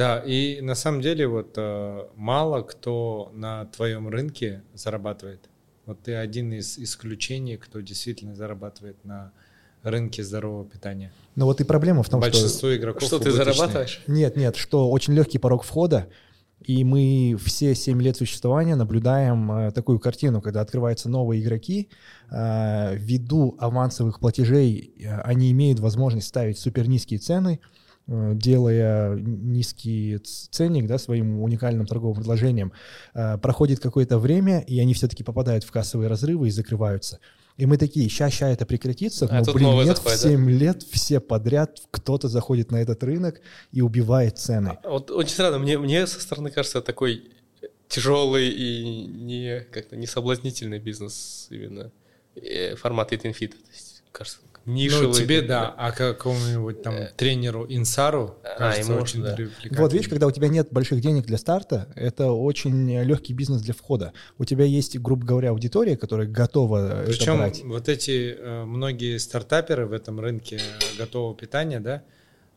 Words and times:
Да, 0.00 0.18
и 0.24 0.62
на 0.62 0.74
самом 0.74 1.02
деле 1.02 1.28
вот 1.28 1.52
э, 1.58 2.06
мало 2.16 2.62
кто 2.62 3.30
на 3.34 3.66
твоем 3.66 4.08
рынке 4.08 4.62
зарабатывает. 4.72 5.50
Вот 5.84 6.00
ты 6.02 6.14
один 6.14 6.54
из 6.54 6.78
исключений, 6.78 7.58
кто 7.58 7.80
действительно 7.80 8.34
зарабатывает 8.34 9.04
на 9.04 9.32
рынке 9.82 10.24
здорового 10.24 10.64
питания. 10.64 11.12
Но 11.36 11.44
вот 11.44 11.60
и 11.60 11.64
проблема 11.64 12.02
в 12.02 12.08
том, 12.08 12.18
Большинство 12.18 12.70
что... 12.70 12.76
игроков 12.78 13.02
Что 13.02 13.18
ты 13.18 13.28
убыточные. 13.28 13.54
зарабатываешь? 13.54 14.02
Нет, 14.06 14.36
нет, 14.36 14.56
что 14.56 14.90
очень 14.90 15.12
легкий 15.12 15.36
порог 15.36 15.64
входа, 15.64 16.08
и 16.62 16.82
мы 16.82 17.36
все 17.36 17.74
7 17.74 18.00
лет 18.00 18.16
существования 18.16 18.76
наблюдаем 18.76 19.52
э, 19.52 19.70
такую 19.70 19.98
картину, 19.98 20.40
когда 20.40 20.62
открываются 20.62 21.10
новые 21.10 21.42
игроки, 21.42 21.90
э, 22.30 22.96
ввиду 22.96 23.54
авансовых 23.58 24.18
платежей 24.18 24.94
э, 24.98 25.20
они 25.24 25.50
имеют 25.50 25.78
возможность 25.78 26.28
ставить 26.28 26.58
супер 26.58 26.88
низкие 26.88 27.20
цены, 27.20 27.60
э, 27.62 27.79
делая 28.10 29.14
низкий 29.16 30.18
ценник 30.18 30.86
да, 30.86 30.98
своим 30.98 31.40
уникальным 31.42 31.86
торговым 31.86 32.16
предложением. 32.16 32.72
Э, 33.14 33.38
проходит 33.38 33.78
какое-то 33.80 34.18
время, 34.18 34.60
и 34.60 34.80
они 34.80 34.94
все-таки 34.94 35.22
попадают 35.22 35.62
в 35.64 35.70
кассовые 35.70 36.08
разрывы 36.08 36.48
и 36.48 36.50
закрываются. 36.50 37.20
И 37.56 37.66
мы 37.66 37.76
такие, 37.76 38.08
ща, 38.08 38.30
ща 38.30 38.48
это 38.48 38.66
прекратится, 38.66 39.28
А 39.30 39.42
но, 39.44 39.52
блин, 39.52 39.74
нет, 39.74 39.96
заходит, 39.98 40.18
в 40.18 40.22
да? 40.22 40.28
7 40.30 40.50
лет 40.50 40.82
все 40.82 41.20
подряд 41.20 41.78
кто-то 41.90 42.28
заходит 42.28 42.70
на 42.72 42.76
этот 42.76 43.04
рынок 43.04 43.40
и 43.70 43.80
убивает 43.80 44.38
цены. 44.38 44.78
А 44.82 44.90
Вот 44.90 45.10
очень 45.10 45.32
странно, 45.32 45.58
мне, 45.58 45.78
мне 45.78 46.06
со 46.06 46.20
стороны 46.20 46.50
кажется 46.50 46.80
такой 46.80 47.30
тяжелый 47.88 48.48
и 48.48 49.06
не 49.06 49.60
как-то 49.70 49.96
не 49.96 50.06
соблазнительный 50.06 50.78
бизнес 50.78 51.48
именно 51.50 51.92
э, 52.34 52.74
формат 52.76 53.12
Eat 53.12 53.22
and 53.22 53.36
Fit. 53.38 53.50
То 53.50 53.70
есть, 53.72 54.02
кажется, 54.10 54.38
нишевый. 54.74 55.08
Ну, 55.08 55.12
тебе 55.14 55.42
да, 55.42 55.74
а 55.76 55.92
какому-нибудь 55.92 56.82
там 56.82 56.94
тренеру 57.16 57.66
Инсару 57.68 58.36
а, 58.42 58.58
кажется 58.58 58.92
ему 58.92 59.02
очень 59.02 59.22
да. 59.22 59.36
Вот 59.70 59.92
видишь, 59.92 60.08
когда 60.08 60.26
у 60.26 60.30
тебя 60.30 60.48
нет 60.48 60.68
больших 60.70 61.00
денег 61.00 61.26
для 61.26 61.38
старта, 61.38 61.88
это 61.94 62.32
очень 62.32 63.02
легкий 63.02 63.32
бизнес 63.32 63.62
для 63.62 63.74
входа. 63.74 64.12
У 64.38 64.44
тебя 64.44 64.64
есть, 64.64 64.98
грубо 64.98 65.26
говоря, 65.26 65.50
аудитория, 65.50 65.96
которая 65.96 66.26
готова 66.26 67.02
это 67.02 67.10
Причем 67.10 67.38
брать. 67.38 67.62
вот 67.64 67.88
эти 67.88 68.36
э, 68.38 68.64
многие 68.64 69.18
стартаперы 69.18 69.86
в 69.86 69.92
этом 69.92 70.20
рынке 70.20 70.56
э, 70.56 70.98
готового 70.98 71.34
питания, 71.34 71.80
да, 71.80 72.02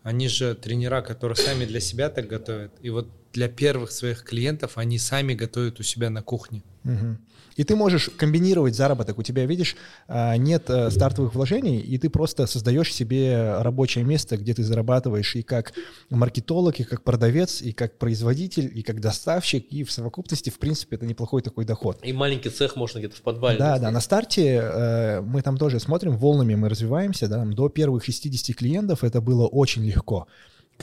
они 0.04 0.28
же 0.28 0.56
тренера, 0.56 1.02
которые 1.02 1.36
сами 1.36 1.66
для 1.66 1.80
себя 1.80 2.10
так 2.10 2.28
готовят. 2.28 2.72
И 2.82 2.90
вот 2.90 3.08
для 3.34 3.50
первых 3.50 3.92
своих 3.92 4.24
клиентов 4.24 4.78
они 4.78 5.00
сами 5.00 5.34
готовят 5.34 5.80
у 5.80 5.84
себя 5.84 6.10
на 6.10 6.22
кухне. 6.22 6.64
Мгм. 6.84 7.20
И 7.56 7.64
ты 7.64 7.76
можешь 7.76 8.10
комбинировать 8.18 8.76
заработок. 8.76 9.18
У 9.18 9.24
тебя, 9.24 9.46
видишь, 9.46 9.76
а, 10.08 10.36
нет 10.38 10.70
э, 10.70 10.90
стартовых 10.90 11.36
вложений, 11.36 11.82
и 11.82 11.98
ты 11.98 12.10
просто 12.10 12.48
создаешь 12.48 12.92
себе 12.92 13.58
рабочее 13.60 14.04
место, 14.04 14.38
где 14.38 14.54
ты 14.54 14.64
зарабатываешь 14.64 15.36
и 15.36 15.44
как 15.44 15.74
маркетолог, 16.10 16.80
и 16.80 16.84
как 16.84 17.04
продавец, 17.04 17.62
и 17.62 17.72
как 17.72 18.00
производитель, 18.00 18.72
и 18.74 18.82
как 18.82 19.00
доставщик, 19.00 19.68
и 19.72 19.84
в 19.84 19.92
совокупности, 19.92 20.50
в 20.50 20.58
принципе, 20.58 20.96
это 20.96 21.06
неплохой 21.06 21.42
такой 21.42 21.66
доход. 21.66 22.00
И 22.04 22.12
маленький 22.12 22.50
цех 22.50 22.76
можно 22.76 23.00
где-то 23.00 23.18
в 23.18 23.22
подвале. 23.22 23.60
Да, 23.60 23.66
да, 23.66 23.74
достать. 23.74 23.94
на 23.94 24.00
старте 24.02 24.62
э, 24.64 25.22
мы 25.22 25.42
там 25.42 25.58
тоже 25.58 25.80
смотрим, 25.80 26.18
волнами 26.18 26.56
мы 26.56 26.70
развиваемся, 26.70 27.28
да, 27.28 27.38
там 27.38 27.54
до 27.54 27.70
первых 27.70 28.04
60 28.04 28.56
клиентов 28.56 29.04
это 29.04 29.22
было 29.22 29.48
очень 29.48 29.86
легко. 29.86 30.28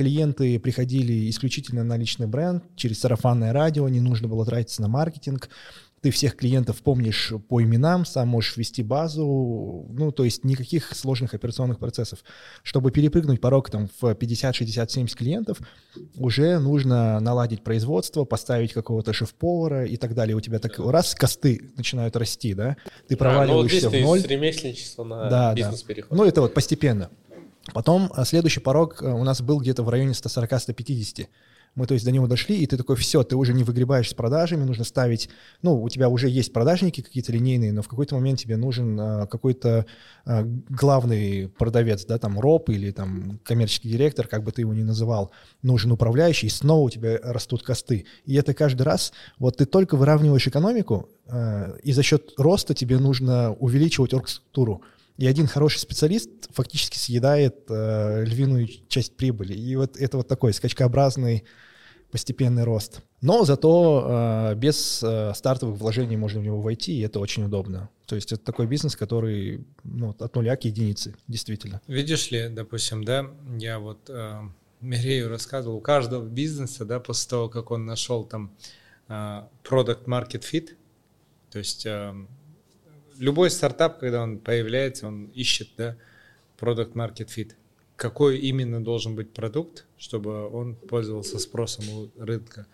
Клиенты 0.00 0.58
приходили 0.58 1.28
исключительно 1.28 1.84
на 1.84 1.98
личный 1.98 2.26
бренд, 2.26 2.64
через 2.74 3.00
сарафанное 3.00 3.52
радио, 3.52 3.86
не 3.86 4.00
нужно 4.00 4.28
было 4.28 4.46
тратиться 4.46 4.80
на 4.80 4.88
маркетинг. 4.88 5.50
Ты 6.00 6.10
всех 6.10 6.36
клиентов 6.36 6.80
помнишь 6.80 7.34
по 7.50 7.62
именам, 7.62 8.06
сам 8.06 8.28
можешь 8.28 8.56
ввести 8.56 8.82
базу, 8.82 9.86
ну, 9.90 10.10
то 10.10 10.24
есть 10.24 10.42
никаких 10.42 10.96
сложных 10.96 11.34
операционных 11.34 11.78
процессов. 11.78 12.20
Чтобы 12.62 12.92
перепрыгнуть 12.92 13.42
порог 13.42 13.68
там 13.68 13.90
в 14.00 14.14
50, 14.14 14.54
60, 14.54 14.90
70 14.90 15.18
клиентов, 15.18 15.58
уже 16.16 16.58
нужно 16.60 17.20
наладить 17.20 17.62
производство, 17.62 18.24
поставить 18.24 18.72
какого-то 18.72 19.12
шеф-повара 19.12 19.84
и 19.84 19.98
так 19.98 20.14
далее. 20.14 20.34
У 20.34 20.40
тебя 20.40 20.60
так 20.60 20.78
раз 20.78 21.14
косты 21.14 21.72
начинают 21.77 22.16
расти, 22.16 22.55
да, 22.55 22.78
ты 23.06 23.16
А, 23.20 23.44
ну 23.44 23.52
вот 23.52 23.66
здесь 23.66 23.83
проваливаешься 23.83 23.90
ты 23.90 24.00
в 24.00 24.06
ноль. 24.06 24.20
с 24.20 24.24
ремесленничества 24.24 25.05
на 25.05 25.28
Да, 25.28 25.52
бизнес 25.52 25.84
да. 25.86 26.05
Ну, 26.08 26.24
это 26.24 26.40
вот 26.40 26.55
постепенно. 26.55 27.10
Потом 27.72 28.10
а, 28.14 28.24
следующий 28.24 28.60
порог 28.60 29.02
а, 29.02 29.14
у 29.14 29.24
нас 29.24 29.42
был 29.42 29.60
где-то 29.60 29.82
в 29.82 29.88
районе 29.88 30.12
140-150. 30.12 31.26
Мы, 31.76 31.86
то 31.86 31.94
есть, 31.94 32.04
до 32.04 32.10
него 32.10 32.26
дошли, 32.26 32.56
и 32.56 32.66
ты 32.66 32.76
такой, 32.76 32.96
все, 32.96 33.22
ты 33.22 33.36
уже 33.36 33.54
не 33.54 33.62
выгребаешь 33.62 34.10
с 34.10 34.14
продажами, 34.14 34.64
нужно 34.64 34.82
ставить, 34.82 35.28
ну, 35.62 35.80
у 35.80 35.88
тебя 35.88 36.08
уже 36.08 36.28
есть 36.28 36.52
продажники 36.52 37.00
какие-то 37.00 37.30
линейные, 37.30 37.72
но 37.72 37.82
в 37.82 37.88
какой-то 37.88 38.16
момент 38.16 38.40
тебе 38.40 38.56
нужен 38.56 38.98
а, 38.98 39.26
какой-то 39.26 39.86
а, 40.24 40.42
главный 40.68 41.48
продавец, 41.48 42.04
да, 42.06 42.18
там, 42.18 42.40
роб 42.40 42.70
или 42.70 42.90
там 42.90 43.38
коммерческий 43.44 43.88
директор, 43.88 44.27
как 44.27 44.42
бы 44.42 44.50
ты 44.50 44.62
его 44.62 44.74
ни 44.74 44.82
называл, 44.82 45.30
нужен 45.62 45.92
управляющий, 45.92 46.48
и 46.48 46.50
снова 46.50 46.86
у 46.86 46.90
тебя 46.90 47.18
растут 47.22 47.62
косты. 47.62 48.04
И 48.24 48.34
это 48.34 48.52
каждый 48.52 48.82
раз, 48.82 49.12
вот 49.38 49.58
ты 49.58 49.64
только 49.64 49.96
выравниваешь 49.96 50.48
экономику, 50.48 51.08
а, 51.28 51.77
и 51.84 51.92
за 51.92 52.02
счет 52.02 52.32
роста 52.36 52.74
тебе 52.74 52.98
нужно 52.98 53.52
увеличивать 53.52 54.12
оргструктуру. 54.12 54.82
И 55.20 55.27
один 55.27 55.47
хороший 55.47 55.81
специалист 55.81 56.31
фактически 56.51 56.97
съедает 56.97 57.67
э, 57.69 58.25
львиную 58.25 58.67
часть 58.89 59.19
прибыли. 59.19 59.53
И 59.53 59.77
вот 59.77 59.98
это 59.98 60.17
вот 60.17 60.29
такой 60.29 60.55
скачкообразный 60.55 61.45
постепенный 62.11 62.64
рост. 62.64 63.03
Но 63.20 63.45
зато 63.45 64.51
э, 64.53 64.55
без 64.55 65.03
э, 65.03 65.35
стартовых 65.35 65.79
вложений 65.79 66.17
можно 66.17 66.41
в 66.41 66.42
него 66.42 66.63
войти, 66.63 66.98
и 66.98 67.03
это 67.03 67.20
очень 67.20 67.45
удобно. 67.45 67.91
То 68.07 68.17
есть 68.17 68.33
это 68.33 68.42
такой 68.42 68.67
бизнес, 68.67 68.97
который 68.97 69.67
ну, 69.85 70.17
от 70.19 70.35
нуля 70.35 70.57
к 70.57 70.64
единице, 70.64 71.14
действительно. 71.29 71.83
Видишь 71.87 72.31
ли, 72.31 72.48
допустим, 72.48 73.05
да, 73.05 73.27
я 73.58 73.79
вот 73.79 74.08
э, 74.08 74.41
Мирею 74.81 75.29
рассказывал, 75.29 75.77
у 75.77 75.81
каждого 75.83 76.27
бизнеса, 76.27 76.87
да, 76.87 76.98
после 76.98 77.29
того, 77.29 77.51
как 77.51 77.70
он 77.70 77.85
нашел 77.85 78.25
там 78.25 78.57
э, 79.08 79.42
product 79.64 80.07
market 80.07 80.45
fit, 80.51 80.70
то 81.51 81.58
есть 81.58 81.85
э, 81.85 82.14
любой 83.20 83.51
стартап, 83.51 84.01
когда 84.01 84.23
он 84.23 84.39
появляется, 84.39 85.07
он 85.07 85.27
ищет, 85.27 85.69
да, 85.77 85.97
product 86.58 86.95
market 86.95 87.29
fit. 87.29 87.53
Какой 87.97 88.39
именно 88.39 88.83
должен 88.83 89.14
быть 89.14 89.33
продукт, 89.33 89.86
чтобы 89.98 90.48
он 90.48 90.75
пользовался 90.75 91.39
спросом 91.39 91.89
у 91.91 92.11
рынка. 92.19 92.67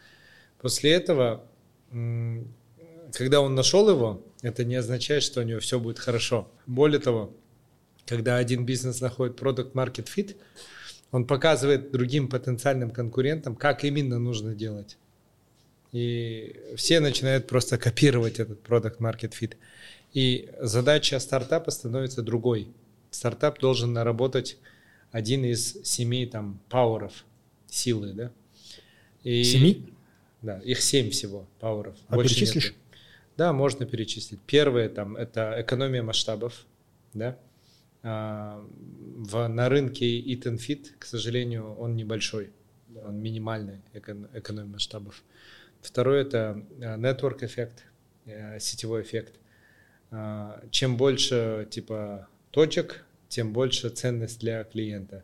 После 0.60 0.92
этого, 0.92 1.44
когда 1.90 3.40
он 3.40 3.54
нашел 3.54 3.90
его, 3.90 4.24
это 4.42 4.64
не 4.64 4.76
означает, 4.76 5.22
что 5.24 5.40
у 5.40 5.44
него 5.44 5.58
все 5.60 5.80
будет 5.80 5.98
хорошо. 5.98 6.48
Более 6.66 7.00
того, 7.00 7.34
когда 8.06 8.36
один 8.36 8.64
бизнес 8.64 9.00
находит 9.00 9.40
product 9.40 9.72
market 9.72 10.06
fit, 10.06 10.36
он 11.10 11.26
показывает 11.26 11.90
другим 11.90 12.28
потенциальным 12.28 12.90
конкурентам, 12.90 13.56
как 13.56 13.84
именно 13.84 14.18
нужно 14.18 14.54
делать. 14.54 14.96
И 15.92 16.60
все 16.76 17.00
начинают 17.00 17.46
просто 17.46 17.78
копировать 17.78 18.38
этот 18.38 18.62
product 18.64 18.98
market 18.98 19.32
fit. 19.32 19.56
И 20.16 20.48
задача 20.58 21.18
стартапа 21.18 21.70
становится 21.70 22.22
другой. 22.22 22.68
Стартап 23.10 23.60
должен 23.60 23.92
наработать 23.92 24.56
один 25.12 25.44
из 25.44 25.74
семи 25.84 26.24
там 26.24 26.58
пауэров 26.70 27.26
силы, 27.66 28.14
да? 28.14 28.32
И, 29.24 29.44
Семи? 29.44 29.92
Да, 30.40 30.58
их 30.60 30.80
семь 30.80 31.10
всего 31.10 31.46
пауэров. 31.60 31.96
А 32.08 32.14
Больше 32.14 32.34
перечислишь? 32.34 32.64
нету. 32.64 32.76
Да, 33.36 33.52
можно 33.52 33.84
перечислить. 33.84 34.40
Первое 34.46 34.88
там 34.88 35.18
это 35.18 35.54
экономия 35.58 36.02
масштабов, 36.02 36.64
да. 37.12 37.38
А, 38.02 38.64
в, 38.78 39.46
на 39.48 39.68
рынке 39.68 40.18
Eat 40.18 40.44
and 40.44 40.56
Fit, 40.56 40.92
к 40.98 41.04
сожалению, 41.04 41.74
он 41.74 41.94
небольшой, 41.94 42.52
он 43.04 43.20
минимальный 43.20 43.82
эко- 43.92 44.30
экономия 44.32 44.72
масштабов. 44.72 45.22
Второе 45.82 46.22
это 46.22 46.64
а, 46.80 46.96
network 46.96 47.44
эффект, 47.44 47.84
э, 48.24 48.58
сетевой 48.60 49.02
эффект. 49.02 49.34
А, 50.10 50.62
Чем 50.70 50.96
больше 50.96 51.66
типа 51.70 52.28
точек, 52.50 53.04
тем 53.28 53.52
больше 53.52 53.88
ценность 53.90 54.40
для 54.40 54.64
клиента. 54.64 55.22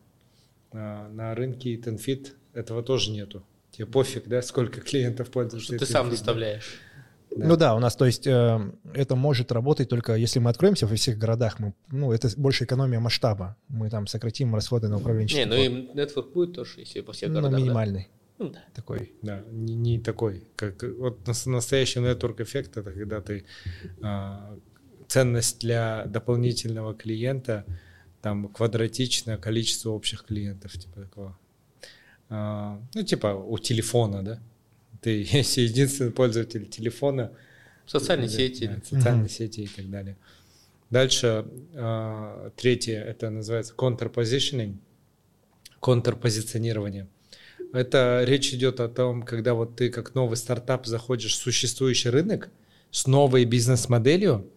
А, 0.72 1.08
На 1.08 1.34
рынке 1.34 1.74
Eat 1.74 1.84
and 1.84 1.98
Fit 2.04 2.32
этого 2.54 2.82
тоже 2.82 3.10
нету. 3.10 3.42
Тебе 3.70 3.86
пофиг, 3.86 4.26
да, 4.28 4.42
сколько 4.42 4.80
клиентов 4.80 5.30
пользуются. 5.30 5.76
Что 5.76 5.86
ты 5.86 5.90
сам 5.90 6.06
да? 6.06 6.10
доставляешь. 6.12 6.78
Да. 7.34 7.46
Ну 7.46 7.56
да, 7.56 7.74
у 7.74 7.78
нас, 7.78 7.96
то 7.96 8.04
есть, 8.04 8.26
э, 8.26 8.60
это 8.92 9.16
может 9.16 9.50
работать 9.52 9.88
только 9.88 10.16
если 10.16 10.38
мы 10.38 10.50
откроемся 10.50 10.86
во 10.86 10.94
всех 10.96 11.16
городах. 11.16 11.58
Мы, 11.58 11.72
ну, 11.90 12.12
это 12.12 12.28
больше 12.36 12.64
экономия 12.64 13.00
масштаба. 13.00 13.56
Мы 13.68 13.88
там 13.88 14.06
сократим 14.06 14.54
расходы 14.54 14.88
на 14.88 14.96
Не, 14.96 15.00
управленческий 15.00 15.46
ну 15.46 15.54
и 15.56 15.68
нетворк 15.94 16.30
будет 16.32 16.54
тоже, 16.54 16.80
если 16.80 17.00
по 17.00 17.12
всех 17.14 17.30
Ну, 17.30 17.36
городах. 17.36 17.52
да? 17.52 17.64
минимальный 17.64 18.08
Ну 18.38 18.50
да. 18.50 18.62
такой. 18.74 19.14
Да, 19.22 19.42
не, 19.50 19.74
не 19.74 19.98
такой. 19.98 20.44
Как, 20.56 20.82
вот 20.82 21.26
нас- 21.26 21.46
настоящий 21.46 22.00
network 22.00 22.42
эффект 22.42 22.76
это 22.76 22.92
когда 22.92 23.22
ты 23.22 23.46
а, 24.02 24.54
ценность 25.12 25.60
для 25.60 26.06
дополнительного 26.06 26.94
клиента 26.94 27.66
там 28.22 28.48
квадратично 28.48 29.36
количество 29.36 29.90
общих 29.90 30.24
клиентов, 30.24 30.72
типа 30.72 31.00
такого. 31.02 31.38
А, 32.30 32.80
ну, 32.94 33.02
типа 33.02 33.26
у 33.26 33.58
телефона, 33.58 34.22
да? 34.22 34.40
Ты, 35.02 35.22
если 35.32 35.62
единственный 35.62 36.12
пользователь 36.12 36.66
телефона, 36.66 37.30
Социальные 37.84 38.28
да, 38.28 38.34
сети. 38.34 38.66
да, 38.68 38.80
социальные 38.82 39.24
Мгм. 39.24 39.28
сети 39.28 39.64
и 39.64 39.66
так 39.66 39.90
далее. 39.90 40.16
Дальше 40.88 41.44
а, 41.74 42.50
третье, 42.56 43.02
это 43.02 43.28
называется 43.28 43.74
counterpositioning, 43.76 44.76
контрпозиционирование. 45.80 47.06
Это 47.74 48.24
речь 48.26 48.54
идет 48.54 48.80
о 48.80 48.88
том, 48.88 49.24
когда 49.24 49.52
вот 49.52 49.76
ты 49.76 49.90
как 49.90 50.14
новый 50.14 50.36
стартап 50.38 50.86
заходишь 50.86 51.34
в 51.34 51.42
существующий 51.42 52.08
рынок 52.08 52.48
с 52.90 53.06
новой 53.06 53.44
бизнес-моделью, 53.44 54.50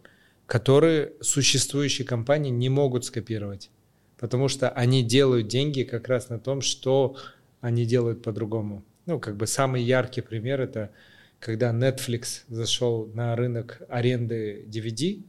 которые 0.46 1.14
существующие 1.22 2.06
компании 2.06 2.52
не 2.52 2.70
могут 2.70 3.06
скопировать. 3.06 3.70
Потому 4.18 4.48
что 4.48 4.70
они 4.70 5.04
делают 5.04 5.48
деньги 5.48 5.84
как 5.84 6.08
раз 6.08 6.30
на 6.30 6.40
том, 6.40 6.62
что 6.62 7.18
они 7.62 7.86
делают 7.86 8.22
по-другому. 8.24 8.84
Ну, 9.06 9.20
как 9.20 9.36
бы 9.36 9.48
самый 9.48 9.84
яркий 9.84 10.22
пример 10.22 10.62
это 10.62 10.92
когда 11.40 11.72
Netflix 11.72 12.44
зашел 12.48 13.08
на 13.14 13.36
рынок 13.36 13.82
аренды 13.90 14.66
DVD, 14.68 15.22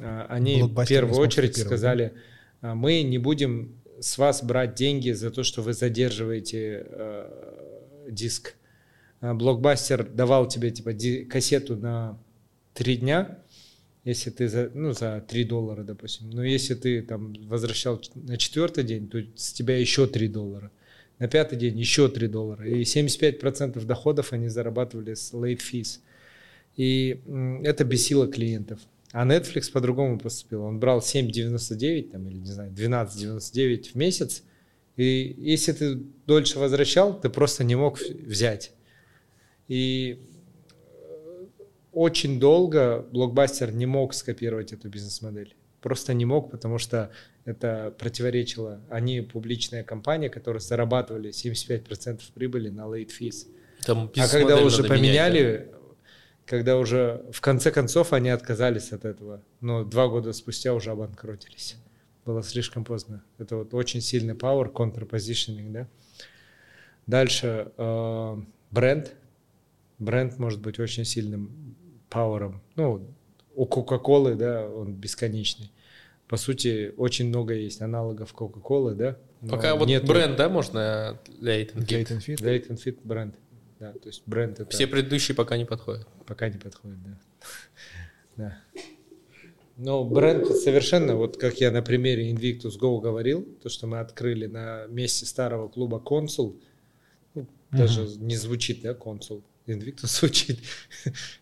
а, 0.00 0.26
они 0.28 0.62
в 0.62 0.86
первую 0.86 1.18
очередь 1.18 1.56
сказали, 1.56 2.12
«А, 2.60 2.74
мы 2.74 3.02
не 3.02 3.18
будем 3.18 3.80
с 4.00 4.18
вас 4.18 4.42
брать 4.42 4.74
деньги 4.74 5.10
за 5.12 5.30
то, 5.30 5.42
что 5.42 5.62
вы 5.62 5.72
задерживаете 5.72 6.86
э, 6.88 8.08
диск. 8.10 8.54
А, 9.20 9.34
блокбастер 9.34 10.04
давал 10.04 10.46
тебе 10.46 10.70
типа 10.70 10.92
кассету 11.28 11.76
на 11.76 12.18
три 12.74 12.96
дня, 12.96 13.38
если 14.08 14.30
ты 14.30 14.48
за, 14.48 14.70
ну, 14.72 14.92
за 14.92 15.22
3 15.28 15.44
доллара, 15.44 15.82
допустим. 15.82 16.30
Но 16.30 16.42
если 16.42 16.74
ты 16.74 17.02
там 17.02 17.34
возвращал 17.46 18.00
на 18.14 18.38
четвертый 18.38 18.82
день, 18.82 19.06
то 19.08 19.18
с 19.34 19.52
тебя 19.52 19.76
еще 19.76 20.06
3 20.06 20.28
доллара. 20.28 20.70
На 21.18 21.28
пятый 21.28 21.58
день 21.58 21.78
еще 21.78 22.08
3 22.08 22.26
доллара. 22.28 22.66
И 22.66 22.82
75% 22.84 23.84
доходов 23.84 24.32
они 24.32 24.48
зарабатывали 24.48 25.12
с 25.12 25.34
late 25.34 25.60
fees. 25.60 25.98
И 26.76 27.20
это 27.64 27.84
бесило 27.84 28.26
клиентов. 28.26 28.80
А 29.12 29.26
Netflix 29.26 29.70
по-другому 29.70 30.18
поступил. 30.18 30.62
Он 30.62 30.80
брал 30.80 31.00
7,99 31.00 32.10
там, 32.10 32.28
или, 32.28 32.38
не 32.38 32.50
знаю, 32.50 32.72
12,99 32.72 33.92
в 33.92 33.94
месяц. 33.94 34.42
И 34.96 35.34
если 35.38 35.72
ты 35.72 35.96
дольше 36.26 36.58
возвращал, 36.58 37.20
ты 37.20 37.28
просто 37.28 37.62
не 37.62 37.74
мог 37.74 38.00
взять. 38.00 38.72
И 39.68 40.18
очень 41.92 42.38
долго 42.38 43.06
блокбастер 43.10 43.72
не 43.72 43.86
мог 43.86 44.14
скопировать 44.14 44.72
эту 44.72 44.88
бизнес-модель. 44.88 45.56
Просто 45.80 46.12
не 46.12 46.24
мог, 46.24 46.50
потому 46.50 46.78
что 46.78 47.10
это 47.44 47.94
противоречило. 47.98 48.80
Они 48.90 49.20
публичная 49.20 49.84
компания, 49.84 50.28
которая 50.28 50.60
зарабатывали 50.60 51.30
75% 51.30 52.20
прибыли 52.34 52.68
на 52.68 52.82
late 52.82 53.10
fees. 53.18 53.46
Там 53.84 54.10
а 54.16 54.28
когда 54.28 54.60
уже 54.60 54.82
поменяли, 54.84 55.42
менять, 55.42 55.70
да? 55.70 55.78
когда 56.46 56.78
уже 56.78 57.24
в 57.32 57.40
конце 57.40 57.70
концов 57.70 58.12
они 58.12 58.30
отказались 58.30 58.92
от 58.92 59.04
этого, 59.04 59.42
но 59.60 59.84
два 59.84 60.08
года 60.08 60.32
спустя 60.32 60.74
уже 60.74 60.90
обанкротились. 60.90 61.76
Было 62.24 62.42
слишком 62.42 62.84
поздно. 62.84 63.22
Это 63.38 63.56
вот 63.56 63.72
очень 63.72 64.00
сильный 64.00 64.34
power, 64.34 64.68
контрпозиционинг, 64.68 65.72
да. 65.72 65.88
Дальше 67.06 67.72
э, 67.76 68.36
бренд. 68.70 69.14
Бренд 69.98 70.38
может 70.38 70.60
быть 70.60 70.78
очень 70.78 71.04
сильным 71.04 71.76
пауэром. 72.08 72.60
Ну, 72.76 73.06
у 73.54 73.66
Кока-Колы, 73.66 74.34
да, 74.34 74.68
он 74.68 74.94
бесконечный. 74.94 75.72
По 76.28 76.36
сути, 76.36 76.92
очень 76.96 77.28
много 77.28 77.54
есть 77.54 77.80
аналогов 77.80 78.32
Кока-Колы, 78.32 78.94
да. 78.94 79.16
Пока 79.48 79.74
вот 79.76 79.88
нет 79.88 80.06
бренд, 80.06 80.36
да, 80.36 80.48
можно 80.48 81.18
для 81.40 81.62
Fit? 81.62 82.36
Для 82.36 82.56
Fit? 82.58 82.68
Fit 82.84 82.98
бренд. 83.02 83.34
Да, 83.80 83.92
то 83.92 84.08
есть 84.08 84.22
бренд 84.26 84.58
это... 84.60 84.70
Все 84.70 84.86
предыдущие 84.86 85.34
пока 85.34 85.56
не 85.56 85.64
подходят. 85.64 86.06
Пока 86.26 86.48
не 86.48 86.58
подходят, 86.58 86.98
да. 87.04 87.18
да. 88.36 88.58
Но 89.76 90.04
бренд 90.04 90.46
совершенно, 90.48 91.14
вот 91.14 91.36
как 91.36 91.60
я 91.60 91.70
на 91.70 91.82
примере 91.82 92.32
Invictus 92.32 92.78
Go 92.80 93.00
говорил, 93.00 93.46
то, 93.62 93.68
что 93.68 93.86
мы 93.86 94.00
открыли 94.00 94.46
на 94.46 94.86
месте 94.88 95.24
старого 95.24 95.68
клуба 95.68 96.00
Консул, 96.00 96.60
ну, 97.34 97.42
uh-huh. 97.42 97.46
даже 97.70 98.02
не 98.18 98.36
звучит, 98.36 98.82
да, 98.82 98.94
Консул. 98.94 99.44
Invictus 99.68 100.06
звучит 100.20 100.60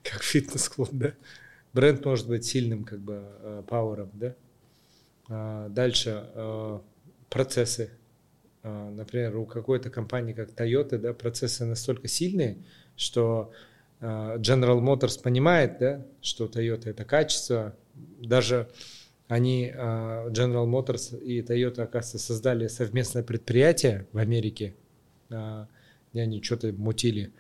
как 0.03 0.23
фитнес-клуб, 0.23 0.91
да. 0.93 1.15
Бренд 1.73 2.05
может 2.05 2.27
быть 2.27 2.45
сильным 2.45 2.85
как 2.85 3.01
бы 3.01 3.23
э, 3.41 3.63
пауэром, 3.69 4.11
да. 4.15 4.35
А, 5.29 5.69
дальше 5.69 6.25
э, 6.35 6.81
процессы 7.29 7.91
а, 8.69 8.91
например, 8.91 9.37
у 9.37 9.47
какой-то 9.47 9.91
компании, 9.91 10.33
как 10.33 10.51
Toyota, 10.51 10.99
да, 10.99 11.13
процессы 11.13 11.65
настолько 11.65 12.09
сильные, 12.09 12.57
что 12.97 13.53
а, 14.01 14.39
General 14.39 14.81
Motors 14.81 15.23
понимает, 15.23 15.79
да, 15.79 16.05
что 16.21 16.47
Toyota 16.47 16.91
это 16.91 17.05
качество. 17.05 17.77
Даже 17.95 18.69
они, 19.29 19.73
а, 19.73 20.29
General 20.31 20.67
Motors 20.67 21.17
и 21.23 21.43
Toyota, 21.43 21.83
оказывается, 21.83 22.19
создали 22.19 22.67
совместное 22.67 23.23
предприятие 23.23 24.09
в 24.11 24.19
Америке, 24.19 24.75
где 25.29 26.23
они 26.23 26.43
что-то 26.43 26.73
мутили. 26.73 27.33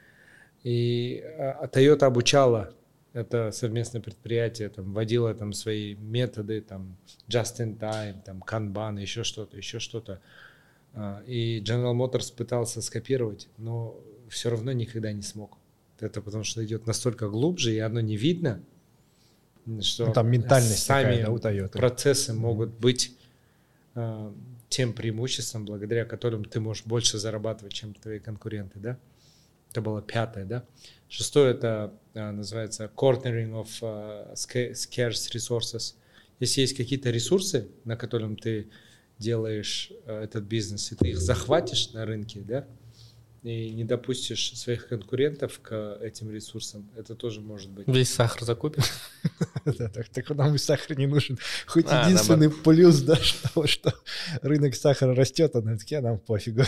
И 0.66 1.22
Toyota 1.72 2.06
обучала 2.06 2.74
это 3.12 3.52
совместное 3.52 4.02
предприятие, 4.02 4.68
там, 4.68 4.92
вводила 4.92 5.32
там 5.32 5.52
свои 5.52 5.94
методы, 5.94 6.60
там, 6.60 6.96
just 7.28 7.60
in 7.60 7.78
time, 7.78 8.20
там, 8.24 8.42
kanban, 8.44 9.00
еще 9.00 9.22
что-то, 9.22 9.56
еще 9.56 9.78
что-то. 9.78 10.20
А, 10.92 11.22
и 11.24 11.60
General 11.60 11.94
Motors 11.94 12.34
пытался 12.34 12.82
скопировать, 12.82 13.48
но 13.58 13.96
все 14.28 14.50
равно 14.50 14.72
никогда 14.72 15.12
не 15.12 15.22
смог. 15.22 15.56
Это 16.00 16.20
потому 16.20 16.42
что 16.42 16.64
идет 16.64 16.84
настолько 16.88 17.28
глубже, 17.28 17.72
и 17.72 17.78
оно 17.78 18.00
не 18.00 18.16
видно, 18.16 18.60
что 19.82 20.06
ну, 20.06 20.12
там 20.14 20.28
ментальность 20.28 20.82
сами 20.82 21.22
такая, 21.22 21.62
да, 21.62 21.78
процессы 21.78 22.34
могут 22.34 22.70
быть 22.70 23.16
э, 23.94 24.32
тем 24.68 24.92
преимуществом, 24.92 25.64
благодаря 25.64 26.04
которым 26.04 26.44
ты 26.44 26.58
можешь 26.58 26.84
больше 26.84 27.18
зарабатывать, 27.18 27.72
чем 27.72 27.94
твои 27.94 28.18
конкуренты, 28.18 28.80
да? 28.80 28.98
Это 29.70 29.80
было 29.80 30.02
пятое, 30.02 30.44
да? 30.44 30.64
Шестое 31.08 31.52
это 31.52 31.92
э, 32.14 32.30
называется 32.30 32.90
cornering 32.94 33.52
of 33.52 33.68
uh, 33.80 34.32
scarce 34.34 35.32
resources. 35.34 35.94
Если 36.40 36.60
есть 36.60 36.76
какие-то 36.76 37.10
ресурсы, 37.10 37.68
на 37.84 37.96
котором 37.96 38.36
ты 38.36 38.68
делаешь 39.18 39.92
э, 40.04 40.24
этот 40.24 40.44
бизнес, 40.44 40.92
и 40.92 40.96
ты 40.96 41.10
их 41.10 41.18
захватишь 41.18 41.92
на 41.92 42.04
рынке, 42.04 42.40
да, 42.40 42.66
и 43.46 43.72
не 43.72 43.84
допустишь 43.84 44.56
своих 44.56 44.88
конкурентов 44.88 45.60
к 45.62 45.98
этим 46.02 46.30
ресурсам, 46.30 46.90
это 46.96 47.14
тоже 47.14 47.40
может 47.40 47.70
быть. 47.70 47.86
Весь 47.86 48.12
сахар 48.12 48.42
закупишь? 48.44 48.90
Да, 49.64 49.88
так, 49.88 50.30
нам 50.30 50.54
и 50.54 50.58
сахар 50.58 50.96
не 50.96 51.08
нужен. 51.08 51.38
Хоть 51.66 51.86
а, 51.88 52.04
единственный 52.04 52.50
плюс, 52.50 53.00
да, 53.00 53.16
что, 53.64 53.94
рынок 54.42 54.76
сахара 54.76 55.12
растет, 55.12 55.56
а 55.56 55.60
на 55.60 55.76
таки 55.76 55.98
нам 55.98 56.20
пофигу. 56.20 56.62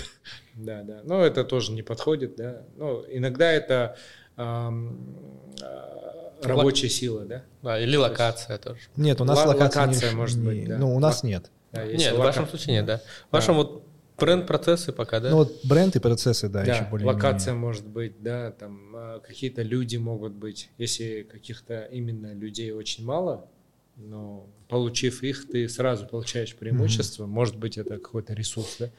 Да, 0.55 0.83
да. 0.83 1.03
Но 1.05 1.25
это 1.25 1.45
тоже 1.45 1.71
не 1.71 1.83
подходит, 1.83 2.35
да. 2.35 2.63
Ну, 2.77 3.05
иногда 3.09 3.53
это 3.53 3.97
рабочая 6.43 6.89
сила, 6.89 7.25
да? 7.25 7.45
Да, 7.63 7.79
или 7.81 7.97
локация 7.97 8.59
тоже. 8.59 8.81
Нет, 8.97 9.21
у 9.21 9.25
нас 9.25 9.47
локация, 9.47 10.13
может 10.13 10.41
быть, 10.41 10.67
да. 10.67 10.79
Ну, 10.79 10.95
у 10.95 10.99
нас 10.99 11.23
нет. 11.23 11.53
Да, 11.71 11.85
нет, 11.85 12.15
в 12.15 12.19
вашем 12.19 12.49
случае 12.49 12.77
нет, 12.77 12.87
да. 12.87 13.01
В 13.31 13.33
вашем 13.33 13.55
вот 13.55 13.88
бренд-процессы 14.19 14.93
пока, 14.93 15.21
да? 15.21 15.31
Ну 15.31 15.37
вот 15.37 15.65
бренд 15.65 15.97
и 15.97 16.01
процессы, 16.01 16.49
да, 16.49 16.65
да 16.65 16.75
еще 16.75 16.85
более 16.91 17.07
локация 17.07 17.55
может 17.55 17.87
быть, 17.87 18.23
да, 18.23 18.51
там 18.53 18.95
а, 18.95 19.21
какие-то 19.21 19.63
люди 19.63 19.97
могут 19.97 20.33
быть. 20.33 20.71
Если 20.79 21.23
каких-то 21.23 21.85
именно 21.85 22.35
людей 22.35 22.73
очень 22.73 23.05
мало, 23.05 23.49
но 23.97 24.47
получив 24.69 25.23
их, 25.23 25.49
ты 25.49 25.69
сразу 25.69 26.07
получаешь 26.07 26.55
преимущество. 26.55 27.25
Mm-hmm. 27.25 27.29
Может 27.29 27.57
быть, 27.57 27.79
это 27.79 27.99
какой-то 27.99 28.35
ресурс, 28.35 28.77
да? 28.79 28.91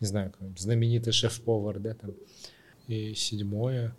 Не 0.00 0.06
знаю, 0.06 0.32
знаменитый 0.56 1.12
шеф-повар, 1.12 1.78
да, 1.78 1.94
там. 1.94 2.14
И 2.86 3.14
седьмое. 3.14 3.96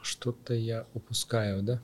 Что-то 0.00 0.54
я 0.54 0.86
упускаю, 0.94 1.62
да? 1.62 1.82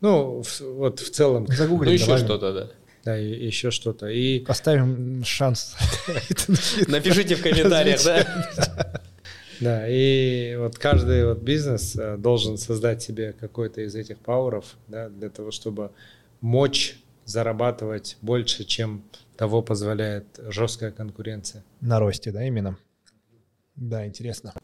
Ну, 0.00 0.42
в, 0.42 0.60
вот 0.60 0.98
в 0.98 1.10
целом. 1.10 1.46
Загуглим. 1.46 1.90
Ну, 1.90 1.94
еще 1.94 2.16
что-то, 2.16 2.52
да 2.52 2.70
да, 3.04 3.18
и 3.18 3.46
еще 3.46 3.70
что-то. 3.70 4.08
И... 4.08 4.40
Поставим 4.40 5.24
шанс. 5.24 5.76
Напишите 6.88 7.36
в 7.36 7.42
комментариях, 7.42 8.02
да? 8.04 9.02
Да, 9.60 9.86
и 9.86 10.56
вот 10.56 10.78
каждый 10.78 11.26
вот 11.26 11.42
бизнес 11.42 11.94
э, 11.94 12.16
должен 12.16 12.56
создать 12.56 13.02
себе 13.02 13.34
какой-то 13.34 13.82
из 13.82 13.94
этих 13.94 14.18
пауэров, 14.18 14.64
да, 14.88 15.10
для 15.10 15.28
того, 15.28 15.50
чтобы 15.50 15.92
мочь 16.40 16.96
зарабатывать 17.26 18.16
больше, 18.22 18.64
чем 18.64 19.04
того 19.36 19.60
позволяет 19.60 20.24
жесткая 20.48 20.92
конкуренция. 20.92 21.62
На 21.82 22.00
росте, 22.00 22.32
да, 22.32 22.42
именно? 22.42 22.78
Да, 23.76 24.06
интересно. 24.06 24.54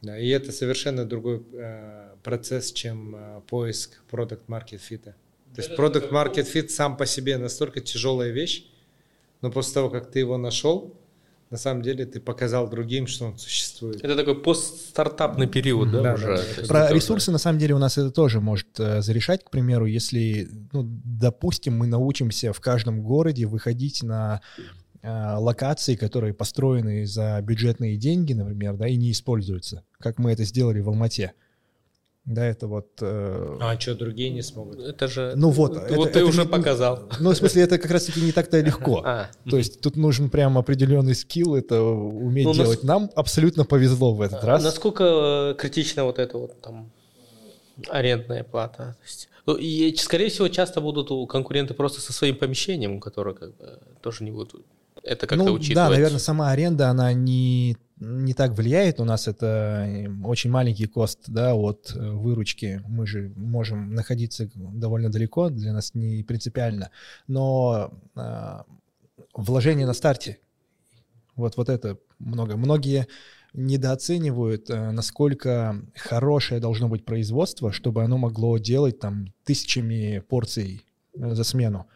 Да, 0.00 0.18
и 0.18 0.28
это 0.28 0.50
совершенно 0.50 1.04
другой 1.04 1.42
э, 1.52 2.14
процесс, 2.22 2.72
чем 2.72 3.14
э, 3.14 3.40
поиск 3.46 4.02
продукт 4.10 4.48
market 4.48 4.78
фита. 4.78 5.14
То 5.54 5.62
есть 5.62 5.76
продукт 5.76 6.10
market 6.10 6.46
fit 6.52 6.68
сам 6.68 6.96
по 6.96 7.06
себе 7.06 7.38
настолько 7.38 7.80
тяжелая 7.80 8.30
вещь, 8.30 8.66
но 9.40 9.50
после 9.50 9.74
того, 9.74 9.90
как 9.90 10.10
ты 10.10 10.18
его 10.18 10.36
нашел, 10.36 10.98
на 11.50 11.58
самом 11.58 11.82
деле 11.82 12.04
ты 12.04 12.18
показал 12.18 12.68
другим, 12.68 13.06
что 13.06 13.26
он 13.26 13.38
существует. 13.38 14.02
Это 14.02 14.16
такой 14.16 14.34
постстартапный 14.40 15.46
период, 15.46 15.92
да, 15.92 16.02
да 16.02 16.14
уже? 16.14 16.40
Да. 16.62 16.66
Про 16.66 16.92
ресурсы, 16.92 17.30
на 17.30 17.38
самом 17.38 17.60
деле, 17.60 17.74
у 17.74 17.78
нас 17.78 17.96
это 17.96 18.10
тоже 18.10 18.40
может 18.40 18.66
э, 18.78 19.02
зарешать, 19.02 19.44
к 19.44 19.50
примеру, 19.50 19.86
если, 19.86 20.48
ну, 20.72 20.82
допустим, 20.84 21.76
мы 21.76 21.86
научимся 21.86 22.52
в 22.52 22.60
каждом 22.60 23.02
городе 23.02 23.46
выходить 23.46 24.02
на 24.02 24.40
э, 25.02 25.36
локаций, 25.36 25.96
которые 25.96 26.34
построены 26.34 27.06
за 27.06 27.40
бюджетные 27.40 27.96
деньги, 27.96 28.32
например, 28.32 28.74
да, 28.74 28.88
и 28.88 28.96
не 28.96 29.12
используются, 29.12 29.84
как 30.00 30.18
мы 30.18 30.32
это 30.32 30.42
сделали 30.42 30.80
в 30.80 30.88
Алмате. 30.88 31.34
Да, 32.26 32.46
это 32.46 32.66
вот... 32.66 32.88
Э, 33.02 33.58
А 33.60 33.78
что, 33.78 33.94
другие 33.94 34.30
не 34.30 34.42
смогут? 34.42 34.78
Это 34.80 35.08
же... 35.08 35.34
Ну 35.36 35.50
вот, 35.50 35.74
Вот 35.74 35.82
это- 35.82 35.94
ты 36.12 36.18
это 36.20 36.24
уже 36.24 36.42
не- 36.42 36.48
показал. 36.48 37.02
ну, 37.20 37.30
в 37.32 37.36
смысле, 37.36 37.62
это 37.64 37.76
как 37.78 37.90
раз-таки 37.90 38.20
не 38.22 38.32
так-то 38.32 38.58
легко. 38.62 39.02
А, 39.04 39.28
То 39.50 39.58
есть 39.58 39.80
тут 39.82 39.96
нужен 39.96 40.30
прям 40.30 40.56
определенный 40.56 41.14
скилл 41.14 41.54
это 41.54 41.82
уметь 41.82 42.44
Ну, 42.46 42.54
нас- 42.54 42.58
делать. 42.58 42.82
Нам 42.82 43.10
абсолютно 43.14 43.64
повезло 43.66 44.14
в 44.14 44.22
этот 44.22 44.42
раз. 44.42 44.64
Насколько 44.64 45.52
э, 45.52 45.54
критична 45.60 46.04
вот 46.04 46.18
эта 46.18 46.38
вот 46.38 46.58
там 46.62 46.90
арендная 47.90 48.44
плата? 48.44 48.96
То 48.98 49.04
есть, 49.06 49.28
ну, 49.46 49.54
и, 49.56 49.94
скорее 49.96 50.30
всего, 50.30 50.48
часто 50.48 50.80
будут 50.80 51.10
у 51.10 51.26
конкуренты 51.26 51.74
просто 51.74 52.00
со 52.00 52.12
своим 52.14 52.36
помещением, 52.36 53.00
которые 53.00 53.34
как 53.34 53.54
бы 53.56 53.78
тоже 54.00 54.24
не 54.24 54.30
будут 54.30 54.64
это 55.02 55.26
как-то 55.26 55.44
ну, 55.44 55.52
учитывать. 55.52 55.74
да, 55.74 55.90
наверное, 55.90 56.18
сама 56.18 56.50
аренда, 56.50 56.88
она 56.88 57.12
не, 57.12 57.76
не 57.98 58.34
так 58.34 58.52
влияет. 58.52 59.00
У 59.00 59.04
нас 59.04 59.28
это 59.28 59.84
э, 59.86 60.08
очень 60.24 60.50
маленький 60.50 60.86
кост 60.86 61.20
да, 61.28 61.54
от 61.54 61.92
э, 61.94 62.10
выручки. 62.10 62.82
Мы 62.86 63.06
же 63.06 63.32
можем 63.36 63.94
находиться 63.94 64.50
довольно 64.54 65.10
далеко, 65.10 65.48
для 65.50 65.72
нас 65.72 65.94
не 65.94 66.22
принципиально. 66.22 66.90
Но 67.28 67.92
а, 68.14 68.64
вложение 69.34 69.86
на 69.86 69.94
старте, 69.94 70.38
вот, 71.36 71.56
вот 71.56 71.68
это 71.68 71.98
много. 72.18 72.56
Многие 72.56 73.06
недооценивают, 73.52 74.68
э, 74.68 74.90
насколько 74.90 75.80
хорошее 75.94 76.60
должно 76.60 76.88
быть 76.88 77.04
производство, 77.04 77.72
чтобы 77.72 78.02
оно 78.02 78.18
могло 78.18 78.58
делать 78.58 78.98
там 78.98 79.32
тысячами 79.44 80.18
порций 80.28 80.84
э, 81.16 81.34
за 81.34 81.44
смену. 81.44 81.86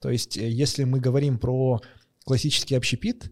То 0.00 0.10
есть, 0.10 0.36
э, 0.36 0.48
если 0.48 0.84
мы 0.84 0.98
говорим 0.98 1.38
про 1.38 1.80
классический 2.24 2.74
общепит, 2.74 3.26
э, 3.26 3.30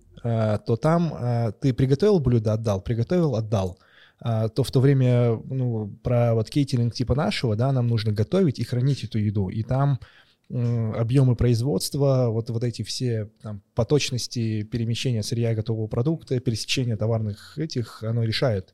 то 0.58 0.76
там 0.76 1.14
э, 1.14 1.52
ты 1.60 1.72
приготовил 1.72 2.18
блюдо, 2.20 2.52
отдал, 2.52 2.80
приготовил, 2.80 3.36
отдал. 3.36 3.78
А, 4.20 4.48
То 4.48 4.62
в 4.62 4.70
то 4.70 4.80
время, 4.80 5.40
ну, 5.44 5.88
про 6.02 6.34
вот 6.34 6.48
кейтеринг 6.48 6.94
типа 6.94 7.14
нашего, 7.14 7.56
да, 7.56 7.72
нам 7.72 7.86
нужно 7.86 8.12
готовить 8.12 8.58
и 8.58 8.64
хранить 8.64 9.04
эту 9.04 9.18
еду. 9.18 9.48
И 9.48 9.62
там 9.62 10.00
объемы 10.48 11.34
производства, 11.34 12.28
вот, 12.28 12.50
вот 12.50 12.62
эти 12.62 12.82
все 12.82 13.28
там, 13.42 13.62
поточности 13.74 14.62
перемещения 14.62 15.24
сырья 15.24 15.54
готового 15.54 15.88
продукта, 15.88 16.38
пересечения 16.38 16.96
товарных 16.96 17.58
этих, 17.58 18.04
оно 18.04 18.22
решает. 18.22 18.72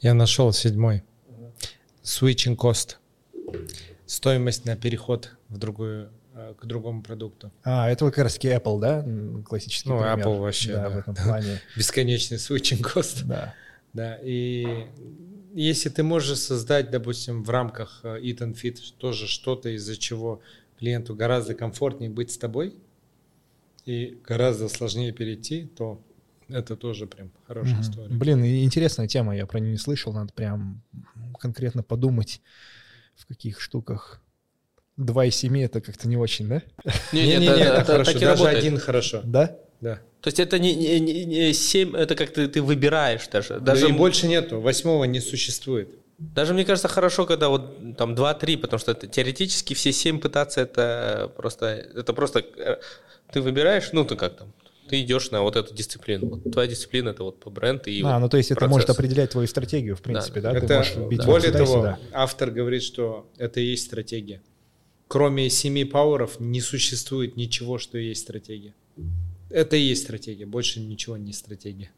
Я 0.00 0.14
нашел 0.14 0.52
седьмой. 0.52 1.04
Switching 2.02 2.56
cost. 2.56 2.96
Стоимость 4.06 4.64
на 4.64 4.76
переход 4.76 5.36
в 5.48 5.58
другую, 5.58 6.06
э, 6.06 6.08
к 6.60 6.66
другому 6.66 7.02
продукту. 7.02 7.50
А, 7.64 7.90
это 7.90 8.04
вот 8.04 8.14
как 8.14 8.24
раз 8.24 8.34
таки 8.34 8.48
Apple, 8.48 8.80
да, 8.80 9.42
классический 9.44 9.88
Ну, 9.90 9.98
пример. 9.98 10.18
Apple 10.26 10.40
вообще, 10.40 10.72
Да, 10.72 10.82
да. 10.82 10.90
в 10.90 10.98
этом 10.98 11.14
плане, 11.14 11.60
Бесконечный 11.76 12.36
switching 12.38 12.80
cost. 12.82 13.24
да. 13.26 13.54
Да, 13.92 14.18
и 14.22 14.86
если 15.52 15.88
ты 15.88 16.02
можешь 16.04 16.38
создать, 16.38 16.90
допустим, 16.90 17.42
в 17.42 17.50
рамках 17.50 18.00
э, 18.04 18.20
Eat 18.20 18.38
and 18.38 18.54
Fit 18.54 18.78
тоже 18.98 19.26
что-то, 19.26 19.68
из-за 19.70 19.96
чего 19.96 20.40
клиенту 20.78 21.16
гораздо 21.16 21.54
комфортнее 21.54 22.08
быть 22.08 22.30
с 22.30 22.38
тобой 22.38 22.76
и 23.84 24.18
гораздо 24.26 24.68
сложнее 24.68 25.12
перейти, 25.12 25.64
то 25.66 26.00
это 26.48 26.76
тоже 26.76 27.06
прям 27.06 27.30
хорошая 27.46 27.74
Мгм. 27.74 27.82
история. 27.82 28.14
Блин, 28.14 28.44
интересная 28.44 29.08
тема, 29.08 29.36
я 29.36 29.46
про 29.46 29.58
нее 29.58 29.72
не 29.72 29.78
слышал, 29.78 30.12
надо 30.12 30.32
прям 30.32 30.82
конкретно 31.38 31.82
подумать, 31.82 32.40
в 33.16 33.26
каких 33.26 33.60
штуках. 33.60 34.22
Два 35.04 35.24
из 35.24 35.34
семи 35.36 35.62
это 35.62 35.80
как-то 35.80 36.06
не 36.08 36.16
очень, 36.16 36.46
да? 36.48 36.62
Не-не-не, 37.12 37.46
это 37.46 37.84
хорошо, 37.84 38.12
так 38.12 38.22
и 38.22 38.24
даже 38.24 38.46
один 38.46 38.78
хорошо. 38.78 39.20
Да? 39.24 39.56
Да. 39.80 39.98
То 40.20 40.28
есть 40.28 40.38
это 40.38 40.58
не, 40.58 40.74
не, 40.74 41.00
не- 41.00 41.24
не 41.24 41.52
7, 41.54 41.96
это 41.96 42.14
как 42.14 42.30
ты, 42.30 42.46
ты 42.48 42.60
выбираешь 42.60 43.26
даже. 43.28 43.54
Даже 43.60 43.82
Даже, 43.82 43.88
и 43.88 43.92
больше 43.92 44.26
нету, 44.28 44.60
восьмого 44.60 45.04
не 45.04 45.20
существует. 45.20 45.88
даже 46.18 46.52
мне 46.52 46.64
кажется 46.66 46.88
хорошо, 46.88 47.24
когда 47.24 47.48
вот 47.48 47.96
там 47.96 48.14
2-3, 48.14 48.58
потому 48.58 48.78
что 48.78 48.92
это, 48.92 49.06
теоретически 49.06 49.72
все 49.72 49.90
7 49.92 50.20
пытаться 50.20 50.60
это 50.60 51.32
просто, 51.34 51.66
это 51.66 52.12
просто 52.12 52.40
э, 52.40 52.76
ты 53.32 53.40
выбираешь, 53.40 53.88
ну 53.92 54.04
ты 54.04 54.16
как 54.16 54.36
там, 54.36 54.52
ты 54.90 55.00
идешь 55.00 55.30
на 55.30 55.40
вот 55.40 55.56
эту 55.56 55.72
дисциплину. 55.72 56.26
Вот 56.28 56.52
твоя 56.52 56.68
дисциплина 56.68 57.08
это 57.10 57.22
вот 57.24 57.40
по 57.40 57.48
бренду 57.48 57.84
и 57.88 58.02
А, 58.02 58.14
вот 58.14 58.18
ну 58.20 58.28
то 58.28 58.36
есть 58.36 58.50
это 58.50 58.68
может 58.68 58.86
процесс. 58.88 58.98
определять 58.98 59.30
твою 59.30 59.46
стратегию, 59.48 59.96
в 59.96 60.02
принципе, 60.02 60.42
да? 60.42 60.50
Ты 60.52 60.58
Это, 60.58 60.76
можешь 60.76 60.96
бить 60.96 61.24
более 61.24 61.46
сюда 61.52 61.58
и 61.62 61.64
того, 61.64 61.76
сюда. 61.78 61.98
автор 62.12 62.50
говорит, 62.50 62.82
что 62.82 63.26
это 63.38 63.60
и 63.60 63.64
есть 63.70 63.86
стратегия. 63.86 64.42
Кроме 65.12 65.50
семи 65.50 65.84
пауэров 65.84 66.38
не 66.38 66.60
существует 66.60 67.36
ничего, 67.36 67.78
что 67.78 67.98
есть 67.98 68.20
стратегия. 68.20 68.76
Это 69.48 69.74
и 69.74 69.80
есть 69.80 70.04
стратегия, 70.04 70.46
больше 70.46 70.78
ничего 70.78 71.16
не 71.16 71.32
стратегия. 71.32 71.90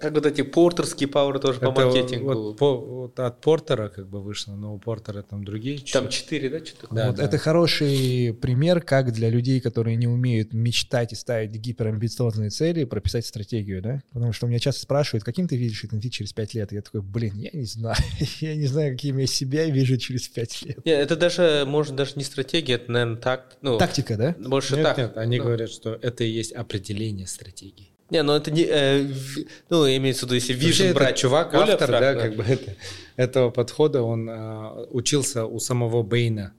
Как 0.00 0.12
вот 0.12 0.26
эти 0.26 0.42
портерские 0.42 1.08
пауэры 1.08 1.38
тоже 1.38 1.60
по 1.60 1.66
Это 1.70 1.80
маркетингу. 1.80 2.32
вот 2.32 2.56
по- 2.58 2.76
вот 2.76 3.20
от 3.20 3.40
Портера 3.40 3.88
как 3.88 4.08
бы 4.08 4.20
вышло, 4.20 4.52
но 4.54 4.74
у 4.74 4.78
Портера 4.78 5.22
там 5.22 5.44
другие. 5.44 5.78
Там 5.92 6.08
4, 6.08 6.50
да, 6.50 6.64
что-то? 6.64 6.94
Да, 6.94 7.06
вот 7.08 7.16
да. 7.16 7.24
это 7.24 7.38
хороший 7.38 8.34
пример, 8.40 8.80
как 8.80 9.12
для 9.12 9.28
людей, 9.30 9.60
которые 9.60 9.96
не 9.96 10.06
умеют 10.06 10.52
мечтать 10.52 11.12
и 11.12 11.16
ставить 11.16 11.52
гиперамбициозные 11.52 12.50
цели, 12.50 12.84
прописать 12.84 13.26
стратегию, 13.26 13.80
да? 13.82 14.02
Потому 14.12 14.32
что 14.32 14.46
у 14.46 14.48
меня 14.48 14.58
часто 14.58 14.82
спрашивают, 14.82 15.24
каким 15.24 15.48
ты 15.48 15.56
видишь 15.56 15.84
этот 15.84 15.96
через 16.12 16.32
пять 16.32 16.54
лет? 16.54 16.72
И 16.72 16.76
я 16.76 16.82
такой, 16.82 17.02
блин, 17.02 17.34
я 17.36 17.50
не 17.52 17.64
знаю. 17.64 17.96
я 18.40 18.54
не 18.54 18.66
знаю, 18.66 18.92
каким 18.92 19.18
я 19.18 19.26
себя 19.26 19.66
вижу 19.66 19.96
через 19.96 20.28
пять 20.28 20.62
лет. 20.62 20.84
Не, 20.84 20.92
это 20.92 21.16
даже, 21.16 21.64
может, 21.66 21.94
даже 21.96 22.12
не 22.16 22.24
стратегия, 22.24 22.74
это, 22.74 22.90
наверное, 22.92 23.16
так. 23.16 23.56
Ну, 23.62 23.78
Тактика, 23.78 24.16
да? 24.16 24.34
больше 24.38 24.74
Нет, 24.76 24.84
так. 24.84 24.98
нет, 24.98 25.16
они 25.16 25.38
Ну, 25.38 25.44
говорят, 25.44 25.70
что 25.70 25.98
это 26.00 26.24
и 26.24 26.28
есть 26.28 26.52
определение 26.52 27.26
стратегии. 27.26 27.92
Не, 28.10 28.22
ну 28.22 28.34
это 28.34 28.50
не... 28.52 28.62
э, 28.64 29.02
в- 29.02 29.38
ну, 29.68 29.86
имеется 29.88 30.26
в 30.26 30.28
виду, 30.28 30.34
если 30.36 30.52
вижен 30.52 30.86
этот 30.86 30.96
брать. 30.98 31.16
чувак, 31.16 31.50
более 31.52 31.74
автор, 31.74 31.90
да, 31.90 32.10
абстрактно. 32.10 32.22
как 32.22 32.36
бы 32.36 32.42
это, 32.44 32.74
этого 33.16 33.50
подхода, 33.50 34.02
он 34.02 34.28
а, 34.30 34.86
учился 34.90 35.44
у 35.44 35.58
самого 35.58 36.02
Бэйна. 36.04 36.52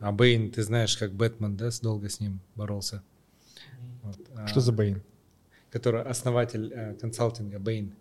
А 0.00 0.12
Бэйн, 0.12 0.50
ты 0.50 0.62
знаешь, 0.62 0.96
как 0.96 1.12
Бэтмен, 1.12 1.56
да, 1.56 1.70
с- 1.70 1.80
долго 1.80 2.08
с 2.08 2.20
ним 2.20 2.40
боролся. 2.56 3.02
Вот, 4.02 4.16
а, 4.36 4.46
Что 4.46 4.60
за 4.60 4.72
Бэйн? 4.72 5.02
Который 5.70 6.02
основатель 6.02 6.72
э, 6.74 6.94
консалтинга 7.00 7.58
Bain. 7.58 7.92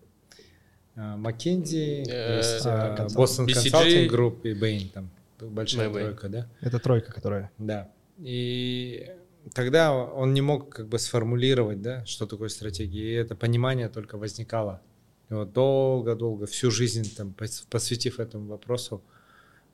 А, 0.95 1.17
McKinsey, 1.17 2.03
Э, 2.09 2.37
есть 2.37 2.65
а, 2.65 2.93
а, 2.93 2.97
консалт- 2.97 3.17
Boston 3.17 3.47
BCG. 3.47 3.71
Consulting 3.71 4.09
Group 4.09 4.41
и 4.43 4.53
Bain 4.53 4.89
там. 4.89 5.09
Большая 5.41 5.89
тройка, 5.91 6.29
да? 6.29 6.47
Это 6.61 6.79
тройка, 6.79 7.11
которая... 7.11 7.51
Да. 7.57 7.89
И 8.19 9.09
тогда 9.53 9.93
он 9.93 10.33
не 10.33 10.41
мог 10.41 10.69
как 10.69 10.87
бы 10.87 10.99
сформулировать, 10.99 11.81
да, 11.81 12.05
что 12.05 12.25
такое 12.25 12.49
стратегия. 12.49 13.11
И 13.11 13.13
это 13.13 13.35
понимание 13.35 13.89
только 13.89 14.17
возникало. 14.17 14.81
И 15.29 15.33
вот 15.33 15.53
долго-долго, 15.53 16.45
всю 16.45 16.71
жизнь 16.71 17.13
там, 17.15 17.33
пос- 17.37 17.63
посвятив 17.69 18.19
этому 18.19 18.47
вопросу, 18.47 19.03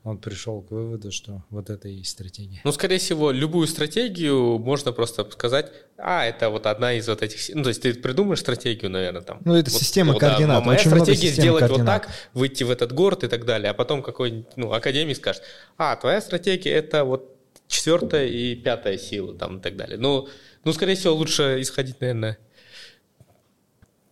он 0.04 0.18
пришел 0.18 0.62
к 0.62 0.72
выводу, 0.72 1.12
что 1.12 1.44
вот 1.50 1.70
это 1.70 1.90
и 1.90 1.96
есть 1.96 2.12
стратегия. 2.12 2.62
Ну, 2.64 2.72
скорее 2.72 3.00
всего, 3.00 3.32
любую 3.32 3.68
стратегию 3.68 4.58
можно 4.58 4.94
просто 4.94 5.30
сказать, 5.30 5.72
а, 5.98 6.26
это 6.26 6.50
вот 6.50 6.68
одна 6.68 6.94
из 6.94 7.10
вот 7.10 7.22
этих... 7.22 7.54
Ну, 7.54 7.64
то 7.64 7.70
есть 7.70 7.82
ты 7.82 7.94
придумаешь 7.94 8.40
стратегию, 8.40 8.90
наверное, 8.90 9.22
там. 9.22 9.42
Ну, 9.44 9.56
это 9.56 9.70
Вот, 9.70 9.80
система 9.80 10.14
вот, 10.14 10.22
да, 10.22 10.30
координат, 10.30 10.66
моя 10.66 10.80
очень 10.80 10.90
стратегия 10.90 11.32
сделать 11.32 11.64
вот 11.64 11.70
координат. 11.72 12.04
так, 12.04 12.12
выйти 12.34 12.64
в 12.64 12.72
этот 12.72 12.94
город 12.94 13.26
и 13.26 13.28
так 13.28 13.46
далее. 13.46 13.72
А 13.72 13.74
потом 13.74 14.02
какой-нибудь, 14.02 14.56
ну, 14.56 14.72
академик 14.72 15.18
скажет, 15.18 15.44
а, 15.78 15.98
твоя 15.98 16.22
стратегия 16.22 16.72
это 16.72 17.04
вот 17.04 17.36
четвертая 17.70 18.26
и 18.26 18.56
пятая 18.56 18.98
сила 18.98 19.34
там 19.34 19.60
и 19.60 19.62
так 19.62 19.78
далее. 19.78 19.98
Ну, 19.98 20.28
ну, 20.66 20.74
скорее 20.74 20.96
всего, 20.96 21.14
лучше 21.14 21.62
исходить, 21.62 22.02
наверное, 22.02 22.38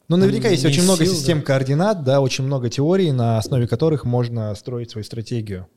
Ну, 0.07 0.15
наверняка 0.15 0.47
есть 0.47 0.63
очень 0.63 0.83
много 0.83 1.03
сил, 1.03 1.13
систем 1.13 1.39
да. 1.39 1.45
координат, 1.45 2.03
да, 2.03 2.21
очень 2.21 2.45
много 2.45 2.69
теорий, 2.69 3.11
на 3.11 3.37
основе 3.37 3.67
которых 3.67 4.05
можно 4.05 4.55
строить 4.55 4.91
свою 4.91 5.03
стратегию. 5.03 5.67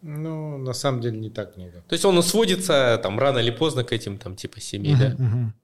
Ну, 0.00 0.58
на 0.58 0.72
самом 0.72 1.00
деле 1.00 1.18
не 1.18 1.30
так 1.30 1.56
много. 1.56 1.82
То 1.88 1.92
есть 1.92 2.04
он 2.04 2.22
сводится 2.22 2.98
там 3.02 3.18
рано 3.18 3.38
или 3.40 3.50
поздно 3.50 3.82
к 3.82 3.92
этим 3.92 4.18
там 4.18 4.36
типа 4.36 4.60
семи, 4.60 4.94
да? 4.94 5.08
Мгм, 5.18 5.24
мгм. 5.24 5.54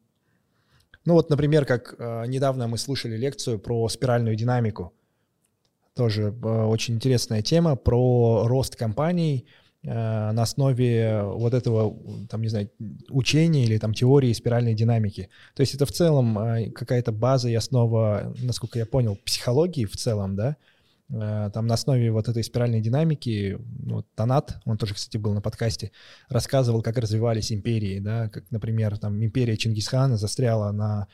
Ну 1.05 1.15
вот, 1.15 1.31
например, 1.31 1.65
как 1.65 1.95
э, 1.99 2.27
недавно 2.27 2.67
мы 2.67 2.79
слушали 2.79 3.17
лекцию 3.17 3.59
про 3.59 3.89
спиральную 3.89 4.35
динамику. 4.37 4.93
Тоже 5.95 6.23
э, 6.43 6.65
очень 6.65 6.95
интересная 6.95 7.43
тема 7.43 7.77
про 7.77 8.47
рост 8.47 8.77
компаний 8.77 9.47
э, 9.47 9.62
на 9.85 10.43
основе 10.43 11.23
вот 11.25 11.55
этого, 11.55 11.97
там, 12.29 12.43
не 12.43 12.49
знаю, 12.49 12.71
учения 13.09 13.65
или 13.65 13.79
там 13.79 13.95
теории 13.95 14.33
спиральной 14.33 14.75
динамики. 14.75 15.29
То 15.55 15.63
есть 15.63 15.75
это 15.75 15.87
в 15.87 15.93
целом 15.93 16.39
э, 16.39 16.71
какая-то 16.71 17.11
база 17.11 17.49
и 17.49 17.55
основа, 17.55 18.33
насколько 18.41 18.79
я 18.79 18.87
понял, 18.87 19.19
психологии 19.25 19.85
в 19.85 19.97
целом, 19.97 20.37
да, 20.37 20.57
Э, 21.13 21.51
там 21.53 21.67
на 21.67 21.75
основе 21.75 22.11
вот 22.11 22.29
этой 22.29 22.43
спиральной 22.43 22.81
динамики, 22.81 23.59
вот 23.85 24.07
Танат, 24.15 24.61
он 24.65 24.79
тоже, 24.79 24.95
кстати, 24.95 25.19
был 25.19 25.35
на 25.35 25.41
подкасте, 25.41 25.93
рассказывал, 26.29 26.83
как 26.83 26.97
развивались 26.97 27.53
империи, 27.53 27.99
да, 27.99 28.29
как, 28.29 28.51
например, 28.51 28.97
там 28.99 29.23
империя 29.23 29.57
Чингисхана 29.57 30.17
застряла 30.17 30.73
на 30.73 31.09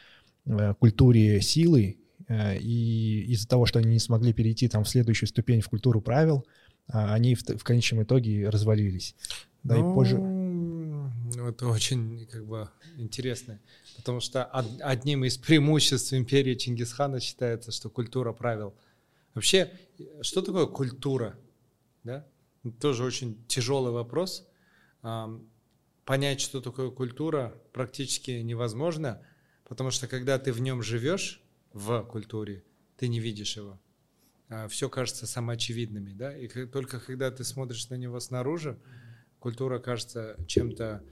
э, 0.46 0.74
культуре 0.78 1.40
силы, 1.40 1.98
э, 2.28 2.58
и 2.58 3.24
из-за 3.32 3.48
того, 3.48 3.66
что 3.66 3.80
они 3.80 3.88
не 3.94 3.98
смогли 3.98 4.32
перейти 4.32 4.68
там 4.68 4.84
в 4.84 4.88
следующую 4.88 5.28
ступень 5.28 5.60
в 5.60 5.68
культуру 5.68 6.00
правил, 6.00 6.46
они 6.88 7.34
в, 7.34 7.42
в 7.42 7.64
конечном 7.64 8.02
итоге 8.02 8.48
развалились. 8.48 9.14
Да, 9.62 9.76
и 9.76 9.80
позже... 9.80 10.18
Ну, 10.18 10.78
Ну, 11.34 11.46
это 11.48 11.68
очень 11.68 12.26
как 12.26 12.46
бы 12.46 12.70
интересно, 12.96 13.60
потому 13.96 14.20
что 14.20 14.44
одним 14.44 15.24
из 15.24 15.36
преимуществ 15.36 16.12
империи 16.12 16.54
Чингисхана 16.54 17.20
считается, 17.20 17.70
что 17.70 17.90
культура 17.90 18.32
правил. 18.32 18.74
Вообще, 19.34 19.70
что 20.22 20.42
такое 20.42 20.66
культура? 20.66 21.38
Да? 22.04 22.26
Тоже 22.80 23.04
очень 23.04 23.44
тяжелый 23.46 23.92
вопрос. 23.92 24.48
Понять, 26.04 26.40
что 26.40 26.60
такое 26.60 26.90
культура, 26.90 27.54
практически 27.72 28.30
невозможно, 28.42 29.20
потому 29.68 29.90
что 29.90 30.08
когда 30.08 30.38
ты 30.38 30.52
в 30.52 30.60
нем 30.60 30.82
живешь, 30.82 31.42
в 31.74 32.02
культуре, 32.04 32.64
ты 32.96 33.08
не 33.08 33.20
видишь 33.20 33.56
его. 33.56 33.78
А 34.48 34.68
Все 34.68 34.88
кажется 34.88 35.26
самоочевидными, 35.26 36.12
да, 36.12 36.36
и 36.36 36.48
только 36.66 37.00
когда 37.00 37.30
ты 37.30 37.44
смотришь 37.44 37.88
на 37.90 37.96
него 37.96 38.18
снаружи, 38.20 38.78
культура 39.38 39.78
кажется 39.78 40.36
чем-то 40.46 41.02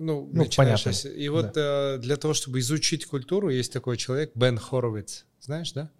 ну, 0.00 0.30
ну 0.32 0.46
понятно. 0.56 0.90
И 0.90 1.28
вот 1.28 1.52
да. 1.52 1.96
Э, 1.96 1.98
для 1.98 2.16
того, 2.16 2.32
чтобы 2.32 2.60
изучить 2.60 3.04
культуру, 3.04 3.50
есть 3.50 3.72
такой 3.72 3.96
человек, 3.96 4.32
Бен 4.34 4.56
Хоровиц, 4.56 5.26
знаешь, 5.40 5.72
да? 5.72 5.90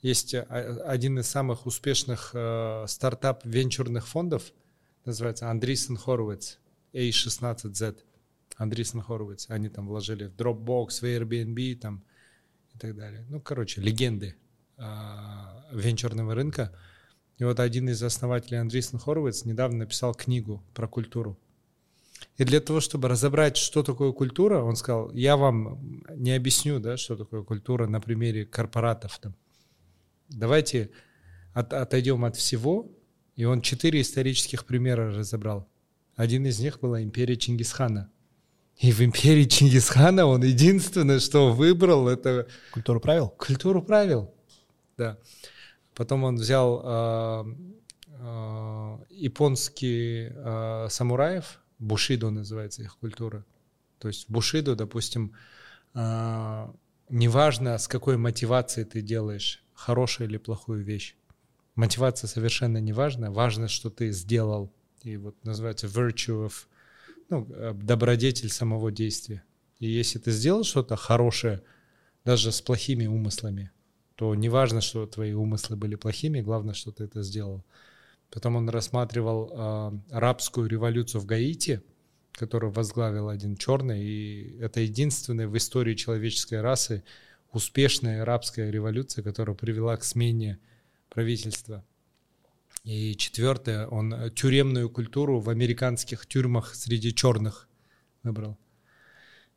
Есть 0.00 0.34
э, 0.34 0.42
один 0.42 1.18
из 1.18 1.26
самых 1.26 1.66
успешных 1.66 2.30
э, 2.34 2.84
стартап-венчурных 2.86 4.06
фондов, 4.06 4.52
называется 5.04 5.50
Андрисен 5.50 5.96
Хоровиц, 5.96 6.58
A16Z. 6.92 7.96
Андрисен 8.56 9.02
Хоровиц. 9.02 9.50
Они 9.50 9.68
там 9.68 9.88
вложили 9.88 10.26
в 10.26 10.36
Dropbox, 10.36 11.00
в 11.00 11.02
Airbnb 11.02 11.74
там, 11.76 12.04
и 12.76 12.78
так 12.78 12.94
далее. 12.94 13.24
Ну, 13.28 13.40
короче, 13.40 13.80
легенды 13.80 14.36
э, 14.76 14.82
венчурного 15.72 16.34
рынка. 16.34 16.72
И 17.38 17.44
вот 17.44 17.58
один 17.58 17.88
из 17.88 18.02
основателей 18.02 18.60
Андрисен 18.60 18.98
Хоровиц 18.98 19.44
недавно 19.44 19.78
написал 19.78 20.14
книгу 20.14 20.62
про 20.74 20.86
культуру. 20.86 21.38
И 22.36 22.44
для 22.44 22.60
того, 22.60 22.80
чтобы 22.80 23.08
разобрать, 23.08 23.56
что 23.56 23.82
такое 23.82 24.12
культура, 24.12 24.62
он 24.62 24.76
сказал, 24.76 25.10
я 25.12 25.36
вам 25.36 26.02
не 26.14 26.32
объясню, 26.32 26.80
да, 26.80 26.96
что 26.96 27.16
такое 27.16 27.42
культура 27.42 27.86
на 27.86 28.00
примере 28.00 28.44
корпоратов. 28.44 29.18
Там. 29.18 29.34
Давайте 30.28 30.90
от, 31.52 31.72
отойдем 31.72 32.24
от 32.24 32.36
всего. 32.36 32.90
И 33.36 33.44
он 33.44 33.60
четыре 33.60 34.00
исторических 34.00 34.64
примера 34.64 35.14
разобрал. 35.14 35.68
Один 36.14 36.46
из 36.46 36.58
них 36.58 36.80
была 36.80 37.02
империя 37.02 37.36
Чингисхана. 37.36 38.10
И 38.78 38.92
в 38.92 39.00
империи 39.00 39.44
Чингисхана 39.44 40.26
он 40.26 40.42
единственное, 40.42 41.18
что 41.18 41.52
выбрал, 41.52 42.08
это... 42.08 42.46
Культуру 42.72 43.00
правил? 43.00 43.28
Культуру 43.30 43.82
правил, 43.82 44.34
да. 44.98 45.18
Потом 45.94 46.24
он 46.24 46.36
взял 46.36 46.82
э, 46.84 47.44
э, 48.08 48.98
японские 49.10 50.34
э, 50.36 50.88
самураев, 50.90 51.58
Бушидо 51.78 52.30
называется 52.30 52.82
их 52.82 52.98
культура. 52.98 53.44
То 53.98 54.08
есть 54.08 54.28
Бушидо, 54.28 54.76
допустим, 54.76 55.32
э, 55.94 56.68
неважно, 57.08 57.78
с 57.78 57.88
какой 57.88 58.18
мотивацией 58.18 58.86
ты 58.86 59.00
делаешь 59.00 59.64
хорошую 59.72 60.28
или 60.28 60.36
плохую 60.36 60.84
вещь. 60.84 61.16
Мотивация 61.74 62.28
совершенно 62.28 62.78
не 62.78 62.92
важна. 62.92 63.30
Важно, 63.30 63.68
что 63.68 63.90
ты 63.90 64.10
сделал. 64.10 64.72
И 65.02 65.16
вот 65.16 65.36
называется 65.44 65.86
virtue 65.86 66.46
of, 66.46 66.66
ну, 67.28 67.46
добродетель 67.74 68.50
самого 68.50 68.90
действия. 68.90 69.42
И 69.78 69.88
если 69.88 70.18
ты 70.18 70.30
сделал 70.30 70.64
что-то 70.64 70.96
хорошее, 70.96 71.62
даже 72.24 72.50
с 72.50 72.60
плохими 72.60 73.06
умыслами, 73.06 73.70
то 74.16 74.34
не 74.34 74.48
важно, 74.48 74.80
что 74.80 75.06
твои 75.06 75.32
умыслы 75.32 75.76
были 75.76 75.94
плохими, 75.94 76.40
главное, 76.40 76.74
что 76.74 76.90
ты 76.90 77.04
это 77.04 77.22
сделал. 77.22 77.64
Потом 78.30 78.56
он 78.56 78.68
рассматривал 78.68 79.50
э, 79.52 79.98
арабскую 80.10 80.68
революцию 80.68 81.20
в 81.20 81.26
Гаити, 81.26 81.82
которую 82.32 82.72
возглавил 82.72 83.28
один 83.28 83.56
черный, 83.56 84.04
и 84.04 84.58
это 84.58 84.80
единственная 84.80 85.46
в 85.46 85.56
истории 85.56 85.94
человеческой 85.94 86.60
расы 86.60 87.04
успешная 87.52 88.22
арабская 88.22 88.70
революция, 88.70 89.22
которая 89.22 89.56
привела 89.56 89.96
к 89.96 90.04
смене 90.04 90.58
правительства. 91.08 91.84
И 92.86 93.16
четвертое, 93.16 93.88
он 93.88 94.30
тюремную 94.30 94.88
культуру 94.88 95.40
в 95.40 95.50
американских 95.50 96.24
тюрьмах 96.24 96.72
среди 96.76 97.12
черных 97.12 97.68
выбрал. 98.22 98.56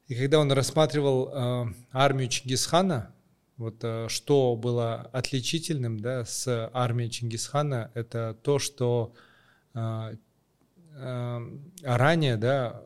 И 0.07 0.15
когда 0.15 0.39
он 0.39 0.51
рассматривал 0.51 1.29
э, 1.31 1.73
армию 1.91 2.27
Чингисхана, 2.27 3.13
вот 3.57 3.83
э, 3.83 4.07
что 4.09 4.55
было 4.55 5.01
отличительным 5.13 5.99
да, 5.99 6.25
с 6.25 6.71
армией 6.73 7.11
Чингисхана, 7.11 7.91
это 7.93 8.35
то, 8.41 8.57
что 8.57 9.13
э, 9.75 10.15
э, 10.95 11.49
ранее 11.83 12.35
да, 12.35 12.81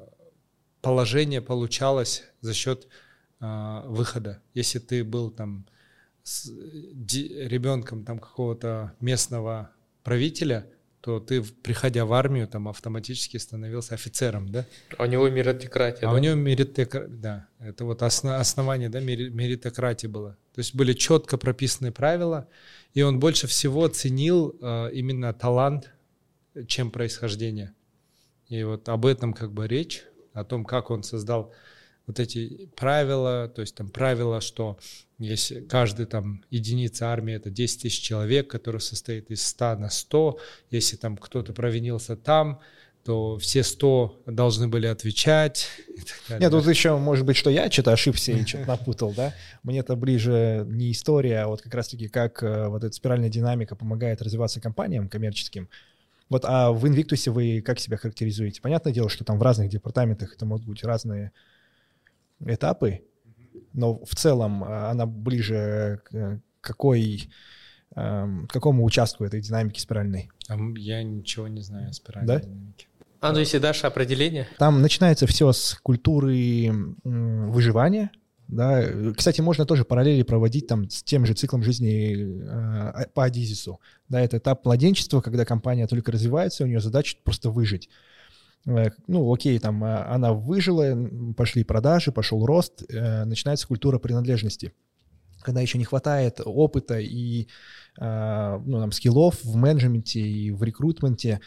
положение 0.81 1.41
получалось 1.41 2.25
за 2.41 2.53
счет 2.53 2.89
э, 3.39 3.81
выхода. 3.85 4.41
Если 4.53 4.79
ты 4.79 5.05
был 5.05 5.31
там 5.31 5.65
с 6.23 6.49
ребенком 6.49 8.03
там 8.03 8.19
какого-то 8.19 8.93
местного 8.99 9.71
правителя, 10.03 10.67
то 11.01 11.19
ты, 11.19 11.41
приходя 11.41 12.05
в 12.05 12.13
армию, 12.13 12.47
там 12.47 12.69
автоматически 12.69 13.35
становился 13.35 13.93
офицером, 13.93 14.49
да? 14.49 14.65
А 14.97 15.03
у 15.03 15.05
него 15.05 15.27
меритократия, 15.29 16.07
А 16.07 16.11
да? 16.11 16.13
у 16.13 16.17
него 16.17 16.35
меритократия, 16.35 17.09
да. 17.09 17.47
Это 17.59 17.83
вот 17.83 18.01
основ, 18.03 18.39
основание, 18.39 18.87
да, 18.87 19.01
меритократии 19.01 20.07
было. 20.07 20.37
То 20.53 20.59
есть 20.59 20.73
были 20.75 20.93
четко 20.93 21.37
прописаны 21.37 21.91
правила, 21.91 22.47
и 22.93 23.01
он 23.01 23.19
больше 23.19 23.47
всего 23.47 23.87
ценил 23.89 24.55
э, 24.61 24.91
именно 24.93 25.33
талант, 25.33 25.91
чем 26.67 26.89
происхождение. 26.89 27.73
И 28.47 28.63
вот 28.63 28.87
об 28.87 29.05
этом 29.05 29.33
как 29.33 29.51
бы 29.51 29.67
речь, 29.67 30.05
о 30.33 30.43
том, 30.43 30.63
как 30.63 30.89
он 30.89 31.03
создал 31.03 31.53
вот 32.07 32.19
эти 32.19 32.69
правила, 32.75 33.47
то 33.53 33.61
есть 33.61 33.75
там 33.75 33.89
правила, 33.89 34.41
что 34.41 34.77
если 35.19 35.61
каждый 35.61 36.05
там 36.05 36.43
единица 36.49 37.07
армии 37.07 37.33
это 37.33 37.49
10 37.49 37.83
тысяч 37.83 38.01
человек, 38.01 38.49
который 38.49 38.81
состоит 38.81 39.31
из 39.31 39.45
100 39.47 39.75
на 39.75 39.89
100, 39.89 40.39
если 40.69 40.97
там 40.97 41.15
кто-то 41.15 41.53
провинился 41.53 42.15
там, 42.17 42.59
то 43.05 43.37
все 43.37 43.63
100 43.63 44.23
должны 44.27 44.67
были 44.67 44.87
отвечать. 44.87 45.67
Нет, 46.29 46.51
тут 46.51 46.65
еще, 46.67 46.97
может 46.97 47.25
быть, 47.25 47.35
что 47.35 47.49
я 47.49 47.69
что-то 47.69 47.91
ошибся 47.91 48.31
и 48.31 48.45
что-то 48.45 48.65
напутал, 48.65 49.13
да? 49.13 49.33
Мне 49.61 49.79
это 49.79 49.95
ближе 49.95 50.65
не 50.69 50.91
история, 50.91 51.39
а 51.39 51.47
вот 51.47 51.61
как 51.61 51.73
раз-таки 51.73 52.07
как 52.07 52.41
э, 52.43 52.67
вот 52.67 52.83
эта 52.83 52.93
спиральная 52.93 53.29
динамика 53.29 53.75
помогает 53.75 54.21
развиваться 54.21 54.61
компаниям 54.61 55.09
коммерческим. 55.09 55.67
Вот, 56.29 56.45
а 56.45 56.71
в 56.71 56.85
Invictus 56.85 57.29
вы 57.29 57.61
как 57.61 57.79
себя 57.79 57.97
характеризуете? 57.97 58.61
Понятное 58.61 58.93
дело, 58.93 59.09
что 59.09 59.25
там 59.25 59.37
в 59.37 59.41
разных 59.41 59.69
департаментах 59.69 60.33
это 60.35 60.45
могут 60.45 60.65
быть 60.65 60.83
разные 60.83 61.33
этапы, 62.39 63.01
но 63.73 64.03
в 64.03 64.15
целом 64.15 64.63
э, 64.63 64.89
она 64.89 65.05
ближе 65.05 66.01
к 66.05 66.41
какой, 66.61 67.29
эм, 67.95 68.47
к 68.47 68.53
какому 68.53 68.83
участку 68.83 69.25
этой 69.25 69.41
динамики 69.41 69.79
спиральной? 69.79 70.29
Я 70.77 71.03
ничего 71.03 71.47
не 71.47 71.61
знаю 71.61 71.89
о 71.89 71.93
спиральной 71.93 72.27
да? 72.27 72.39
динамике. 72.39 72.87
А, 73.19 73.31
ну 73.31 73.39
если 73.39 73.57
дашь 73.57 73.83
определение? 73.83 74.47
Там 74.57 74.81
начинается 74.81 75.27
все 75.27 75.51
с 75.53 75.79
культуры 75.81 76.71
выживания, 77.03 78.11
да. 78.47 78.83
Кстати, 79.15 79.41
можно 79.41 79.65
тоже 79.65 79.85
параллели 79.85 80.23
проводить 80.23 80.67
там 80.67 80.89
с 80.89 81.01
тем 81.03 81.25
же 81.25 81.33
циклом 81.33 81.63
жизни 81.63 82.43
э, 82.43 83.07
по 83.13 83.23
Адизису. 83.23 83.79
Да, 84.09 84.21
это 84.21 84.37
этап 84.37 84.65
младенчества, 84.65 85.21
когда 85.21 85.45
компания 85.45 85.87
только 85.87 86.11
развивается, 86.11 86.63
у 86.63 86.67
нее 86.67 86.81
задача 86.81 87.17
просто 87.23 87.49
выжить. 87.49 87.89
Э, 88.65 88.89
ну, 89.07 89.33
окей, 89.33 89.59
там 89.59 89.83
э, 89.83 89.95
она 90.05 90.33
выжила, 90.33 90.95
пошли 91.35 91.63
продажи, 91.63 92.11
пошел 92.11 92.45
рост, 92.45 92.83
э, 92.89 93.25
начинается 93.25 93.67
культура 93.67 93.99
принадлежности. 93.99 94.73
Когда 95.41 95.59
еще 95.59 95.77
не 95.77 95.83
хватает 95.83 96.39
опыта 96.43 96.99
и 96.99 97.47
ну, 97.97 98.79
там, 98.79 98.91
скиллов 98.93 99.43
в 99.43 99.55
менеджменте 99.57 100.21
и 100.21 100.51
в 100.51 100.63
рекрутменте, 100.63 101.41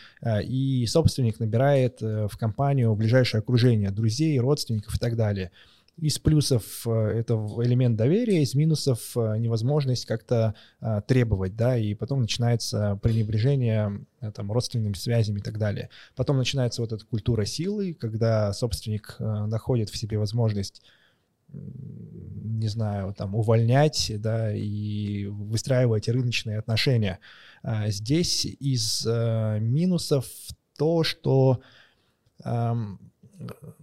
и 0.45 0.87
собственник 0.87 1.41
набирает 1.41 2.03
в 2.03 2.31
компанию 2.39 2.95
ближайшее 2.95 3.41
окружение, 3.41 3.91
друзей, 3.91 4.39
родственников 4.39 4.95
и 4.95 4.99
так 4.99 5.17
далее. 5.17 5.51
Из 5.99 6.19
плюсов 6.19 6.87
это 6.87 7.35
элемент 7.63 7.97
доверия, 7.97 8.43
из 8.43 8.55
минусов 8.55 9.17
невозможность 9.17 10.05
как-то 10.05 10.55
требовать, 11.07 11.57
да, 11.57 11.79
и 11.79 11.95
потом 11.95 12.21
начинается 12.21 12.99
пренебрежение 13.03 14.07
Э, 14.27 14.33
там, 14.33 14.53
родственными 14.53 14.95
связями 14.95 15.39
и 15.39 15.43
так 15.43 15.59
далее. 15.59 15.91
Потом 16.15 16.39
начинается 16.39 16.83
вот 16.83 16.93
эта 16.93 17.05
культура 17.05 17.45
силы, 17.45 17.95
когда 17.95 18.53
собственник 18.53 19.17
э, 19.19 19.25
находит 19.25 19.91
в 19.91 19.97
себе 19.97 20.19
возможность 20.19 20.83
не 21.49 22.67
знаю, 22.67 23.15
там, 23.15 23.37
увольнять, 23.37 24.11
да, 24.19 24.53
и 24.53 25.27
выстраивать 25.27 26.09
рыночные 26.09 26.59
отношения. 26.59 27.21
А 27.63 27.89
здесь 27.91 28.45
из 28.45 29.07
э, 29.07 29.59
минусов 29.61 30.27
то, 30.77 31.05
что 31.05 31.61
э, 32.45 32.75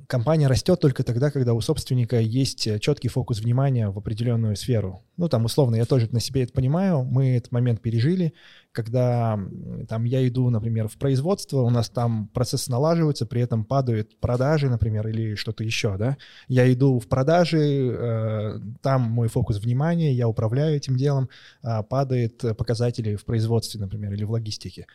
компания 0.07 0.47
растет 0.47 0.79
только 0.79 1.03
тогда, 1.03 1.31
когда 1.31 1.53
у 1.53 1.61
собственника 1.61 2.19
есть 2.19 2.67
э, 2.67 2.79
четкий 2.79 3.07
фокус 3.07 3.39
внимания 3.39 3.89
в 3.89 3.97
определенную 3.97 4.55
сферу. 4.55 5.03
Ну, 5.17 5.29
там, 5.29 5.45
условно, 5.45 5.75
я 5.75 5.85
тоже 5.85 6.09
на 6.11 6.19
себе 6.19 6.43
это 6.43 6.53
понимаю, 6.53 7.03
мы 7.03 7.37
этот 7.37 7.51
момент 7.51 7.81
пережили, 7.81 8.33
когда 8.71 9.39
там 9.87 10.03
я 10.05 10.27
иду, 10.27 10.49
например, 10.49 10.87
в 10.87 10.97
производство, 10.97 11.61
у 11.61 11.69
нас 11.69 11.89
там 11.89 12.29
процесс 12.33 12.67
налаживается, 12.67 13.25
при 13.25 13.41
этом 13.41 13.63
падают 13.63 14.19
продажи, 14.19 14.69
например, 14.69 15.07
или 15.07 15.35
что-то 15.35 15.63
еще, 15.63 15.97
да. 15.97 16.17
Я 16.47 16.71
иду 16.71 16.99
в 16.99 17.07
продажи, 17.07 17.59
э, 17.59 18.59
там 18.81 19.01
мой 19.01 19.27
фокус 19.27 19.59
внимания, 19.59 20.13
я 20.13 20.27
управляю 20.27 20.75
этим 20.75 20.95
делом, 20.95 21.29
э, 21.63 21.83
падают 21.83 22.43
показатели 22.57 23.15
в 23.15 23.25
производстве, 23.25 23.79
например, 23.79 24.13
или 24.13 24.23
в 24.23 24.31
логистике. 24.31 24.87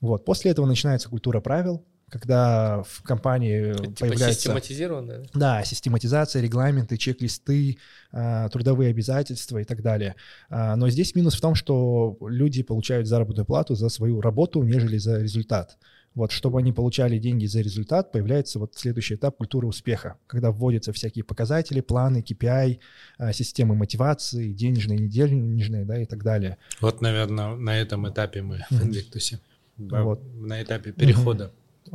Вот. 0.00 0.24
После 0.24 0.50
этого 0.50 0.66
начинается 0.66 1.08
культура 1.08 1.40
правил, 1.40 1.84
когда 2.14 2.84
в 2.84 3.02
компании 3.02 3.74
типа 3.74 3.92
появляется... 3.98 4.34
систематизированная? 4.34 5.26
Да, 5.34 5.64
систематизация, 5.64 6.42
регламенты, 6.42 6.96
чек-листы, 6.96 7.78
а, 8.12 8.48
трудовые 8.50 8.90
обязательства 8.90 9.58
и 9.58 9.64
так 9.64 9.82
далее. 9.82 10.14
А, 10.48 10.76
но 10.76 10.88
здесь 10.90 11.16
минус 11.16 11.34
в 11.34 11.40
том, 11.40 11.56
что 11.56 12.16
люди 12.20 12.62
получают 12.62 13.08
заработную 13.08 13.44
плату 13.44 13.74
за 13.74 13.88
свою 13.88 14.20
работу, 14.20 14.62
нежели 14.62 14.96
за 14.96 15.20
результат. 15.20 15.76
Вот, 16.14 16.30
чтобы 16.30 16.60
они 16.60 16.72
получали 16.72 17.18
деньги 17.18 17.46
за 17.46 17.62
результат, 17.62 18.12
появляется 18.12 18.60
вот 18.60 18.76
следующий 18.76 19.16
этап 19.16 19.36
культуры 19.36 19.66
успеха, 19.66 20.16
когда 20.28 20.52
вводятся 20.52 20.92
всякие 20.92 21.24
показатели, 21.24 21.80
планы, 21.80 22.24
KPI, 22.24 22.78
а, 23.18 23.32
системы 23.32 23.74
мотивации, 23.74 24.52
денежные, 24.52 25.00
недельные, 25.00 25.84
да, 25.84 26.00
и 26.00 26.06
так 26.06 26.22
далее. 26.22 26.58
Вот, 26.80 27.00
наверное, 27.00 27.56
на 27.56 27.76
этом 27.76 28.08
этапе 28.08 28.42
мы 28.42 28.64
в 28.70 28.86
Invictus. 28.86 29.40
Вот. 29.78 30.22
На 30.36 30.62
этапе 30.62 30.92
перехода. 30.92 31.50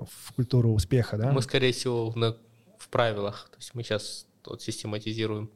В 0.10 0.34
культуру 0.34 0.72
успеха, 0.72 1.18
да? 1.18 1.32
Мы, 1.32 1.42
скорее 1.42 1.72
всего, 1.72 2.10
в, 2.10 2.38
в 2.78 2.90
правилах. 2.90 3.50
То 3.52 3.58
есть 3.58 3.74
мы 3.74 3.84
сейчас 3.84 4.26
вот 4.46 4.62
систематизируем. 4.62 5.50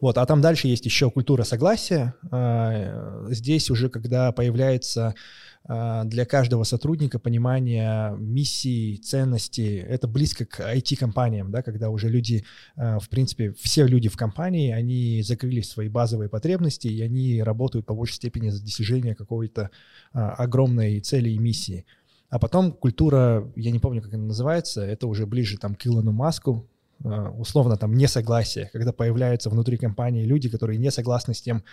Вот, 0.00 0.16
а 0.16 0.26
там 0.26 0.40
дальше 0.40 0.68
есть 0.68 0.84
еще 0.84 1.10
культура 1.10 1.42
согласия. 1.42 2.14
А, 2.30 3.26
здесь 3.28 3.70
уже, 3.70 3.90
когда 3.90 4.32
появляется 4.32 5.14
а, 5.64 6.04
для 6.04 6.24
каждого 6.24 6.64
сотрудника 6.64 7.18
понимание 7.18 8.16
миссии, 8.18 8.96
ценностей, 8.96 9.76
это 9.76 10.08
близко 10.08 10.46
к 10.46 10.60
IT-компаниям, 10.60 11.50
да, 11.50 11.62
когда 11.62 11.90
уже 11.90 12.08
люди, 12.08 12.44
а, 12.76 12.98
в 12.98 13.08
принципе, 13.10 13.52
все 13.60 13.86
люди 13.86 14.08
в 14.08 14.16
компании, 14.16 14.72
они 14.72 15.22
закрыли 15.22 15.60
свои 15.60 15.88
базовые 15.88 16.30
потребности, 16.30 16.88
и 16.88 17.02
они 17.02 17.42
работают 17.42 17.84
по 17.84 17.94
большей 17.94 18.14
степени 18.14 18.48
за 18.48 18.62
достижение 18.62 19.14
какой-то 19.14 19.70
огромной 20.12 21.00
цели 21.00 21.30
и 21.30 21.38
миссии. 21.38 21.84
А 22.30 22.38
потом 22.38 22.72
культура, 22.72 23.50
я 23.56 23.72
не 23.72 23.80
помню, 23.80 24.00
как 24.00 24.14
она 24.14 24.26
называется, 24.26 24.82
это 24.82 25.08
уже 25.08 25.26
ближе 25.26 25.58
там 25.58 25.74
к 25.74 25.84
Илону 25.86 26.12
Маску, 26.12 26.64
а, 27.04 27.30
условно 27.30 27.76
там 27.76 27.94
несогласие, 27.94 28.70
когда 28.72 28.92
появляются 28.92 29.50
внутри 29.50 29.76
компании 29.76 30.24
люди, 30.24 30.48
которые 30.48 30.78
не 30.78 30.92
согласны 30.92 31.34
с 31.34 31.42
тем, 31.42 31.64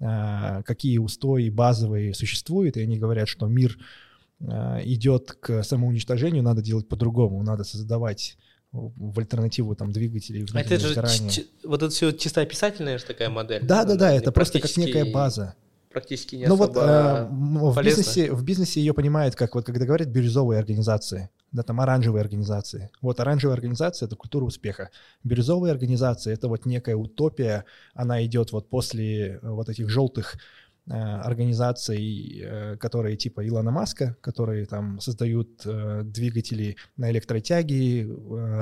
а, 0.00 0.62
какие 0.62 0.96
устои 0.98 1.50
базовые 1.50 2.14
существуют, 2.14 2.78
и 2.78 2.82
они 2.82 2.98
говорят, 2.98 3.28
что 3.28 3.46
мир 3.46 3.76
а, 4.40 4.80
идет 4.84 5.32
к 5.32 5.62
самоуничтожению, 5.62 6.42
надо 6.42 6.62
делать 6.62 6.88
по-другому, 6.88 7.42
надо 7.42 7.64
создавать 7.64 8.38
в 8.72 9.18
альтернативу 9.18 9.74
там 9.74 9.92
двигателей. 9.92 10.46
А 10.54 10.60
это 10.60 10.78
же 10.78 10.94
вот 11.64 11.82
это 11.82 11.90
все 11.90 12.12
чисто 12.12 12.40
описательная 12.40 12.98
же 12.98 13.04
такая 13.04 13.28
модель. 13.28 13.64
Да, 13.64 13.84
да, 13.84 13.96
да, 13.96 14.12
это 14.12 14.32
просто 14.32 14.60
как 14.60 14.74
некая 14.76 15.10
база 15.10 15.56
практически 15.96 16.36
не 16.36 16.46
ну 16.46 16.56
особо 16.56 16.66
вот, 16.66 16.76
э, 16.76 17.26
в, 17.30 17.82
бизнесе, 17.82 18.30
в 18.30 18.44
бизнесе 18.44 18.80
ее 18.80 18.92
понимают, 18.92 19.34
как 19.34 19.54
вот 19.54 19.64
когда 19.64 19.86
говорят 19.86 20.08
бирюзовые 20.08 20.58
организации, 20.58 21.30
да, 21.52 21.62
там 21.62 21.80
оранжевые 21.80 22.20
организации. 22.20 22.90
Вот 23.00 23.18
оранжевая 23.18 23.56
организация— 23.56 24.04
это 24.06 24.14
культура 24.14 24.44
успеха. 24.44 24.90
Бирюзовые 25.24 25.72
организации— 25.72 26.32
это 26.34 26.48
вот 26.48 26.66
некая 26.66 26.96
утопия, 26.96 27.64
она 27.94 28.22
идет 28.26 28.52
вот 28.52 28.68
после 28.68 29.38
вот 29.42 29.70
этих 29.70 29.88
желтых 29.88 30.36
Э, 30.36 30.65
организаций, 30.88 32.42
э, 32.42 32.76
которые 32.76 33.16
типа 33.16 33.46
Илона 33.46 33.70
Маска, 33.70 34.16
которые 34.20 34.66
там 34.66 35.00
создают 35.00 35.62
э, 35.64 36.02
двигатели 36.04 36.76
на 36.96 37.10
электротяги, 37.10 38.08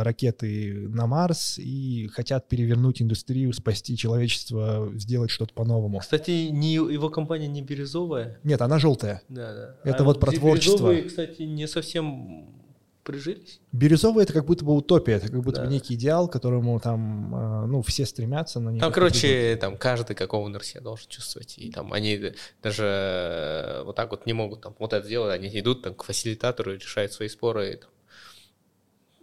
ракеты 0.03 0.89
на 0.89 1.07
Марс 1.07 1.59
и 1.59 2.09
хотят 2.13 2.49
перевернуть 2.49 3.03
индустрию, 3.03 3.53
спасти 3.53 3.97
человечество, 3.97 4.91
сделать 4.95 5.31
что-то 5.31 5.53
по-новому. 5.55 5.99
Кстати, 5.99 6.49
не, 6.51 6.75
его 6.75 7.11
компания 7.11 7.49
не 7.49 7.63
бирюзовая. 7.63 8.39
Нет, 8.43 8.61
она 8.63 8.79
желтая. 8.79 9.23
Да, 9.29 9.55
да. 9.55 9.91
Это 9.91 10.03
а 10.03 10.07
вот 10.07 10.21
про 10.21 10.33
творчество. 10.33 10.91
Бирюзовые, 10.91 11.03
кстати, 11.03 11.43
не 11.43 11.69
совсем 11.69 12.64
прижились. 13.05 13.61
Бирюзовый 13.71 14.25
это 14.25 14.33
как 14.33 14.47
будто 14.47 14.65
бы 14.65 14.75
утопия, 14.75 15.15
это 15.15 15.29
как 15.29 15.43
будто 15.43 15.61
да. 15.61 15.67
бы 15.67 15.73
некий 15.73 15.95
идеал, 15.95 16.29
к 16.29 16.33
которому 16.33 16.81
там, 16.81 17.35
э, 17.35 17.67
ну, 17.67 17.83
все 17.83 18.07
стремятся, 18.07 18.59
но 18.61 18.77
Там, 18.79 18.93
короче, 18.93 19.57
там 19.61 19.77
каждый 19.77 20.17
как 20.17 20.33
овнер 20.35 20.65
себя 20.65 20.81
должен 20.81 21.09
чувствовать, 21.09 21.59
и 21.59 21.71
там 21.71 21.93
они 21.93 22.33
даже 22.63 22.85
э, 22.85 23.83
вот 23.85 23.95
так 23.95 24.11
вот 24.11 24.27
не 24.27 24.33
могут 24.33 24.63
там 24.63 24.75
вот 24.79 24.93
это 24.93 25.07
сделать, 25.07 25.35
они 25.35 25.49
идут 25.61 25.83
там 25.83 25.95
к 25.95 26.03
фасилитатору 26.03 26.75
и 26.75 26.79
решают 26.79 27.13
свои 27.13 27.29
споры 27.29 27.75
и, 27.75 27.77
там, 27.77 27.91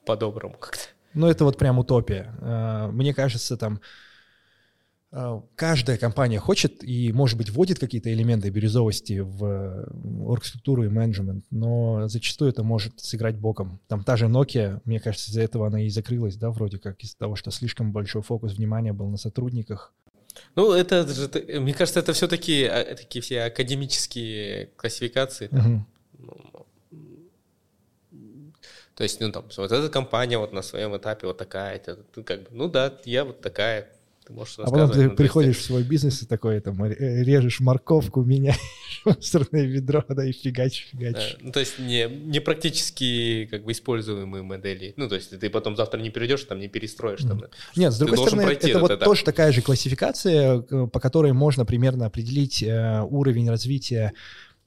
по-доброму 0.06 0.56
как-то. 0.58 0.86
Ну, 1.14 1.28
это 1.28 1.44
вот 1.44 1.58
прям 1.58 1.80
утопия. 1.80 2.34
Э, 2.40 2.88
мне 2.92 3.14
кажется, 3.14 3.58
там 3.58 3.82
каждая 5.56 5.98
компания 5.98 6.40
хочет 6.40 6.84
и, 6.84 7.12
может 7.12 7.38
быть, 7.38 7.50
вводит 7.50 7.80
какие-то 7.80 8.12
элементы 8.14 8.50
бирюзовости 8.50 9.20
в 9.20 9.88
оргструктуру 10.26 10.86
и 10.86 10.90
менеджмент, 10.90 11.46
но 11.52 12.08
зачастую 12.08 12.52
это 12.52 12.64
может 12.64 13.00
сыграть 13.00 13.36
боком. 13.36 13.80
Там 13.88 14.04
та 14.04 14.16
же 14.16 14.28
Nokia, 14.28 14.80
мне 14.86 15.00
кажется, 15.00 15.30
из-за 15.30 15.42
этого 15.42 15.68
она 15.68 15.82
и 15.82 15.90
закрылась, 15.90 16.36
да, 16.38 16.50
вроде 16.50 16.78
как, 16.78 17.02
из-за 17.04 17.18
того, 17.18 17.36
что 17.36 17.52
слишком 17.52 17.92
большой 17.92 18.22
фокус 18.22 18.54
внимания 18.54 18.94
был 18.94 19.08
на 19.10 19.18
сотрудниках. 19.18 19.94
Ну, 20.56 20.72
это 20.72 21.06
же, 21.08 21.30
мне 21.60 21.74
кажется, 21.74 22.00
это 22.00 22.14
все-таки 22.14 22.64
а, 22.64 22.96
такие 22.96 23.22
все 23.22 23.44
академические 23.44 24.68
классификации. 24.78 25.48
Там. 25.48 25.76
Угу. 25.76 25.86
То 28.96 29.04
есть, 29.04 29.20
ну, 29.20 29.32
там, 29.32 29.46
вот 29.58 29.72
эта 29.72 29.90
компания 29.90 30.38
вот 30.38 30.54
на 30.54 30.62
своем 30.62 30.96
этапе 30.96 31.28
вот 31.28 31.38
такая, 31.38 31.76
это, 31.76 31.98
как 32.24 32.44
бы, 32.44 32.48
ну 32.52 32.70
да, 32.70 32.98
я 33.06 33.26
вот 33.26 33.42
такая, 33.42 33.90
ты 34.26 34.34
можешь 34.34 34.60
А 34.60 34.64
потом 34.64 34.92
ты 34.92 35.10
приходишь 35.10 35.58
в 35.58 35.64
свой 35.64 35.84
бизнес 35.84 36.22
и 36.22 36.26
такой, 36.26 36.60
там, 36.60 36.84
режешь 36.86 37.60
морковку, 37.60 38.24
меняешь 38.24 38.58
мусорное 39.06 39.64
ведро, 39.64 40.04
да, 40.10 40.26
и 40.26 40.32
фигачишь, 40.32 40.90
фигачишь. 40.92 41.38
Да, 41.40 41.46
ну, 41.46 41.52
то 41.52 41.60
есть 41.60 41.80
не, 41.80 42.08
не 42.08 42.40
практически 42.40 43.48
как 43.50 43.64
бы 43.64 43.72
используемые 43.72 44.44
модели. 44.44 44.94
Ну, 44.98 45.10
то 45.10 45.16
есть 45.16 45.38
ты 45.38 45.50
потом 45.50 45.76
завтра 45.76 46.00
не 46.00 46.10
перейдешь, 46.10 46.44
там 46.44 46.60
не 46.60 46.68
перестроишь. 46.68 47.22
Там, 47.22 47.44
Нет, 47.76 47.94
с 47.94 47.98
другой 47.98 48.18
стороны, 48.18 48.42
это 48.42 48.80
вот 48.80 48.92
этап. 48.92 49.04
тоже 49.04 49.24
такая 49.24 49.52
же 49.52 49.62
классификация, 49.62 50.64
э, 50.70 50.88
по 50.88 51.00
которой 51.00 51.34
можно 51.34 51.66
примерно 51.66 52.06
определить 52.06 52.62
э, 52.62 53.02
уровень 53.02 53.50
развития 53.50 54.14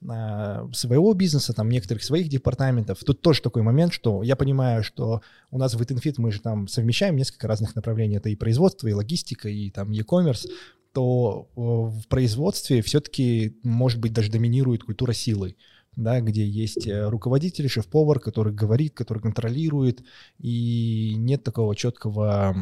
своего 0.05 1.15
бизнеса, 1.15 1.55
там 1.55 1.71
некоторых 1.71 2.05
своих 2.05 2.29
департаментов. 2.29 2.99
Тут 3.05 3.23
тоже 3.23 3.41
такой 3.41 3.63
момент, 3.63 3.93
что 3.93 4.23
я 4.23 4.37
понимаю, 4.37 4.85
что 4.85 5.23
у 5.51 5.59
нас 5.59 5.75
в 5.75 5.81
Eatinfit 5.81 6.17
мы 6.19 6.31
же 6.31 6.41
там 6.41 6.69
совмещаем 6.69 7.17
несколько 7.17 7.49
разных 7.49 7.75
направлений. 7.75 8.17
Это 8.17 8.29
и 8.29 8.37
производство, 8.37 8.87
и 8.87 8.93
логистика, 8.93 9.49
и 9.49 9.71
там 9.71 9.91
e-commerce 9.91 10.47
то 10.95 11.49
э, 11.57 11.61
в 11.61 12.07
производстве 12.09 12.81
все-таки, 12.81 13.59
может 13.65 14.01
быть, 14.01 14.13
даже 14.13 14.31
доминирует 14.31 14.85
культура 14.85 15.13
силы, 15.13 15.57
да, 15.97 16.21
где 16.21 16.47
есть 16.47 16.87
э, 16.87 17.09
руководитель, 17.09 17.69
шеф-повар, 17.69 18.21
который 18.21 18.53
говорит, 18.53 18.95
который 18.95 19.21
контролирует, 19.21 20.05
и 20.39 21.15
нет 21.17 21.43
такого 21.43 21.75
четкого 21.75 22.57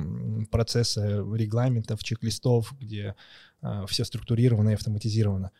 процесса 0.51 1.25
регламентов, 1.35 2.03
чек-листов, 2.03 2.73
где 2.81 3.15
э, 3.61 3.85
все 3.87 4.05
структурировано 4.05 4.71
и 4.71 4.75
автоматизировано. 4.75 5.51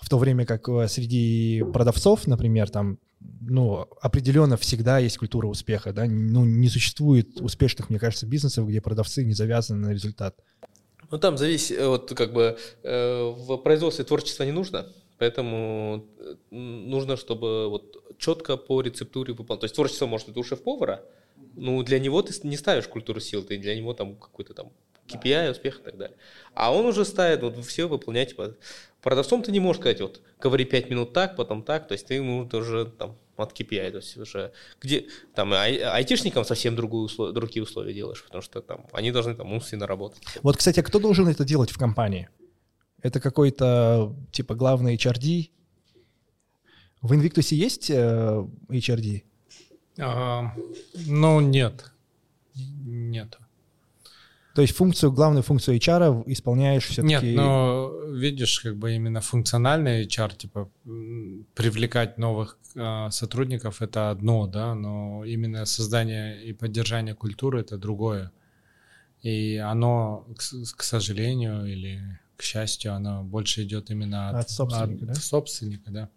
В 0.00 0.08
то 0.08 0.18
время 0.18 0.46
как 0.46 0.68
э, 0.68 0.88
среди 0.88 1.62
продавцов, 1.72 2.26
например, 2.26 2.70
там, 2.70 2.98
ну, 3.40 3.86
определенно 4.00 4.56
всегда 4.56 4.98
есть 4.98 5.18
культура 5.18 5.46
успеха, 5.46 5.92
да, 5.92 6.06
ну, 6.06 6.44
не 6.44 6.68
существует 6.68 7.40
успешных, 7.40 7.90
мне 7.90 7.98
кажется, 7.98 8.26
бизнесов, 8.26 8.68
где 8.68 8.80
продавцы 8.80 9.24
не 9.24 9.34
завязаны 9.34 9.88
на 9.88 9.92
результат. 9.92 10.36
Ну, 11.10 11.18
там 11.18 11.36
зависит, 11.36 11.78
э, 11.78 11.86
вот 11.86 12.12
как 12.14 12.32
бы 12.32 12.56
э, 12.82 13.34
в 13.36 13.56
производстве 13.58 14.04
творчества 14.04 14.44
не 14.44 14.52
нужно, 14.52 14.86
поэтому 15.18 16.06
нужно, 16.50 17.16
чтобы 17.16 17.68
вот 17.68 17.96
четко 18.18 18.56
по 18.56 18.80
рецептуре 18.80 19.34
выполнять. 19.34 19.60
То 19.60 19.64
есть 19.64 19.74
творчество 19.74 20.06
может 20.06 20.28
быть 20.28 20.36
у 20.36 20.42
шеф-повара, 20.42 21.04
ну, 21.56 21.82
для 21.82 21.98
него 21.98 22.22
ты 22.22 22.32
не 22.46 22.56
ставишь 22.56 22.88
культуру 22.88 23.20
сил, 23.20 23.42
ты 23.42 23.58
для 23.58 23.76
него 23.76 23.92
там 23.92 24.16
какой-то 24.16 24.54
там 24.54 24.72
KPI, 25.10 25.50
успех 25.50 25.80
и 25.80 25.82
так 25.82 25.96
далее. 25.96 26.16
А 26.54 26.74
он 26.74 26.86
уже 26.86 27.04
ставит 27.04 27.42
вот 27.42 27.64
все 27.64 27.88
выполнять. 27.88 28.30
Типа, 28.30 28.54
продавцом 29.02 29.42
ты 29.42 29.52
не 29.52 29.60
можешь 29.60 29.80
сказать, 29.80 30.00
вот, 30.00 30.20
говори 30.40 30.64
5 30.64 30.90
минут 30.90 31.12
так, 31.12 31.36
потом 31.36 31.62
так, 31.62 31.88
то 31.88 31.92
есть 31.92 32.06
ты 32.06 32.14
ему 32.14 32.48
уже 32.52 32.86
там 32.86 33.16
от 33.36 33.58
KPI, 33.58 33.90
то 33.90 33.96
есть 33.98 34.16
уже 34.16 34.52
где 34.80 35.06
там 35.34 35.52
ай, 35.52 35.78
айтишникам 35.78 36.44
совсем 36.44 36.76
другую 36.76 37.04
услов, 37.04 37.32
другие 37.32 37.62
условия 37.62 37.94
делаешь, 37.94 38.22
потому 38.22 38.42
что 38.42 38.60
там 38.60 38.86
они 38.92 39.12
должны 39.12 39.34
там 39.34 39.52
умственно 39.52 39.86
работать. 39.86 40.22
Вот, 40.42 40.56
кстати, 40.56 40.80
а 40.80 40.82
кто 40.82 40.98
должен 40.98 41.28
это 41.28 41.44
делать 41.44 41.70
в 41.70 41.78
компании? 41.78 42.28
Это 43.02 43.20
какой-то 43.20 44.14
типа 44.30 44.54
главный 44.54 44.96
HRD? 44.96 45.50
В 47.00 47.12
Invictus 47.14 47.54
есть 47.54 47.90
э, 47.90 48.46
HRD? 48.68 49.22
А, 49.98 50.54
ну, 51.06 51.40
нет. 51.40 51.92
Нет. 52.54 53.38
То 54.54 54.62
есть 54.62 54.74
функцию, 54.74 55.12
главную 55.12 55.42
функцию 55.42 55.76
HR 55.78 56.24
исполняешь 56.26 56.84
все-таки... 56.84 57.26
Нет, 57.26 57.36
но 57.36 57.92
видишь, 58.08 58.60
как 58.60 58.76
бы 58.76 58.94
именно 58.94 59.20
функциональный 59.20 60.04
HR, 60.06 60.36
типа 60.36 60.70
привлекать 61.54 62.18
новых 62.18 62.58
э, 62.74 63.08
сотрудников 63.10 63.80
это 63.80 64.10
одно, 64.10 64.46
да, 64.46 64.74
но 64.74 65.24
именно 65.24 65.64
создание 65.66 66.44
и 66.44 66.52
поддержание 66.52 67.14
культуры 67.14 67.60
это 67.60 67.78
другое. 67.78 68.32
И 69.22 69.56
оно, 69.56 70.26
к, 70.36 70.76
к 70.76 70.82
сожалению 70.82 71.66
или 71.66 72.18
к 72.36 72.42
счастью, 72.42 72.94
оно 72.94 73.22
больше 73.22 73.64
идет 73.64 73.90
именно 73.90 74.30
от, 74.30 74.36
от 74.36 74.50
собственника, 74.50 75.04
от 75.04 75.08
да? 75.08 75.14
собственника, 75.14 75.90
да. 75.90 76.10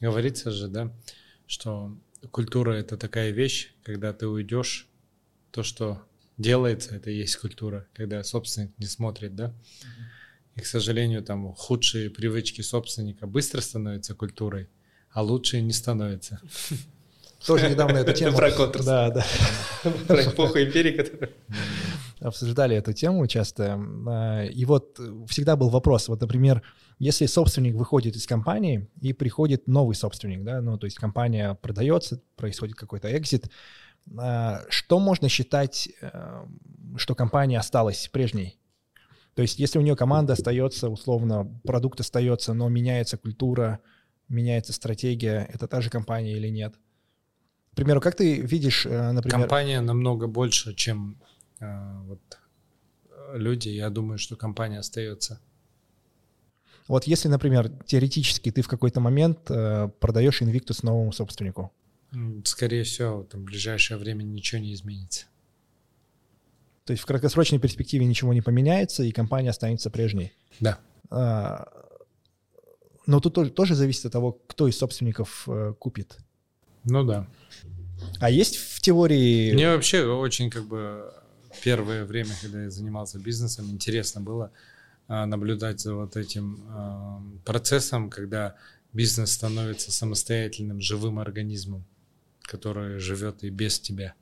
Говорится 0.00 0.50
же, 0.50 0.68
да, 0.68 0.92
что 1.46 1.96
культура 2.30 2.72
это 2.72 2.96
такая 2.96 3.30
вещь, 3.30 3.72
когда 3.82 4.12
ты 4.12 4.26
уйдешь, 4.26 4.88
то, 5.52 5.62
что 5.62 6.02
делается, 6.38 6.94
это 6.94 7.10
и 7.10 7.16
есть 7.16 7.36
культура, 7.36 7.86
когда 7.92 8.22
собственник 8.22 8.70
не 8.78 8.86
смотрит, 8.86 9.34
да. 9.34 9.52
И, 10.54 10.60
к 10.60 10.66
сожалению, 10.66 11.22
там 11.22 11.52
худшие 11.54 12.10
привычки 12.10 12.62
собственника 12.62 13.26
быстро 13.26 13.60
становятся 13.60 14.14
культурой, 14.14 14.68
а 15.10 15.22
лучшие 15.22 15.62
не 15.62 15.72
становятся. 15.72 16.40
Тоже 17.46 17.70
недавно 17.70 17.98
эту 17.98 18.12
тему... 18.14 18.36
Про 18.36 18.50
контраст. 18.50 18.86
Да, 18.86 19.10
да. 19.10 19.26
Про 20.08 20.24
эпоху 20.24 20.58
империи, 20.58 20.92
которая... 20.92 21.30
Обсуждали 22.20 22.74
эту 22.76 22.92
тему 22.92 23.26
часто. 23.28 23.78
А, 24.08 24.44
и 24.44 24.64
вот 24.64 25.00
всегда 25.28 25.54
был 25.54 25.68
вопрос, 25.68 26.08
вот, 26.08 26.20
например, 26.20 26.62
если 26.98 27.26
собственник 27.26 27.74
выходит 27.74 28.16
из 28.16 28.26
компании 28.26 28.88
и 29.00 29.12
приходит 29.12 29.68
новый 29.68 29.94
собственник, 29.94 30.42
да, 30.42 30.60
ну, 30.60 30.76
то 30.78 30.86
есть 30.86 30.96
компания 30.96 31.54
продается, 31.54 32.20
происходит 32.34 32.74
какой-то 32.74 33.16
экзит, 33.16 33.48
что 34.68 34.98
можно 34.98 35.28
считать, 35.28 35.88
э, 36.00 36.44
что 36.96 37.14
компания 37.14 37.58
осталась 37.58 38.08
прежней? 38.08 38.58
То 39.34 39.42
есть 39.42 39.58
если 39.58 39.78
у 39.78 39.82
нее 39.82 39.96
команда 39.96 40.32
остается, 40.32 40.88
условно, 40.88 41.44
продукт 41.64 42.00
остается, 42.00 42.54
но 42.54 42.68
меняется 42.68 43.16
культура, 43.16 43.80
меняется 44.28 44.72
стратегия, 44.72 45.48
это 45.52 45.68
та 45.68 45.80
же 45.80 45.90
компания 45.90 46.32
или 46.32 46.48
нет? 46.48 46.74
К 47.72 47.76
примеру, 47.76 48.00
как 48.00 48.16
ты 48.16 48.40
видишь, 48.40 48.86
э, 48.86 49.12
например... 49.12 49.40
Компания 49.40 49.80
намного 49.80 50.26
больше, 50.26 50.74
чем 50.74 51.20
э, 51.60 51.98
вот, 52.04 52.38
люди. 53.34 53.68
Я 53.68 53.90
думаю, 53.90 54.18
что 54.18 54.36
компания 54.36 54.80
остается. 54.80 55.40
Вот 56.88 57.04
если, 57.04 57.28
например, 57.28 57.68
теоретически 57.86 58.50
ты 58.50 58.62
в 58.62 58.68
какой-то 58.68 59.00
момент 59.00 59.44
продаешь 59.44 60.40
Invictus 60.40 60.80
новому 60.82 61.12
собственнику, 61.12 61.70
Скорее 62.44 62.84
всего, 62.84 63.24
там, 63.24 63.42
в 63.42 63.44
ближайшее 63.44 63.98
время 63.98 64.22
ничего 64.22 64.60
не 64.60 64.72
изменится. 64.72 65.26
То 66.84 66.92
есть 66.92 67.02
в 67.02 67.06
краткосрочной 67.06 67.58
перспективе 67.58 68.06
ничего 68.06 68.32
не 68.32 68.40
поменяется, 68.40 69.02
и 69.02 69.12
компания 69.12 69.50
останется 69.50 69.90
прежней. 69.90 70.32
Да. 70.58 70.78
А, 71.10 71.68
но 73.06 73.20
тут 73.20 73.54
тоже, 73.54 73.74
зависит 73.74 74.06
от 74.06 74.12
того, 74.12 74.32
кто 74.46 74.68
из 74.68 74.78
собственников 74.78 75.46
э, 75.48 75.74
купит. 75.78 76.16
Ну 76.84 77.04
да. 77.04 77.28
А 78.20 78.30
есть 78.30 78.56
в 78.56 78.80
теории... 78.80 79.52
Мне 79.52 79.68
вообще 79.68 80.06
очень 80.06 80.48
как 80.48 80.64
бы 80.66 81.12
первое 81.62 82.06
время, 82.06 82.30
когда 82.40 82.62
я 82.62 82.70
занимался 82.70 83.18
бизнесом, 83.18 83.70
интересно 83.70 84.22
было 84.22 84.50
а, 85.08 85.26
наблюдать 85.26 85.80
за 85.80 85.94
вот 85.94 86.16
этим 86.16 87.42
процессом, 87.44 88.08
когда 88.08 88.56
бизнес 88.94 89.32
становится 89.32 89.92
самостоятельным 89.92 90.80
живым 90.80 91.18
организмом 91.18 91.84
который 92.48 92.98
живет 92.98 93.44
и 93.44 93.50
без 93.50 93.78
тебя. 93.78 94.14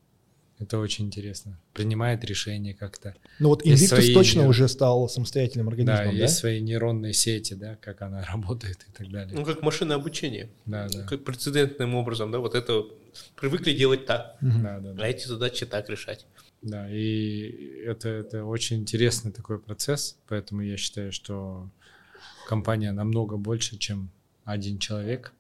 Это 0.59 0.79
очень 0.79 1.05
интересно. 1.05 1.59
Принимает 1.75 2.25
решения 2.25 2.73
как-то. 2.75 3.15
Ну 3.39 3.51
вот 3.51 3.65
Invictus 3.65 3.89
свои... 3.89 4.15
точно 4.15 4.49
уже 4.49 4.69
стал 4.69 5.07
самостоятельным 5.09 5.69
организмом, 5.69 6.07
да? 6.07 6.11
Да, 6.12 6.17
есть 6.17 6.37
свои 6.37 6.61
нейронные 6.61 7.12
сети, 7.12 7.55
да, 7.55 7.77
как 7.77 8.01
она 8.03 8.25
работает 8.33 8.87
и 8.89 8.93
так 8.93 9.11
далее. 9.11 9.35
Ну, 9.35 9.45
как 9.45 9.62
машина 9.62 9.95
обучения. 9.95 10.49
Да, 10.65 10.89
да. 10.89 11.05
Как 11.05 11.25
прецедентным 11.25 11.95
образом, 11.95 12.31
да, 12.31 12.39
вот 12.39 12.55
это 12.55 12.85
привыкли 13.37 13.73
делать 13.75 14.07
так, 14.07 14.37
угу. 14.41 14.51
да, 14.62 14.81
да, 14.81 14.93
да. 14.93 15.05
а 15.05 15.09
эти 15.09 15.27
задачи 15.27 15.67
так 15.67 15.89
решать. 15.91 16.27
Да, 16.62 16.91
и 16.91 17.83
это, 17.85 18.09
это 18.09 18.45
очень 18.45 18.79
интересный 18.79 19.33
такой 19.33 19.59
процесс, 19.59 20.17
поэтому 20.27 20.62
я 20.62 20.79
считаю, 20.79 21.12
что 21.12 21.69
компания 22.49 22.93
намного 22.93 23.37
больше, 23.37 23.77
чем 23.77 24.11
один 24.45 24.79
человек. 24.79 25.33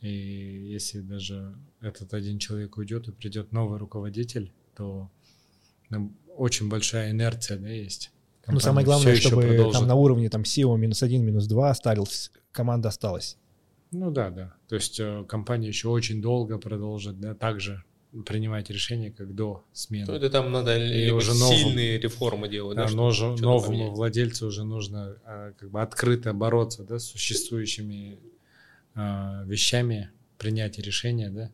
И 0.00 0.70
если 0.72 1.00
даже 1.00 1.54
этот 1.80 2.14
один 2.14 2.38
человек 2.38 2.76
уйдет 2.78 3.08
и 3.08 3.12
придет 3.12 3.52
новый 3.52 3.78
руководитель, 3.78 4.52
то 4.74 5.10
ну, 5.90 6.12
очень 6.36 6.68
большая 6.68 7.10
инерция, 7.10 7.58
да, 7.58 7.68
есть. 7.68 8.10
Компания 8.40 8.54
ну, 8.54 8.60
самое 8.60 8.84
главное, 8.86 9.16
чтобы 9.16 9.70
там 9.72 9.86
на 9.86 9.94
уровне 9.94 10.30
там 10.30 10.42
SEO 10.42 10.76
минус 10.78 11.02
один, 11.02 11.24
минус 11.24 11.46
два 11.46 11.70
остались, 11.70 12.30
команда 12.52 12.88
осталась. 12.88 13.36
Ну 13.90 14.10
да, 14.10 14.30
да. 14.30 14.54
То 14.68 14.76
есть 14.76 14.98
э, 15.00 15.24
компания 15.28 15.68
еще 15.68 15.88
очень 15.88 16.22
долго 16.22 16.58
продолжит, 16.58 17.20
да, 17.20 17.34
также 17.34 17.84
принимать 18.26 18.70
решения, 18.70 19.10
как 19.10 19.34
до 19.34 19.64
смены. 19.72 20.06
Ну, 20.08 20.14
это 20.14 20.30
там 20.30 20.50
надо 20.50 20.76
и 20.76 21.10
уже 21.10 21.32
сильные 21.32 21.92
новым, 21.92 22.02
реформы 22.02 22.48
делать. 22.48 22.76
Да, 22.76 22.86
да 22.86 22.92
новому 22.92 23.66
поменять. 23.66 23.92
владельцу 23.92 24.46
уже 24.46 24.64
нужно 24.64 25.16
а, 25.24 25.52
как 25.52 25.70
бы 25.70 25.80
открыто 25.80 26.32
бороться 26.32 26.84
да, 26.84 26.98
с 26.98 27.04
существующими 27.04 28.18
а, 28.94 29.44
вещами 29.44 30.10
принятия 30.38 30.82
решения, 30.82 31.30
да, 31.30 31.52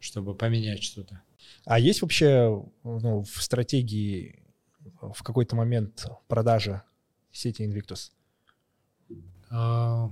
чтобы 0.00 0.34
поменять 0.34 0.82
что-то. 0.82 1.22
А 1.64 1.78
есть 1.78 2.02
вообще 2.02 2.64
ну, 2.84 3.22
в 3.22 3.42
стратегии 3.42 4.42
в 5.00 5.22
какой-то 5.22 5.56
момент 5.56 6.06
продажа 6.28 6.82
сети 7.32 7.62
Invictus? 7.62 8.12
А, 9.50 10.10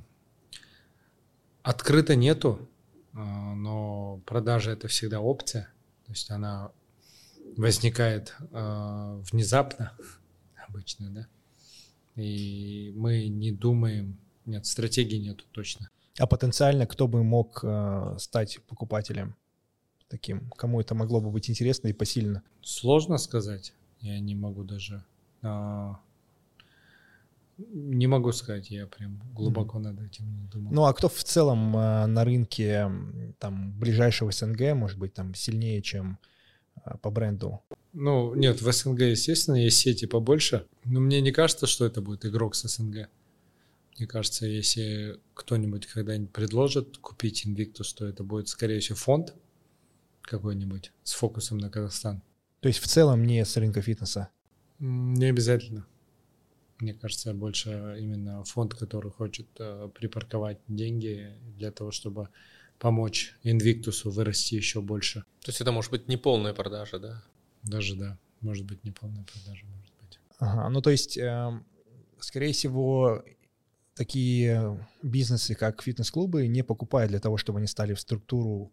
открыто 1.63 2.15
нету, 2.15 2.69
а, 3.15 3.55
но 3.55 4.23
продажа 4.27 4.71
это 4.73 4.89
всегда 4.89 5.21
опция, 5.21 5.73
то 6.07 6.13
есть 6.13 6.31
она 6.31 6.71
возникает 7.57 8.35
внезапно 8.41 9.93
обычно, 10.69 11.11
да, 11.11 11.29
и 12.17 12.93
мы 12.97 13.29
не 13.29 13.53
думаем, 13.53 14.19
нет, 14.47 14.67
стратегии 14.67 15.17
нету 15.17 15.45
точно. 15.51 15.91
А 16.19 16.27
потенциально 16.27 16.87
кто 16.87 17.09
бы 17.09 17.25
мог 17.25 17.61
э, 17.63 18.17
стать 18.19 18.61
покупателем 18.69 19.35
таким? 20.09 20.51
Кому 20.51 20.81
это 20.81 20.95
могло 20.95 21.21
бы 21.21 21.31
быть 21.31 21.51
интересно 21.51 21.89
и 21.89 21.93
посильно? 21.93 22.43
Сложно 22.63 23.19
сказать. 23.19 23.73
Я 24.01 24.21
не 24.21 24.35
могу 24.35 24.63
даже. 24.63 25.05
А, 25.43 25.99
не 27.57 28.07
могу 28.07 28.33
сказать, 28.33 28.71
я 28.71 28.87
прям 28.87 29.21
глубоко 29.33 29.79
mm-hmm. 29.79 29.83
над 29.83 30.03
этим 30.03 30.37
не 30.37 30.45
думал. 30.45 30.73
Ну 30.73 30.85
а 30.85 30.93
кто 30.93 31.09
в 31.09 31.25
целом 31.25 31.77
э, 31.77 32.07
на 32.07 32.25
рынке 32.25 32.91
там 33.39 33.73
ближайшего 33.79 34.31
СНГ, 34.31 34.75
может 34.75 34.99
быть, 34.99 35.15
там 35.15 35.35
сильнее, 35.35 35.83
чем 35.83 36.19
э, 36.85 36.97
по 36.99 37.11
бренду? 37.11 37.61
Ну, 37.93 38.35
нет, 38.35 38.61
в 38.61 38.73
СНГ, 38.73 39.01
естественно, 39.01 39.57
есть 39.57 39.79
сети 39.79 40.07
побольше, 40.07 40.67
но 40.85 41.01
мне 41.01 41.21
не 41.21 41.31
кажется, 41.31 41.67
что 41.67 41.85
это 41.85 42.01
будет 42.01 42.25
игрок 42.25 42.55
с 42.55 42.69
СНГ. 42.69 43.09
Мне 43.97 44.07
кажется, 44.07 44.47
если 44.47 45.21
кто-нибудь 45.35 45.87
когда-нибудь 45.87 46.33
предложит 46.33 46.99
купить 46.99 47.47
Invictus, 47.47 47.95
то 47.97 48.07
это 48.07 48.25
будет, 48.25 48.49
скорее 48.49 48.81
всего, 48.81 48.97
фонд 48.97 49.35
какой-нибудь 50.23 50.93
с 51.05 51.13
фокусом 51.13 51.59
на 51.59 51.71
Казахстан. 51.71 52.23
То 52.61 52.69
есть 52.69 52.81
в 52.81 52.87
целом 52.87 53.25
не 53.25 53.45
с 53.45 53.57
рынка 53.57 53.83
фитнеса? 53.83 54.31
Не 54.79 55.27
обязательно. 55.27 55.87
Мне 56.79 56.95
кажется, 56.95 57.33
больше 57.35 57.97
именно 58.01 58.43
фонд, 58.45 58.75
который 58.75 59.13
хочет 59.13 59.47
э, 59.59 59.89
припарковать 59.95 60.59
деньги 60.67 61.33
для 61.57 61.71
того, 61.71 61.93
чтобы 61.93 62.31
помочь 62.79 63.37
Invictus 63.45 64.09
вырасти 64.11 64.57
еще 64.57 64.81
больше. 64.81 65.21
То 65.41 65.51
есть 65.51 65.61
это 65.61 65.71
может 65.71 65.93
быть 65.93 66.09
не 66.09 66.17
полная 66.17 66.53
продажа, 66.53 66.99
да? 66.99 67.23
Даже 67.63 67.95
да, 67.95 68.19
может 68.41 68.67
быть 68.67 68.83
не 68.83 68.91
полная 68.91 69.25
продажа, 69.25 69.65
может 69.67 69.95
быть. 70.03 70.19
Ага, 70.39 70.69
ну 70.69 70.83
то 70.83 70.91
есть, 70.91 71.17
э, 71.17 71.63
скорее 72.19 72.53
всего, 72.53 73.23
такие 73.95 74.79
бизнесы, 75.03 75.55
как 75.55 75.83
фитнес-клубы, 75.83 76.47
не 76.47 76.63
покупают 76.63 77.11
для 77.11 77.21
того, 77.21 77.37
чтобы 77.37 77.59
они 77.59 77.67
стали 77.67 77.95
в 77.95 78.01
структуру 78.01 78.73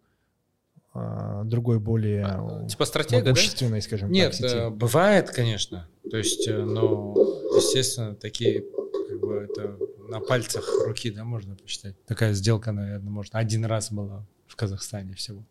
а, 0.94 1.44
другой 1.44 1.78
более 1.78 2.24
а, 2.24 2.66
типа 2.68 2.84
стратега, 2.84 3.28
могущественной, 3.28 3.78
да? 3.78 3.82
скажем 3.82 4.10
Нет, 4.10 4.32
так, 4.32 4.50
сети. 4.50 4.58
Э, 4.58 4.70
бывает, 4.70 5.30
конечно. 5.30 5.88
То 6.10 6.18
есть, 6.18 6.46
э, 6.46 6.64
но, 6.64 7.14
естественно, 7.56 8.14
такие, 8.14 8.62
как 9.08 9.20
бы 9.20 9.48
это 9.48 9.78
на 10.08 10.20
пальцах 10.20 10.68
руки, 10.84 11.10
да, 11.10 11.24
можно 11.24 11.56
посчитать. 11.56 11.96
Такая 12.04 12.34
сделка, 12.34 12.72
наверное, 12.72 13.10
может, 13.10 13.34
один 13.34 13.64
раз 13.64 13.90
была 13.90 14.26
в 14.46 14.56
Казахстане 14.56 15.14
всего, 15.14 15.46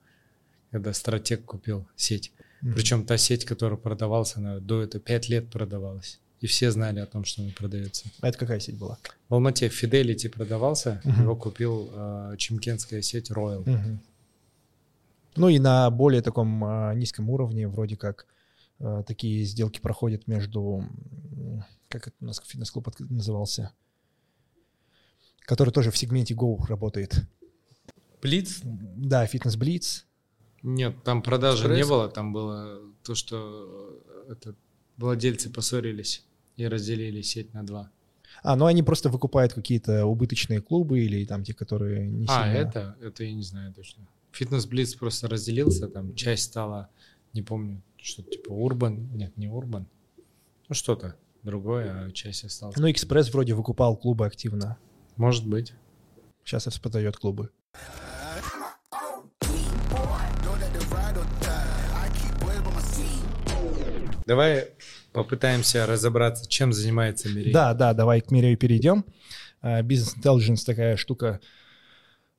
когда 0.69 0.93
стратег 0.93 1.43
купил 1.43 1.87
сеть. 1.95 2.33
Mm-hmm. 2.61 2.73
Причем 2.73 3.05
та 3.05 3.17
сеть, 3.17 3.43
которая 3.43 3.79
продавалась, 3.79 4.35
она 4.35 4.59
до 4.59 4.83
этого 4.83 5.03
пять 5.03 5.27
лет 5.27 5.49
продавалась 5.49 6.20
и 6.41 6.47
все 6.47 6.71
знали 6.71 6.99
о 6.99 7.05
том, 7.05 7.23
что 7.23 7.43
он 7.43 7.51
продается. 7.51 8.05
А 8.19 8.27
это 8.27 8.37
какая 8.37 8.59
сеть 8.59 8.77
была? 8.77 8.97
В 9.29 9.35
Алмате 9.35 9.67
Fidelity 9.67 10.27
продавался, 10.27 10.99
uh-huh. 11.05 11.21
его 11.21 11.35
купил 11.35 11.89
э, 11.93 12.35
чемкенская 12.37 13.03
сеть 13.03 13.29
Royal. 13.29 13.63
Uh-huh. 13.63 13.97
Ну 15.35 15.49
и 15.49 15.59
на 15.59 15.89
более 15.91 16.23
таком 16.23 16.63
а, 16.63 16.93
низком 16.93 17.29
уровне 17.29 17.67
вроде 17.67 17.95
как 17.95 18.25
а, 18.79 19.03
такие 19.03 19.45
сделки 19.45 19.79
проходят 19.79 20.27
между... 20.27 20.83
Как 21.87 22.07
это 22.07 22.15
у 22.21 22.25
нас 22.25 22.41
фитнес-клуб 22.43 22.89
назывался? 22.99 23.71
Который 25.41 25.71
тоже 25.71 25.91
в 25.91 25.97
сегменте 25.97 26.33
Go 26.33 26.65
работает. 26.65 27.15
Блиц? 28.21 28.61
Да, 28.63 29.25
фитнес 29.27 29.55
Блиц. 29.55 30.05
Нет, 30.63 30.95
там 31.03 31.21
продажи 31.21 31.63
Экспресс? 31.63 31.77
не 31.77 31.89
было, 31.89 32.09
там 32.09 32.33
было 32.33 32.79
то, 33.03 33.15
что 33.15 34.01
э, 34.27 34.33
это, 34.33 34.55
владельцы 34.97 35.49
поссорились 35.49 36.23
и 36.61 36.67
разделили 36.67 37.21
сеть 37.21 37.53
на 37.53 37.65
два. 37.65 37.91
А, 38.43 38.55
ну 38.55 38.65
они 38.65 38.83
просто 38.83 39.09
выкупают 39.09 39.53
какие-то 39.53 40.05
убыточные 40.05 40.61
клубы 40.61 41.01
или 41.01 41.25
там 41.25 41.43
те, 41.43 41.53
которые 41.53 42.07
не 42.07 42.25
А, 42.29 42.43
сильно... 42.43 42.57
это? 42.57 42.95
Это 43.01 43.23
я 43.23 43.33
не 43.33 43.43
знаю 43.43 43.73
точно. 43.73 44.07
Фитнес 44.31 44.65
Блиц 44.65 44.95
просто 44.95 45.27
разделился, 45.27 45.87
там 45.87 46.15
часть 46.15 46.43
стала, 46.43 46.89
не 47.33 47.41
помню, 47.41 47.81
что 47.97 48.23
типа 48.23 48.51
Урбан, 48.51 49.09
нет, 49.13 49.35
не 49.37 49.47
Урбан, 49.47 49.87
ну 50.69 50.75
что-то 50.75 51.15
другое, 51.43 52.05
а 52.05 52.11
часть 52.11 52.45
осталась. 52.45 52.77
Ну, 52.77 52.89
Экспресс 52.89 53.33
вроде 53.33 53.53
выкупал 53.53 53.97
клубы 53.97 54.25
активно. 54.25 54.77
Может 55.17 55.47
быть. 55.47 55.73
Сейчас 56.43 56.65
продает 56.79 57.17
клубы. 57.17 57.49
Давай 64.25 64.69
попытаемся 65.11 65.85
разобраться, 65.85 66.47
чем 66.49 66.73
занимается 66.73 67.29
Мирей. 67.29 67.53
Да, 67.53 67.73
да, 67.73 67.93
давай 67.93 68.21
к 68.21 68.31
Мирею 68.31 68.57
перейдем. 68.57 69.05
Бизнес 69.83 70.15
uh, 70.15 70.21
Intelligence 70.21 70.65
такая 70.65 70.97
штука 70.97 71.39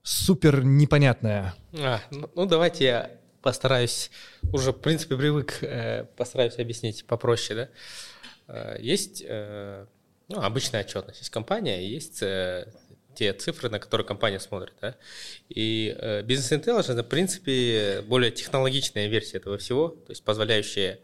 супер 0.03 0.65
непонятная. 0.65 1.55
А, 1.79 2.01
ну, 2.11 2.31
ну, 2.35 2.47
давайте 2.47 2.85
я 2.85 3.11
постараюсь, 3.41 4.11
уже 4.53 4.73
в 4.73 4.81
принципе 4.81 5.17
привык, 5.17 5.59
э, 5.63 6.05
постараюсь 6.17 6.59
объяснить 6.59 7.05
попроще, 7.07 7.69
да. 8.49 8.75
Э, 8.77 8.77
есть 8.81 9.23
э, 9.27 9.87
ну, 10.29 10.41
обычная 10.41 10.81
отчетность, 10.81 11.21
есть 11.21 11.31
компания, 11.31 11.87
есть 11.87 12.23
э, 12.23 12.67
те 13.15 13.33
цифры, 13.33 13.69
на 13.69 13.79
которые 13.79 14.07
компания 14.07 14.41
смотрит. 14.41 14.75
Да? 14.81 14.97
И 15.49 15.95
Intelligence, 15.99 16.93
это, 16.93 17.03
в 17.03 17.09
принципе, 17.09 18.03
более 18.07 18.31
технологичная 18.31 19.07
версия 19.09 19.39
этого 19.39 19.59
всего, 19.59 19.89
то 19.89 20.11
есть 20.11 20.25
позволяющая 20.25 21.01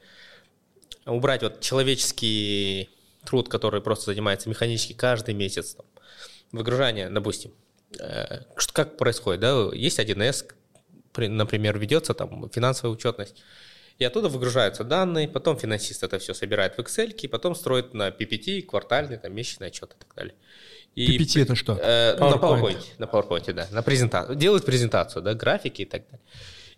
убрать 1.09 1.43
вот 1.43 1.61
человеческий 1.61 2.91
труд, 3.25 3.49
который 3.49 3.81
просто 3.81 4.07
занимается 4.07 4.49
механически 4.49 4.93
каждый 4.93 5.35
месяц, 5.35 5.75
там, 5.75 5.87
выгружание, 6.53 7.11
допустим, 7.11 7.53
э, 7.99 8.43
как 8.73 8.97
происходит, 8.97 9.41
да, 9.41 9.71
есть 9.73 9.99
1С, 9.99 10.47
например, 11.17 11.79
ведется 11.79 12.15
там 12.15 12.49
финансовая 12.51 12.95
учетность, 12.95 13.43
и 13.99 14.05
оттуда 14.05 14.29
выгружаются 14.29 14.85
данные, 14.85 15.29
потом 15.29 15.59
финансист 15.59 16.05
это 16.05 16.19
все 16.19 16.33
собирает 16.33 16.77
в 16.77 16.81
Excel, 16.81 17.13
и 17.13 17.27
потом 17.27 17.55
строит 17.55 17.95
на 17.95 18.09
PPT, 18.09 18.63
квартальный, 18.63 19.19
там, 19.19 19.35
месячный 19.35 19.69
отчет 19.69 19.95
и 19.95 19.99
так 19.99 20.15
далее. 20.15 20.35
И, 20.95 21.19
PPT 21.19 21.43
это 21.43 21.55
что? 21.55 21.79
Э, 21.81 22.17
PowerPoint. 22.17 22.31
На 22.31 22.35
PowerPoint, 22.37 22.85
на 22.99 23.05
PowerPoint, 23.05 23.53
да, 23.53 23.69
на 23.73 23.83
презентацию, 23.83 24.37
делает 24.37 24.65
презентацию, 24.65 25.23
да, 25.23 25.35
графики 25.35 25.83
и 25.83 25.85
так 25.85 26.05
далее. 26.07 26.21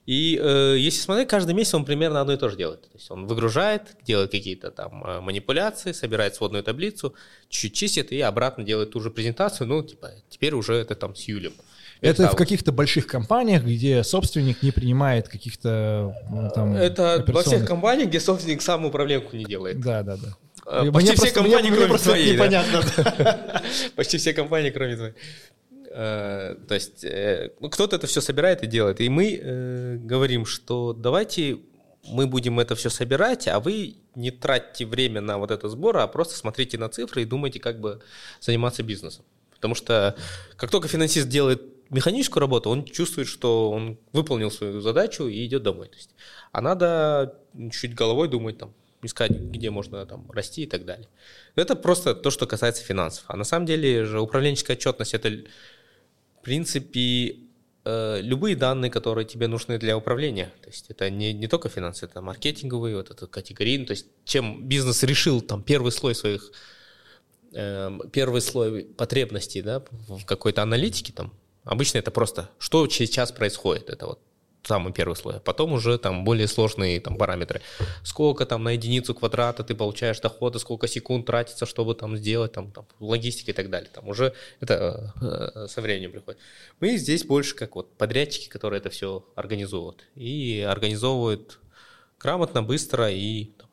И 0.07 0.41
э, 0.43 0.77
если 0.79 1.01
смотреть, 1.01 1.29
каждый 1.29 1.55
месяц 1.55 1.75
он 1.75 1.85
примерно 1.85 2.21
одно 2.21 2.33
и 2.33 2.37
то 2.37 2.49
же 2.49 2.57
делает. 2.57 2.83
То 2.83 2.89
есть 2.95 3.11
он 3.11 3.27
выгружает, 3.27 3.97
делает 4.05 4.31
какие-то 4.31 4.71
там 4.71 5.05
э, 5.05 5.21
манипуляции, 5.21 5.93
собирает 5.93 6.35
сводную 6.35 6.65
таблицу, 6.65 7.15
чуть-чуть 7.49 7.75
чистит 7.75 8.13
и 8.13 8.21
обратно 8.21 8.65
делает 8.65 8.91
ту 8.91 9.01
же 9.01 9.11
презентацию. 9.11 9.67
Ну, 9.67 9.83
типа, 9.83 10.11
теперь 10.29 10.55
уже 10.55 10.75
это 10.75 10.95
там 10.95 11.15
с 11.15 11.25
Юлем. 11.25 11.53
Это, 12.01 12.25
это 12.25 12.33
в 12.33 12.37
каких-то 12.37 12.73
больших 12.73 13.07
компаниях, 13.07 13.63
где 13.63 14.03
собственник 14.03 14.63
не 14.63 14.71
принимает 14.71 15.29
каких-то 15.29 16.15
ну, 16.31 16.51
там 16.55 16.75
Это 16.75 17.23
во 17.29 17.43
всех 17.43 17.67
компаниях, 17.67 18.09
где 18.09 18.21
собственник 18.21 18.63
сам 18.63 18.87
управленку 18.87 19.37
не 19.37 19.45
делает. 19.45 19.81
Да, 19.81 20.03
да, 20.03 20.17
да. 20.17 20.37
Почти 20.65 20.91
мне 20.91 21.01
все 21.03 21.17
просто, 21.17 21.35
компании, 21.35 21.71
мне, 21.71 21.77
кроме 21.77 21.93
мне 21.93 21.99
твоей. 21.99 22.35
Непонятно. 22.35 22.83
Почти 23.97 24.19
все 24.19 24.33
компании, 24.33 24.71
кроме 24.71 24.97
твоей. 24.97 25.15
Э, 25.91 26.55
то 26.69 26.75
есть 26.75 27.05
э, 27.05 27.53
ну, 27.59 27.69
кто-то 27.69 27.97
это 27.97 28.07
все 28.07 28.21
собирает 28.21 28.63
и 28.63 28.67
делает. 28.67 29.01
И 29.01 29.09
мы 29.09 29.39
э, 29.41 29.97
говорим, 29.97 30.47
что 30.47 30.93
давайте 30.93 31.59
мы 32.07 32.27
будем 32.27 32.61
это 32.61 32.75
все 32.77 32.91
собирать, 32.91 33.49
а 33.49 33.61
вы 33.61 33.97
не 34.15 34.31
тратьте 34.31 34.87
время 34.87 35.21
на 35.21 35.39
вот 35.39 35.51
этот 35.51 35.71
сбор, 35.71 35.99
а 35.99 36.07
просто 36.07 36.35
смотрите 36.37 36.79
на 36.79 36.89
цифры 36.89 37.23
и 37.23 37.27
думайте, 37.27 37.61
как 37.61 37.81
бы 37.81 38.01
заниматься 38.41 38.83
бизнесом. 38.83 39.25
Потому 39.55 39.75
что 39.75 40.17
как 40.57 40.71
только 40.71 40.89
финансист 40.89 41.29
делает 41.29 41.63
механическую 41.91 42.41
работу, 42.41 42.71
он 42.71 42.85
чувствует, 42.85 43.29
что 43.29 43.71
он 43.71 43.99
выполнил 44.13 44.51
свою 44.51 44.81
задачу 44.81 45.27
и 45.27 45.45
идет 45.45 45.65
домой. 45.65 45.89
То 45.89 45.97
есть, 45.97 46.11
а 46.53 46.61
надо 46.61 47.37
чуть 47.73 47.95
головой 47.95 48.29
думать, 48.29 48.59
там, 48.59 48.73
искать, 49.03 49.33
где 49.33 49.71
можно 49.71 50.07
там 50.07 50.31
расти 50.31 50.63
и 50.63 50.67
так 50.67 50.85
далее. 50.85 51.09
Это 51.57 51.75
просто 51.75 52.15
то, 52.15 52.31
что 52.31 52.47
касается 52.47 52.85
финансов. 52.85 53.25
А 53.27 53.37
на 53.37 53.45
самом 53.45 53.67
деле 53.67 54.05
же 54.05 54.21
управленческая 54.21 54.77
отчетность 54.77 55.15
это 55.15 55.31
в 56.41 56.45
принципе, 56.45 57.37
э, 57.85 58.21
любые 58.23 58.57
данные, 58.57 58.91
которые 58.91 59.27
тебе 59.27 59.47
нужны 59.47 59.79
для 59.79 59.97
управления. 59.97 60.53
То 60.63 60.69
есть 60.69 60.87
это 60.89 61.11
не, 61.11 61.33
не 61.33 61.49
только 61.49 61.69
финансы, 61.69 62.07
это 62.07 62.23
маркетинговые, 62.23 62.97
вот 62.97 63.11
это 63.11 63.27
категории. 63.27 63.85
То 63.85 63.93
есть 63.93 64.07
чем 64.25 64.67
бизнес 64.67 65.03
решил 65.03 65.43
там 65.43 65.63
первый 65.63 65.93
слой 65.93 66.15
своих, 66.15 66.51
э, 67.53 67.99
первый 68.13 68.41
слой 68.41 68.85
потребностей 68.85 69.61
да, 69.61 69.85
в 70.09 70.25
какой-то 70.25 70.63
аналитике, 70.63 71.13
там, 71.13 71.33
обычно 71.65 71.99
это 71.99 72.11
просто, 72.11 72.49
что 72.59 72.89
сейчас 72.89 73.33
происходит. 73.33 73.91
Это 73.91 74.07
вот 74.07 74.21
самый 74.63 74.93
первый 74.93 75.15
слой. 75.15 75.37
А 75.37 75.41
потом 75.41 75.73
уже 75.73 75.99
там 75.99 76.25
более 76.25 76.47
сложные 76.49 77.01
там 77.01 77.17
параметры. 77.17 77.61
Сколько 78.03 78.47
там 78.47 78.63
на 78.65 78.73
единицу 78.73 79.15
квадрата 79.15 79.65
ты 79.65 79.75
получаешь 79.75 80.21
дохода, 80.21 80.59
сколько 80.59 80.87
секунд 80.89 81.27
тратится, 81.27 81.67
чтобы 81.67 81.95
там 81.95 82.17
сделать, 82.17 82.53
там, 82.53 82.71
там 82.71 82.87
логистика 82.99 83.51
и 83.51 83.55
так 83.55 83.71
далее. 83.71 83.91
Там 83.93 84.09
уже 84.09 84.35
это 84.61 85.15
э, 85.21 85.67
со 85.69 85.81
временем 85.81 86.13
приходит. 86.13 86.41
Мы 86.81 86.97
здесь 86.97 87.25
больше 87.25 87.55
как 87.55 87.77
вот 87.77 87.97
подрядчики, 87.97 88.49
которые 88.49 88.79
это 88.79 88.91
все 88.91 89.25
организовывают. 89.35 90.05
И 90.15 90.67
организовывают 90.69 91.59
грамотно, 92.19 92.63
быстро 92.63 93.11
и 93.11 93.47
там, 93.59 93.70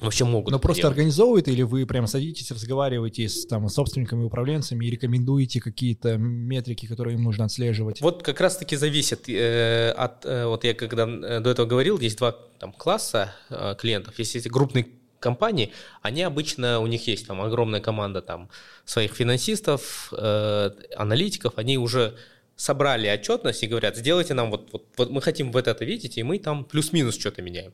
вообще 0.00 0.24
могут. 0.24 0.52
Но 0.52 0.58
просто 0.58 0.82
делать. 0.82 0.92
организовывают 0.96 1.48
или 1.48 1.62
вы 1.62 1.86
прям 1.86 2.06
садитесь, 2.06 2.50
разговариваете 2.50 3.28
с 3.28 3.46
там, 3.46 3.68
собственниками, 3.68 4.24
управленцами 4.24 4.84
и 4.84 4.90
рекомендуете 4.90 5.60
какие-то 5.60 6.16
метрики, 6.16 6.86
которые 6.86 7.14
им 7.14 7.22
нужно 7.22 7.44
отслеживать? 7.44 8.00
Вот 8.00 8.22
как 8.22 8.40
раз-таки 8.40 8.76
зависит 8.76 9.28
э, 9.28 9.90
от... 9.90 10.24
Э, 10.24 10.46
вот 10.46 10.64
я 10.64 10.74
когда 10.74 11.06
э, 11.06 11.40
до 11.40 11.50
этого 11.50 11.66
говорил, 11.66 11.98
есть 11.98 12.18
два 12.18 12.32
там, 12.58 12.72
класса 12.72 13.34
э, 13.50 13.74
клиентов. 13.78 14.18
Есть 14.18 14.36
эти 14.36 14.48
крупные 14.48 14.86
компании, 15.20 15.72
они 16.02 16.22
обычно, 16.22 16.80
у 16.80 16.86
них 16.86 17.06
есть 17.06 17.26
там 17.26 17.40
огромная 17.40 17.80
команда 17.80 18.20
там 18.20 18.50
своих 18.84 19.12
финансистов, 19.14 20.12
э, 20.16 20.70
аналитиков, 20.96 21.54
они 21.56 21.78
уже 21.78 22.14
собрали 22.56 23.08
отчетность 23.08 23.62
и 23.62 23.66
говорят, 23.66 23.96
сделайте 23.96 24.34
нам 24.34 24.50
вот, 24.50 24.68
вот, 24.72 24.86
вот 24.96 25.10
мы 25.10 25.22
хотим 25.22 25.50
вот 25.50 25.66
это 25.66 25.84
видеть, 25.84 26.18
и 26.18 26.22
мы 26.22 26.38
там 26.38 26.64
плюс-минус 26.64 27.18
что-то 27.18 27.42
меняем. 27.42 27.72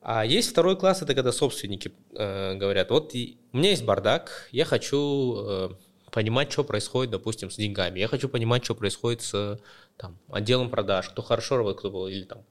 А 0.00 0.24
есть 0.24 0.50
второй 0.50 0.76
класс, 0.76 1.02
это 1.02 1.14
когда 1.14 1.32
собственники 1.32 1.92
э, 2.14 2.54
говорят, 2.54 2.90
вот 2.90 3.14
и, 3.14 3.36
у 3.52 3.58
меня 3.58 3.70
есть 3.70 3.84
бардак, 3.84 4.48
я 4.52 4.64
хочу 4.64 5.36
э, 5.38 5.70
понимать, 6.12 6.52
что 6.52 6.64
происходит, 6.64 7.10
допустим, 7.10 7.50
с 7.50 7.56
деньгами, 7.56 7.98
я 7.98 8.08
хочу 8.08 8.28
понимать, 8.28 8.64
что 8.64 8.74
происходит 8.74 9.22
с 9.22 9.60
там, 9.96 10.16
отделом 10.30 10.70
продаж, 10.70 11.08
кто 11.08 11.22
хорошо 11.22 11.56
работает, 11.56 11.80
кто 11.80 11.90
был, 11.90 12.06
или 12.06 12.24
там, 12.24 12.44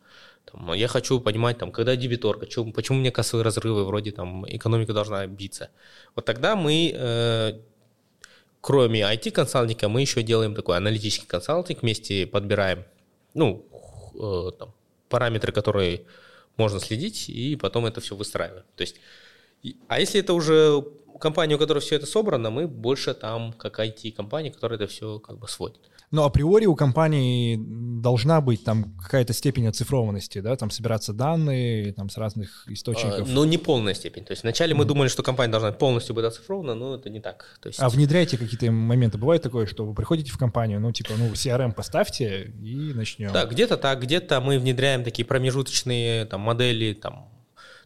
там, 0.51 0.73
я 0.73 0.87
хочу 0.87 1.19
понимать, 1.19 1.57
там, 1.57 1.71
когда 1.71 1.95
дебиторка, 1.95 2.45
почему, 2.45 2.71
почему 2.73 2.97
у 2.97 3.01
меня 3.01 3.11
кассовые 3.11 3.43
разрывы, 3.43 3.85
вроде 3.85 4.11
там 4.11 4.45
экономика 4.47 4.93
должна 4.93 5.25
биться. 5.27 5.69
Вот 6.15 6.25
тогда 6.25 6.55
мы, 6.55 6.91
э, 6.93 7.59
кроме 8.61 9.01
IT-консалтинга, 9.01 9.87
мы 9.87 10.01
еще 10.01 10.21
делаем 10.21 10.53
такой 10.53 10.77
аналитический 10.77 11.27
консалтинг, 11.27 11.81
вместе 11.81 12.27
подбираем, 12.27 12.83
ну, 13.33 13.65
э, 14.15 14.51
там, 14.59 14.73
параметры, 15.09 15.51
которые 15.51 16.05
можно 16.57 16.79
следить 16.79 17.29
и 17.29 17.55
потом 17.55 17.85
это 17.85 18.01
все 18.01 18.15
выстраиваем. 18.15 18.65
То 18.75 18.81
есть, 18.81 18.97
а 19.87 19.99
если 19.99 20.19
это 20.19 20.33
уже 20.33 20.83
компания, 21.19 21.55
у 21.55 21.59
которой 21.59 21.79
все 21.79 21.95
это 21.95 22.05
собрано, 22.05 22.49
мы 22.49 22.67
больше 22.67 23.13
там 23.13 23.53
как 23.53 23.79
IT-компания, 23.79 24.51
которая 24.51 24.77
это 24.77 24.87
все 24.87 25.19
как 25.19 25.37
бы 25.37 25.47
сводит. 25.47 25.81
Но 26.09 26.23
априори 26.23 26.65
у 26.65 26.75
компании 26.75 27.59
должна 28.01 28.39
быть 28.39 28.63
там 28.63 28.95
какая-то 28.97 29.33
степень 29.33 29.67
оцифрованности, 29.67 30.39
да, 30.39 30.55
там 30.55 30.71
собираться 30.71 31.11
данные 31.11 31.91
там 31.91 32.09
с 32.09 32.17
разных 32.17 32.65
источников. 32.69 33.27
А, 33.27 33.31
но 33.31 33.43
не 33.43 33.57
полная 33.57 33.93
степень. 33.93 34.23
То 34.23 34.31
есть 34.31 34.43
вначале 34.43 34.73
mm. 34.73 34.77
мы 34.77 34.85
думали, 34.85 35.09
что 35.09 35.21
компания 35.21 35.51
должна 35.51 35.73
полностью 35.73 36.15
быть 36.15 36.23
оцифрована, 36.23 36.75
но 36.75 36.95
это 36.95 37.09
не 37.09 37.19
так. 37.19 37.57
То 37.61 37.67
есть... 37.67 37.79
А 37.81 37.89
внедряете 37.89 38.37
какие-то 38.37 38.71
моменты? 38.71 39.17
Бывает 39.17 39.41
такое, 39.41 39.65
что 39.65 39.85
вы 39.85 39.93
приходите 39.93 40.31
в 40.31 40.37
компанию, 40.37 40.79
ну 40.79 40.93
типа, 40.93 41.11
ну 41.17 41.29
CRM 41.33 41.73
поставьте 41.73 42.53
и 42.61 42.93
начнем. 42.93 43.33
Да, 43.33 43.45
где-то 43.45 43.75
так, 43.75 44.01
где-то 44.01 44.39
мы 44.39 44.59
внедряем 44.59 45.03
такие 45.03 45.25
промежуточные 45.25 46.25
там 46.25 46.41
модели, 46.41 46.93
там 46.93 47.36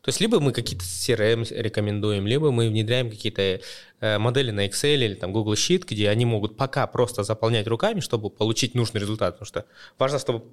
то 0.01 0.09
есть 0.09 0.19
либо 0.19 0.39
мы 0.39 0.51
какие-то 0.51 0.83
CRM 0.83 1.45
рекомендуем, 1.61 2.25
либо 2.25 2.51
мы 2.51 2.69
внедряем 2.69 3.11
какие-то 3.11 3.61
э, 3.99 4.17
модели 4.17 4.49
на 4.49 4.65
Excel 4.65 4.95
или 4.95 5.13
там 5.13 5.31
Google 5.31 5.53
Sheet, 5.53 5.85
где 5.87 6.09
они 6.09 6.25
могут 6.25 6.57
пока 6.57 6.87
просто 6.87 7.21
заполнять 7.23 7.67
руками, 7.67 7.99
чтобы 7.99 8.31
получить 8.31 8.73
нужный 8.73 8.99
результат. 8.99 9.35
Потому 9.35 9.45
что 9.45 9.65
важно, 9.99 10.17
чтобы 10.17 10.45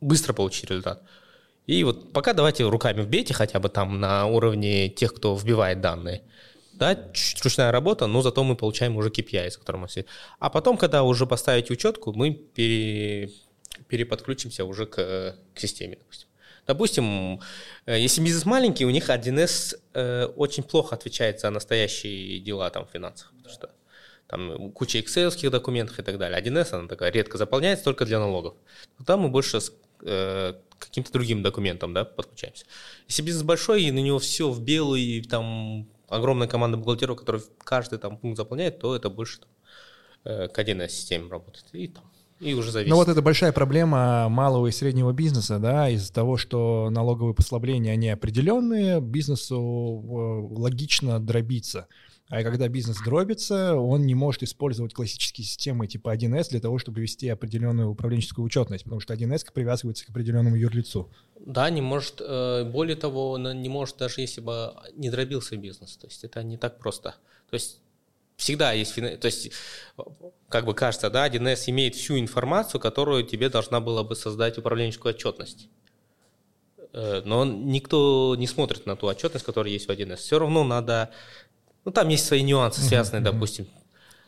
быстро 0.00 0.32
получить 0.32 0.70
результат. 0.70 1.02
И 1.66 1.82
вот 1.82 2.12
пока 2.12 2.34
давайте 2.34 2.68
руками 2.68 3.02
вбейте 3.02 3.34
хотя 3.34 3.58
бы 3.58 3.68
там 3.68 3.98
на 3.98 4.26
уровне 4.26 4.88
тех, 4.88 5.12
кто 5.12 5.34
вбивает 5.34 5.80
данные. 5.80 6.22
Да, 6.72 6.94
чуть 7.12 7.42
ручная 7.42 7.72
работа, 7.72 8.06
но 8.06 8.22
зато 8.22 8.44
мы 8.44 8.54
получаем 8.54 8.96
уже 8.96 9.10
KPI, 9.10 9.50
с 9.50 9.56
которым 9.56 9.80
мы 9.80 9.88
все. 9.88 10.04
А 10.38 10.48
потом, 10.50 10.76
когда 10.76 11.02
уже 11.02 11.26
поставите 11.26 11.72
учетку, 11.72 12.12
мы 12.12 12.32
пере, 12.32 13.32
переподключимся 13.88 14.64
уже 14.64 14.86
к, 14.86 15.36
к 15.52 15.58
системе, 15.58 15.96
допустим. 15.96 16.27
Допустим, 16.68 17.40
э, 17.86 17.98
если 17.98 18.20
бизнес 18.20 18.44
маленький, 18.44 18.84
у 18.84 18.90
них 18.90 19.08
1С 19.08 19.74
э, 19.94 20.26
очень 20.36 20.62
плохо 20.62 20.94
отвечает 20.94 21.40
за 21.40 21.48
настоящие 21.48 22.40
дела 22.40 22.68
там 22.68 22.84
в 22.84 22.90
финансах, 22.90 23.32
потому 23.36 23.54
что 23.54 23.70
там 24.26 24.72
куча 24.72 24.98
excel 24.98 25.48
документов 25.48 25.98
и 25.98 26.02
так 26.02 26.18
далее. 26.18 26.38
1С, 26.38 26.74
она 26.74 26.86
такая 26.86 27.10
редко 27.10 27.38
заполняется 27.38 27.84
только 27.84 28.04
для 28.04 28.18
налогов. 28.18 28.54
Там 29.06 29.20
мы 29.20 29.30
больше 29.30 29.62
с 29.62 29.72
э, 30.02 30.54
каким-то 30.78 31.10
другим 31.10 31.42
документом 31.42 31.94
да, 31.94 32.04
подключаемся. 32.04 32.66
Если 33.08 33.22
бизнес 33.22 33.44
большой, 33.44 33.84
и 33.84 33.90
на 33.90 34.00
него 34.00 34.18
все 34.18 34.50
в 34.50 34.60
белую, 34.60 35.00
и 35.00 35.22
там 35.22 35.88
огромная 36.08 36.48
команда 36.48 36.76
бухгалтеров, 36.76 37.18
которые 37.18 37.42
каждый 37.64 37.98
там 37.98 38.18
пункт 38.18 38.36
заполняет, 38.36 38.78
то 38.78 38.94
это 38.94 39.08
больше 39.08 39.40
там, 39.40 39.48
э, 40.24 40.48
к 40.48 40.58
1С 40.58 40.88
системе 40.88 41.30
работает. 41.30 41.64
И 41.72 41.88
там 41.88 42.12
и 42.40 42.54
уже 42.54 42.70
зависит. 42.70 42.90
Ну 42.90 42.96
вот 42.96 43.08
это 43.08 43.20
большая 43.22 43.52
проблема 43.52 44.28
малого 44.28 44.68
и 44.68 44.72
среднего 44.72 45.12
бизнеса, 45.12 45.58
да, 45.58 45.88
из-за 45.90 46.12
того, 46.12 46.36
что 46.36 46.88
налоговые 46.90 47.34
послабления, 47.34 47.92
они 47.92 48.08
определенные, 48.08 49.00
бизнесу 49.00 49.56
э, 49.56 50.54
логично 50.54 51.18
дробиться. 51.18 51.88
А 52.30 52.42
когда 52.42 52.68
бизнес 52.68 52.98
дробится, 53.02 53.74
он 53.74 54.04
не 54.04 54.14
может 54.14 54.42
использовать 54.42 54.92
классические 54.92 55.46
системы 55.46 55.86
типа 55.86 56.14
1С 56.14 56.50
для 56.50 56.60
того, 56.60 56.78
чтобы 56.78 57.00
вести 57.00 57.26
определенную 57.28 57.88
управленческую 57.88 58.44
учетность, 58.44 58.84
потому 58.84 59.00
что 59.00 59.14
1С 59.14 59.46
привязывается 59.52 60.04
к 60.04 60.10
определенному 60.10 60.56
юрлицу. 60.56 61.10
Да, 61.40 61.70
не 61.70 61.80
может, 61.80 62.20
э, 62.20 62.64
более 62.70 62.96
того, 62.96 63.38
не 63.38 63.68
может 63.70 63.96
даже 63.96 64.20
если 64.20 64.42
бы 64.42 64.74
не 64.94 65.10
дробился 65.10 65.56
бизнес. 65.56 65.96
То 65.96 66.06
есть 66.06 66.22
это 66.22 66.42
не 66.42 66.58
так 66.58 66.78
просто. 66.78 67.14
То 67.48 67.54
есть 67.54 67.80
всегда 68.38 68.72
есть, 68.72 68.94
то 68.94 69.26
есть, 69.26 69.50
как 70.48 70.64
бы 70.64 70.72
кажется, 70.72 71.10
да, 71.10 71.28
1С 71.28 71.64
имеет 71.66 71.94
всю 71.96 72.18
информацию, 72.18 72.80
которую 72.80 73.24
тебе 73.24 73.50
должна 73.50 73.80
была 73.80 74.04
бы 74.04 74.16
создать 74.16 74.56
управленческую 74.56 75.14
отчетность. 75.14 75.68
Э, 76.94 77.20
но 77.24 77.44
никто 77.44 78.34
не 78.38 78.46
смотрит 78.46 78.86
на 78.86 78.96
ту 78.96 79.08
отчетность, 79.08 79.44
которая 79.44 79.72
есть 79.72 79.88
в 79.88 79.90
1С. 79.90 80.16
Все 80.16 80.38
равно 80.38 80.64
надо, 80.64 81.10
ну 81.84 81.90
там 81.90 82.08
есть 82.08 82.24
свои 82.24 82.42
нюансы, 82.42 82.80
связанные, 82.80 83.22
допустим, 83.22 83.66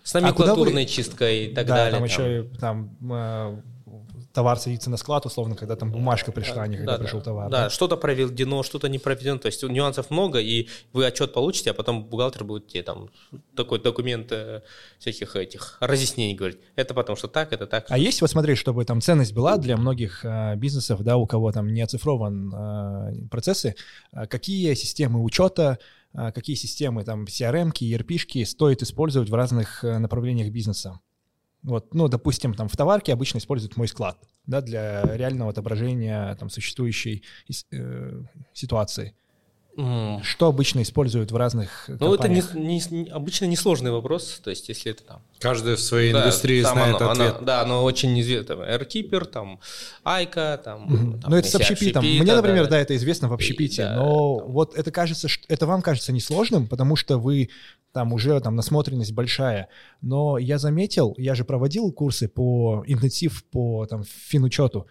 с 0.03 0.13
номенклатурной 0.13 0.83
а 0.83 0.87
вы... 0.87 0.91
чисткой 0.91 1.47
и 1.47 1.55
так 1.55 1.67
да, 1.67 1.77
далее. 1.77 2.01
Там, 2.01 2.09
там 2.09 2.27
еще 2.27 2.49
там 2.59 2.97
э, 3.13 3.61
товар 4.33 4.59
садится 4.59 4.91
на 4.91 4.97
склад, 4.97 5.27
условно, 5.27 5.57
когда 5.57 5.77
там 5.77 5.91
бумажка 5.91 6.33
пришла, 6.33 6.63
а 6.63 6.67
не 6.67 6.77
когда 6.77 6.97
да, 6.97 7.05
пришел 7.05 7.21
товар. 7.21 7.51
Да, 7.51 7.65
да? 7.65 7.71
что-то 7.71 7.97
проведено, 7.97 8.63
что-то 8.63 8.89
не 8.89 8.99
проведено. 8.99 9.39
То 9.39 9.47
есть 9.47 9.63
нюансов 9.63 10.11
много, 10.11 10.41
и 10.41 10.69
вы 10.93 11.07
отчет 11.07 11.33
получите, 11.33 11.71
а 11.71 11.75
потом 11.75 12.05
бухгалтер 12.05 12.45
будет 12.45 12.69
тебе 12.69 12.83
там 12.83 13.11
такой 13.57 13.81
документ 13.81 14.31
э, 14.33 14.63
всяких 14.99 15.37
этих 15.37 15.77
разъяснений 15.81 16.35
говорить. 16.35 16.59
Это 16.77 16.95
потому 16.95 17.17
что 17.17 17.29
так, 17.29 17.53
это 17.53 17.67
так. 17.67 17.87
А 17.89 17.99
есть, 17.99 18.21
вот 18.21 18.31
смотри, 18.31 18.55
чтобы 18.55 18.85
там 18.85 19.01
ценность 19.01 19.33
была 19.33 19.57
для 19.57 19.77
многих 19.77 20.25
э, 20.25 20.57
бизнесов, 20.57 21.03
да, 21.03 21.17
у 21.17 21.27
кого 21.27 21.53
там 21.53 21.73
не 21.73 21.83
оцифрован 21.83 22.55
э, 22.55 23.29
процессы, 23.31 23.75
э, 24.13 24.27
какие 24.27 24.75
системы 24.75 25.23
учета, 25.23 25.79
э, 26.15 26.33
какие 26.33 26.57
системы 26.57 27.05
там 27.05 27.25
CRM, 27.25 27.73
ERP-шки 27.73 28.45
стоит 28.45 28.83
использовать 28.83 29.29
в 29.29 29.35
разных 29.35 29.85
э, 29.85 29.99
направлениях 29.99 30.53
бизнеса? 30.53 31.01
Вот, 31.63 31.95
ну, 31.95 32.09
допустим, 32.09 32.55
там 32.55 32.69
в 32.69 32.77
товарке 32.77 33.13
обычно 33.13 33.39
используют 33.39 33.77
мой 33.77 33.87
склад, 33.87 34.19
да, 34.47 34.61
для 34.61 35.03
реального 35.17 35.51
отображения 35.51 36.35
там 36.37 36.49
существующей 36.49 37.23
э, 37.71 38.23
ситуации. 38.55 39.15
Mm. 39.77 40.23
Что 40.25 40.47
обычно 40.49 40.83
используют 40.83 41.31
в 41.31 41.37
разных 41.37 41.85
Ну, 41.89 42.15
это 42.15 42.29
не, 42.29 42.43
не, 42.55 43.09
обычно 43.09 43.45
несложный 43.45 43.93
вопрос, 43.93 44.41
то 44.43 44.51
есть 44.51 44.69
если 44.69 44.91
это 44.91 45.05
там... 45.05 45.23
Каждый 45.39 45.77
в 45.77 45.81
своей 45.81 46.13
да, 46.13 46.23
индустрии 46.23 46.61
знает 46.61 47.01
оно, 47.01 47.11
ответ. 47.11 47.37
Оно, 47.37 47.47
да, 47.47 47.65
но 47.65 47.85
очень 47.85 48.21
известно. 48.21 48.57
Там, 48.57 48.61
AirKeeper, 48.63 49.25
там, 49.27 49.61
Айка, 50.03 50.61
там... 50.63 50.89
Mm-hmm. 50.89 51.21
там 51.21 51.31
ну, 51.31 51.37
это 51.37 51.49
с 51.49 51.55
общепитом. 51.55 52.01
общепита, 52.01 52.25
Мне, 52.25 52.35
например, 52.35 52.65
да, 52.65 52.71
да, 52.71 52.79
это 52.81 52.97
известно 52.97 53.29
в 53.29 53.33
общепите, 53.33 53.83
да, 53.83 53.97
но 53.97 54.41
там... 54.41 54.51
вот 54.51 54.75
это 54.75 54.91
кажется, 54.91 55.29
это 55.49 55.67
вам 55.67 55.83
кажется 55.83 56.13
несложным, 56.13 56.67
потому 56.67 56.97
что 56.97 57.19
вы 57.19 57.51
там 57.93 58.13
уже 58.13 58.39
там 58.41 58.57
насмотренность 58.57 59.13
большая. 59.13 59.69
Но 60.01 60.39
я 60.39 60.59
заметил, 60.59 61.15
я 61.17 61.35
же 61.35 61.45
проводил 61.45 61.93
курсы 61.93 62.29
по 62.29 62.83
интенсив 62.87 63.45
по 63.45 63.87
там 63.87 64.05
финучету, 64.05 64.87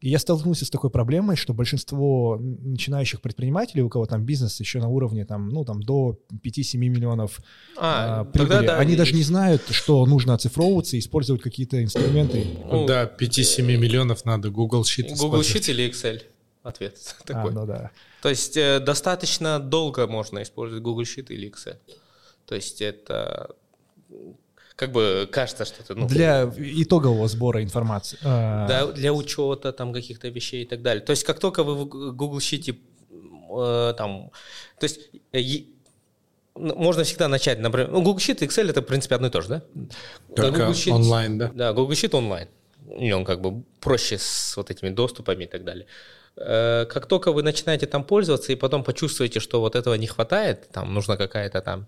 и 0.00 0.10
я 0.10 0.18
столкнулся 0.18 0.66
с 0.66 0.70
такой 0.70 0.90
проблемой, 0.90 1.36
что 1.36 1.54
большинство 1.54 2.38
начинающих 2.38 3.22
предпринимателей, 3.22 3.82
у 3.82 3.88
кого 3.88 4.04
там 4.06 4.24
бизнес 4.24 4.60
еще 4.60 4.78
на 4.78 4.88
уровне 4.88 5.24
там, 5.24 5.48
ну, 5.48 5.64
там 5.64 5.82
до 5.82 6.18
5-7 6.44 6.76
миллионов 6.76 7.40
а, 7.78 8.20
а, 8.20 8.24
прибыли, 8.24 8.66
да, 8.66 8.78
они 8.78 8.92
и... 8.92 8.96
даже 8.96 9.14
не 9.14 9.22
знают, 9.22 9.62
что 9.70 10.04
нужно 10.04 10.34
оцифровываться 10.34 10.96
и 10.96 10.98
использовать 10.98 11.40
какие-то 11.40 11.82
инструменты. 11.82 12.46
Ну, 12.70 12.86
да, 12.86 13.10
5-7 13.18 13.62
миллионов 13.62 14.24
надо 14.26 14.50
Google 14.50 14.82
Sheet 14.82 15.16
Google 15.16 15.40
Sheet 15.40 15.70
или 15.70 15.90
Excel? 15.90 16.22
Ответ 16.62 16.98
такой. 17.24 17.52
А, 17.52 17.54
ну 17.54 17.66
да. 17.66 17.90
То 18.20 18.28
есть 18.28 18.56
э, 18.56 18.80
достаточно 18.80 19.58
долго 19.58 20.06
можно 20.06 20.42
использовать 20.42 20.82
Google 20.82 21.04
Sheet 21.04 21.28
или 21.30 21.50
Excel. 21.50 21.78
То 22.44 22.54
есть 22.54 22.82
это 22.82 23.56
как 24.76 24.92
бы 24.92 25.28
кажется, 25.32 25.64
что 25.64 25.82
это... 25.82 25.94
Ну, 25.94 26.06
для 26.06 26.52
итогового 26.56 27.26
сбора 27.28 27.62
информации. 27.62 28.18
А. 28.22 28.68
Да, 28.68 28.86
для 28.92 29.12
учета 29.12 29.72
там 29.72 29.92
каких-то 29.92 30.28
вещей 30.28 30.62
и 30.62 30.66
так 30.66 30.82
далее. 30.82 31.02
То 31.02 31.10
есть 31.10 31.24
как 31.24 31.38
только 31.40 31.64
вы 31.64 31.74
в 31.74 31.86
Google 31.86 32.38
Sheet 32.38 32.78
э, 33.50 33.94
там... 33.96 34.30
То 34.78 34.84
есть 34.84 35.00
можно 36.54 37.04
всегда 37.04 37.28
начать, 37.28 37.58
например, 37.58 37.90
ну, 37.90 38.02
Google 38.02 38.18
Sheet 38.18 38.44
и 38.44 38.46
Excel 38.46 38.70
это, 38.70 38.82
в 38.82 38.86
принципе, 38.86 39.14
одно 39.14 39.28
и 39.28 39.30
то 39.30 39.40
же, 39.40 39.48
да? 39.48 39.62
Только 40.34 40.58
Google 40.58 40.72
Sheet, 40.72 40.92
онлайн, 40.92 41.38
да? 41.38 41.50
Да, 41.54 41.72
Google 41.72 41.92
Sheet 41.92 42.16
онлайн. 42.16 42.48
И 42.98 43.12
он 43.12 43.24
как 43.24 43.40
бы 43.40 43.62
проще 43.80 44.16
с 44.18 44.56
вот 44.56 44.70
этими 44.70 44.90
доступами 44.90 45.44
и 45.44 45.46
так 45.46 45.64
далее. 45.64 45.86
Э, 46.38 46.84
как 46.86 47.06
только 47.06 47.32
вы 47.32 47.42
начинаете 47.42 47.86
там 47.86 48.04
пользоваться 48.04 48.52
и 48.52 48.56
потом 48.56 48.84
почувствуете, 48.84 49.40
что 49.40 49.60
вот 49.60 49.74
этого 49.74 49.94
не 49.94 50.06
хватает, 50.06 50.68
там 50.70 50.92
нужна 50.92 51.16
какая-то 51.16 51.62
там, 51.62 51.86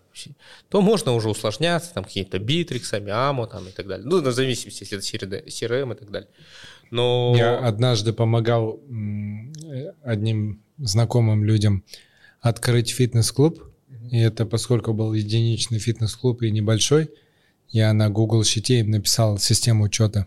то 0.71 0.81
можно 0.81 1.13
уже 1.13 1.29
усложняться, 1.29 1.93
там 1.93 2.05
какими-то 2.05 2.39
битриксами, 2.39 3.11
амо 3.11 3.47
там 3.47 3.69
и 3.69 3.71
так 3.71 3.87
далее. 3.87 4.07
Ну, 4.07 4.23
на 4.23 4.33
зависимости, 4.33 4.87
если 4.91 5.17
это 5.23 5.37
CRM 5.47 5.95
и 5.95 5.99
так 5.99 6.11
далее. 6.11 6.29
Но... 6.91 7.35
Я 7.37 7.59
однажды 7.59 8.15
помогал 8.15 8.81
одним 10.03 10.63
знакомым 10.79 11.45
людям 11.45 11.85
открыть 12.41 12.91
фитнес-клуб, 12.91 13.63
и 14.11 14.19
это 14.19 14.47
поскольку 14.47 14.95
был 14.95 15.13
единичный 15.13 15.79
фитнес-клуб 15.79 16.43
и 16.43 16.51
небольшой, 16.51 17.11
я 17.69 17.93
на 17.93 18.09
Google 18.09 18.43
Sheet 18.43 18.85
написал 18.85 19.39
систему 19.39 19.85
учета. 19.85 20.27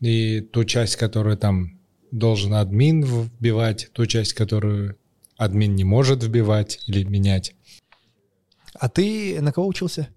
И 0.00 0.40
ту 0.40 0.64
часть, 0.64 0.96
которая 0.96 1.36
там 1.36 1.75
должен 2.10 2.54
админ 2.54 3.02
вбивать 3.02 3.90
ту 3.92 4.06
часть, 4.06 4.32
которую 4.34 4.96
админ 5.36 5.74
не 5.74 5.84
может 5.84 6.22
вбивать 6.22 6.80
или 6.86 7.04
менять. 7.04 7.54
А 8.74 8.88
ты 8.88 9.40
на 9.40 9.52
кого 9.52 9.66
учился? 9.66 10.08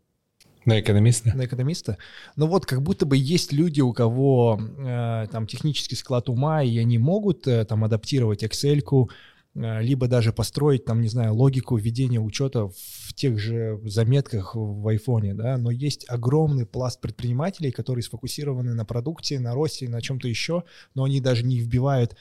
На 0.65 0.79
экономиста. 0.79 1.33
На 1.35 1.45
экономиста. 1.45 1.97
Ну 2.35 2.47
вот, 2.47 2.65
как 2.65 2.81
будто 2.81 3.05
бы 3.05 3.17
есть 3.17 3.53
люди, 3.53 3.81
у 3.81 3.93
кого 3.93 4.59
э, 4.59 5.27
там 5.31 5.47
технический 5.47 5.95
склад 5.95 6.29
ума, 6.29 6.63
и 6.63 6.77
они 6.77 6.97
могут 6.97 7.47
э, 7.47 7.65
там 7.65 7.83
адаптировать 7.83 8.43
Excel-ку, 8.43 9.09
Э, 9.09 9.13
либо 9.55 10.07
даже 10.07 10.31
построить, 10.31 10.85
там, 10.85 11.01
не 11.01 11.09
знаю, 11.09 11.33
логику 11.33 11.75
введения 11.75 12.19
учета 12.19 12.67
в 12.67 13.13
тех 13.15 13.39
же 13.39 13.79
заметках 13.83 14.51
в 14.55 14.87
айфоне, 14.87 15.33
да, 15.33 15.57
но 15.57 15.71
есть 15.71 16.05
огромный 16.07 16.65
пласт 16.65 17.01
предпринимателей, 17.01 17.71
которые 17.71 18.03
сфокусированы 18.03 18.73
на 18.73 18.85
продукте, 18.85 19.39
на 19.39 19.53
росте, 19.53 19.89
на 19.89 20.01
чем-то 20.01 20.27
еще, 20.27 20.63
но 20.93 21.03
они 21.03 21.19
даже 21.19 21.43
не 21.43 21.59
вбивают 21.59 22.15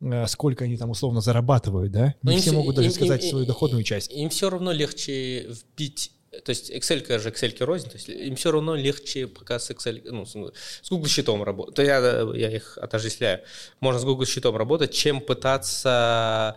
э, 0.00 0.26
сколько 0.26 0.64
они 0.64 0.76
там 0.76 0.90
условно 0.90 1.20
зарабатывают, 1.20 1.92
да? 1.92 2.14
Не 2.22 2.34
но 2.34 2.40
все 2.40 2.52
могут 2.52 2.76
даже 2.76 2.88
им, 2.88 2.94
сказать 2.94 3.22
им, 3.24 3.30
свою 3.30 3.46
доходную 3.46 3.84
часть. 3.84 4.10
Им 4.12 4.28
все 4.28 4.50
равно 4.50 4.72
легче 4.72 5.46
вбить 5.48 6.12
то 6.44 6.50
есть 6.50 6.70
Excel 6.70 7.18
же 7.18 7.28
Excel 7.28 7.64
рознь, 7.64 7.88
то 7.88 7.96
есть 7.96 8.08
им 8.08 8.36
все 8.36 8.52
равно 8.52 8.74
легче 8.74 9.26
пока 9.26 9.58
с 9.58 9.70
Excel, 9.70 10.00
ну, 10.04 10.24
с 10.24 10.90
Google 10.90 11.08
щитом 11.08 11.42
работать. 11.42 11.74
То 11.74 11.82
я, 11.82 11.98
я 12.34 12.50
их 12.50 12.78
отождествляю. 12.78 13.42
Можно 13.80 14.00
с 14.00 14.04
Google 14.04 14.24
щитом 14.24 14.56
работать, 14.56 14.92
чем 14.92 15.20
пытаться... 15.20 16.56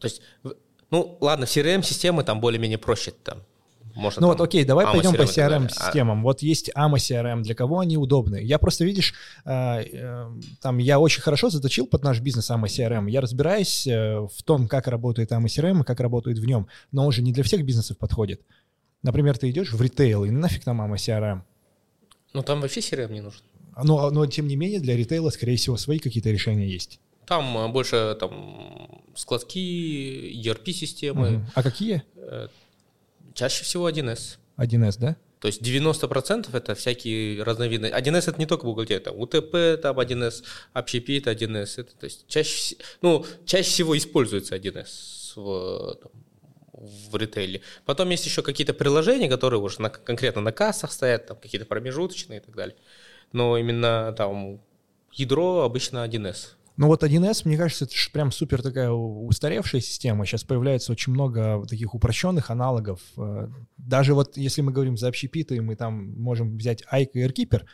То 0.00 0.04
есть, 0.04 0.22
ну, 0.90 1.18
ладно, 1.20 1.46
в 1.46 1.50
CRM-системы 1.50 2.24
там 2.24 2.40
более-менее 2.40 2.78
проще 2.78 3.12
там 3.22 3.44
может, 3.96 4.20
ну 4.20 4.28
вот 4.28 4.40
окей, 4.40 4.64
давай 4.64 4.86
AMA 4.86 4.92
пойдем 4.92 5.12
CRM 5.12 5.16
по 5.16 5.22
CRM-системам. 5.22 6.20
А... 6.20 6.22
Вот 6.22 6.42
есть 6.42 6.70
AMA 6.76 6.96
CRM, 6.96 7.42
для 7.42 7.54
кого 7.54 7.80
они 7.80 7.96
удобны? 7.96 8.42
Я 8.42 8.58
просто, 8.58 8.84
видишь, 8.84 9.14
э, 9.44 9.50
э, 9.50 10.26
там 10.60 10.78
я 10.78 11.00
очень 11.00 11.22
хорошо 11.22 11.50
заточил 11.50 11.86
под 11.86 12.04
наш 12.04 12.20
бизнес 12.20 12.50
AMA 12.50 12.66
CRM. 12.66 13.10
Я 13.10 13.20
разбираюсь 13.20 13.86
э, 13.86 14.18
в 14.18 14.42
том, 14.44 14.68
как 14.68 14.86
работает 14.86 15.32
AMA 15.32 15.46
CRM 15.46 15.80
и 15.80 15.84
как 15.84 16.00
работает 16.00 16.38
в 16.38 16.44
нем. 16.44 16.68
Но 16.92 17.06
он 17.06 17.12
же 17.12 17.22
не 17.22 17.32
для 17.32 17.42
всех 17.42 17.64
бизнесов 17.64 17.98
подходит. 17.98 18.42
Например, 19.02 19.36
ты 19.38 19.50
идешь 19.50 19.72
в 19.72 19.80
ритейл, 19.80 20.24
и 20.24 20.30
нафиг 20.30 20.64
там 20.64 20.80
AMA 20.80 20.96
CRM? 20.96 21.40
Ну 22.34 22.42
там 22.42 22.60
вообще 22.60 22.80
CRM 22.80 23.12
не 23.12 23.22
нужен. 23.22 23.40
Но, 23.82 24.10
но 24.10 24.26
тем 24.26 24.46
не 24.46 24.56
менее 24.56 24.80
для 24.80 24.96
ритейла, 24.96 25.30
скорее 25.30 25.56
всего, 25.56 25.76
свои 25.76 25.98
какие-то 25.98 26.30
решения 26.30 26.68
есть. 26.68 27.00
Там 27.26 27.72
больше 27.72 28.16
там 28.20 29.02
складки, 29.14 29.58
ERP-системы. 30.44 31.30
Мгм. 31.30 31.46
А 31.54 31.62
какие? 31.62 32.02
Чаще 33.36 33.64
всего 33.64 33.90
1С. 33.90 34.38
1С, 34.56 34.98
да? 34.98 35.16
То 35.40 35.48
есть 35.48 35.60
90% 35.60 36.56
это 36.56 36.74
всякие 36.74 37.42
разновидные. 37.42 37.92
1С 37.92 38.30
это 38.30 38.38
не 38.38 38.46
только 38.46 38.64
бухгалтерия, 38.64 39.00
там 39.00 39.14
УТП, 39.20 39.78
там 39.82 40.00
1С, 40.00 40.42
общепит 40.72 41.26
1С. 41.26 41.82
Это, 41.82 41.94
то 41.94 42.04
есть 42.04 42.26
чаще, 42.26 42.76
ну, 43.02 43.26
чаще 43.44 43.68
всего 43.68 43.96
используется 43.96 44.56
1С 44.56 45.34
в, 45.36 45.96
там, 45.96 46.12
в 46.72 47.14
ритейле. 47.14 47.60
Потом 47.84 48.08
есть 48.08 48.24
еще 48.24 48.40
какие-то 48.40 48.72
приложения, 48.72 49.28
которые 49.28 49.60
уже 49.60 49.82
на- 49.82 49.90
конкретно 49.90 50.40
на 50.40 50.52
кассах 50.52 50.90
стоят, 50.90 51.26
там 51.26 51.36
какие-то 51.36 51.66
промежуточные 51.66 52.40
и 52.40 52.42
так 52.42 52.56
далее. 52.56 52.76
Но 53.32 53.58
именно 53.58 54.14
там 54.16 54.62
ядро 55.12 55.60
обычно 55.60 56.02
1С. 56.08 56.54
Ну 56.76 56.88
вот 56.88 57.02
1С, 57.02 57.42
мне 57.44 57.56
кажется, 57.56 57.86
это 57.86 57.94
ж 57.94 58.10
прям 58.12 58.30
супер 58.30 58.62
такая 58.62 58.90
устаревшая 58.90 59.80
система. 59.80 60.26
Сейчас 60.26 60.44
появляется 60.44 60.92
очень 60.92 61.12
много 61.12 61.64
таких 61.66 61.94
упрощенных 61.94 62.50
аналогов. 62.50 63.00
Э, 63.16 63.48
Даже 63.78 64.12
вот 64.14 64.36
если 64.36 64.60
мы 64.60 64.72
говорим 64.72 64.96
за 64.96 65.08
общепиты, 65.08 65.60
мы 65.62 65.76
там 65.76 66.12
можем 66.20 66.58
взять 66.58 66.82
Айк 66.90 67.10
и 67.14 67.24
Airkeeper. 67.24 67.64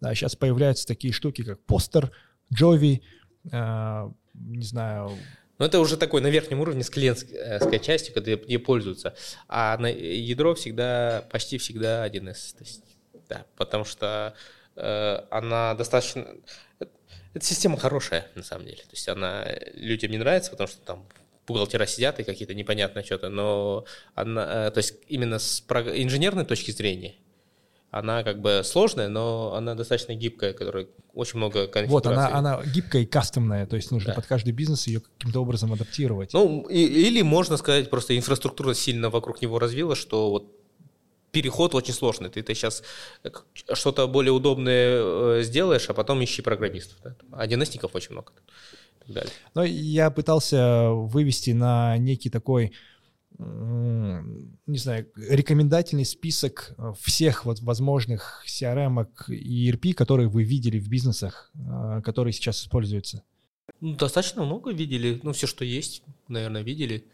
Да, 0.00 0.14
сейчас 0.14 0.36
появляются 0.36 0.86
такие 0.86 1.12
штуки, 1.12 1.42
как 1.42 1.60
Постер, 1.64 2.12
Джови, 2.52 3.02
э, 3.50 4.10
не 4.34 4.64
знаю, 4.64 5.10
Но 5.58 5.66
это 5.66 5.78
уже 5.80 5.96
такой 5.96 6.20
на 6.20 6.28
верхнем 6.28 6.60
уровне 6.60 6.82
с 6.82 6.90
клиентской 6.90 7.78
частью, 7.80 8.14
когда 8.14 8.30
ей 8.30 8.58
пользуются. 8.58 9.14
А 9.48 9.76
на 9.78 9.86
ядро 9.86 10.54
всегда, 10.54 11.24
почти 11.30 11.58
всегда 11.58 12.06
1С. 12.06 12.56
То 12.56 12.64
есть, 12.64 12.84
да, 13.28 13.46
потому 13.56 13.84
что 13.84 14.34
э, 14.76 15.18
она 15.30 15.74
достаточно... 15.74 16.26
Эта 17.34 17.44
система 17.44 17.76
хорошая, 17.76 18.26
на 18.34 18.42
самом 18.42 18.64
деле. 18.66 18.78
То 18.78 18.90
есть 18.92 19.08
она 19.08 19.46
людям 19.74 20.10
не 20.10 20.18
нравится, 20.18 20.50
потому 20.50 20.68
что 20.68 20.78
там 20.84 21.06
бухгалтера 21.46 21.86
сидят 21.86 22.18
и 22.20 22.24
какие-то 22.24 22.54
непонятные 22.54 23.04
что-то, 23.04 23.28
но 23.28 23.84
она, 24.14 24.66
э, 24.66 24.70
то 24.70 24.78
есть 24.78 24.94
именно 25.08 25.38
с 25.38 25.60
инженерной 25.68 26.44
точки 26.44 26.70
зрения, 26.70 27.14
она 27.90 28.22
как 28.22 28.40
бы 28.40 28.62
сложная, 28.64 29.08
но 29.08 29.54
она 29.54 29.74
достаточно 29.74 30.14
гибкая, 30.14 30.52
которая 30.52 30.86
очень 31.12 31.38
много 31.38 31.66
конфигураций. 31.66 31.90
Вот, 31.90 32.06
она, 32.18 32.36
она 32.36 32.62
гибкая 32.64 33.02
и 33.02 33.06
кастомная, 33.06 33.66
то 33.66 33.74
есть 33.74 33.90
нужно 33.90 34.10
Да. 34.10 34.14
под 34.14 34.26
каждый 34.26 34.52
бизнес 34.52 34.86
ее 34.86 35.00
каким-то 35.00 35.40
образом 35.42 35.72
адаптировать. 35.72 36.32
Ну, 36.32 36.62
и- 36.68 36.84
или 37.08 37.22
можно 37.22 37.56
сказать, 37.56 37.90
просто 37.90 38.16
инфраструктура 38.16 38.74
сильно 38.74 39.10
вокруг 39.10 39.42
него 39.42 39.58
развила, 39.58 39.96
что 39.96 40.30
вот 40.30 40.56
переход 41.32 41.74
очень 41.74 41.94
сложный. 41.94 42.28
Ты, 42.28 42.42
ты 42.42 42.54
сейчас 42.54 42.82
что-то 43.72 44.06
более 44.06 44.32
удобное 44.32 45.00
э, 45.02 45.42
сделаешь, 45.42 45.88
а 45.88 45.94
потом 45.94 46.22
ищи 46.22 46.42
программистов. 46.42 46.98
Да? 47.02 47.16
А 47.32 47.46
1С-ников 47.46 47.94
очень 47.94 48.12
много. 48.12 48.32
Далее. 49.06 49.32
Но 49.54 49.64
я 49.64 50.10
пытался 50.10 50.90
вывести 50.90 51.50
на 51.50 51.96
некий 51.98 52.30
такой, 52.30 52.72
не 53.38 54.78
знаю, 54.78 55.06
рекомендательный 55.16 56.04
список 56.04 56.74
э, 56.76 56.92
всех 57.00 57.46
вот 57.46 57.60
возможных 57.60 58.44
CRM 58.46 59.06
и 59.28 59.70
ERP, 59.70 59.94
которые 59.94 60.28
вы 60.28 60.44
видели 60.44 60.78
в 60.78 60.88
бизнесах, 60.88 61.50
э, 61.54 62.02
которые 62.04 62.34
сейчас 62.34 62.60
используются. 62.60 63.22
Ну, 63.80 63.94
достаточно 63.94 64.44
много 64.44 64.72
видели. 64.72 65.20
Ну, 65.22 65.32
все, 65.32 65.46
что 65.46 65.64
есть, 65.64 66.02
наверное, 66.28 66.62
видели. 66.62 67.06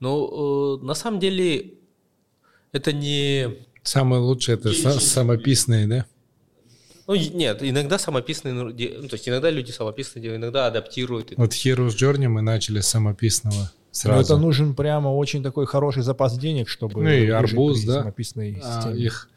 Но 0.00 0.78
э, 0.80 0.84
на 0.84 0.94
самом 0.94 1.20
деле 1.20 1.74
это 2.72 2.92
не... 2.92 3.48
Самое 3.82 4.20
лучшее 4.22 4.56
это 4.58 4.70
са- 4.70 5.00
самописные, 5.00 5.86
да? 5.86 6.06
Ну, 7.06 7.14
нет, 7.16 7.58
иногда 7.62 7.98
самописные, 7.98 8.54
ну, 8.54 8.64
ну, 8.66 8.72
то 9.08 9.14
есть 9.14 9.28
иногда 9.28 9.50
люди 9.50 9.72
самописные 9.72 10.22
делают, 10.22 10.42
иногда 10.42 10.66
адаптируют. 10.66 11.32
Вот 11.36 11.50
Heroes 11.50 11.88
Journey 11.96 12.28
мы 12.28 12.40
начали 12.40 12.80
с 12.80 12.86
самописного 12.88 13.54
Но 13.56 13.68
сразу. 13.90 14.34
это 14.34 14.36
нужен 14.40 14.74
прямо 14.76 15.08
очень 15.08 15.42
такой 15.42 15.66
хороший 15.66 16.02
запас 16.04 16.38
денег, 16.38 16.68
чтобы 16.68 17.02
Ну 17.02 17.10
и 17.10 17.28
арбуз, 17.28 17.82
да. 17.84 17.94
самописной 18.00 18.60
А 18.62 18.82
системе. 18.82 19.04
их 19.04 19.28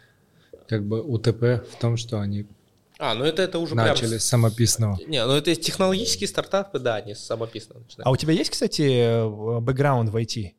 как 0.68 0.86
бы 0.86 1.02
УТП 1.02 1.66
в 1.72 1.80
том, 1.82 1.98
что 1.98 2.20
они 2.20 2.46
А, 3.00 3.16
ну 3.16 3.24
это, 3.26 3.42
это 3.42 3.58
уже 3.58 3.74
начали 3.74 4.10
прям... 4.10 4.20
с 4.20 4.24
самописного. 4.26 5.00
Не, 5.08 5.26
ну 5.26 5.34
это 5.34 5.56
технологические 5.56 6.28
стартапы, 6.28 6.78
да, 6.78 6.96
они 6.98 7.16
с 7.16 7.20
самописного 7.22 7.80
начинают. 7.80 8.06
А 8.06 8.12
у 8.12 8.16
тебя 8.18 8.34
есть, 8.34 8.52
кстати, 8.52 8.84
э, 8.84 9.60
бэкграунд 9.62 10.12
в 10.12 10.16
IT? 10.16 10.52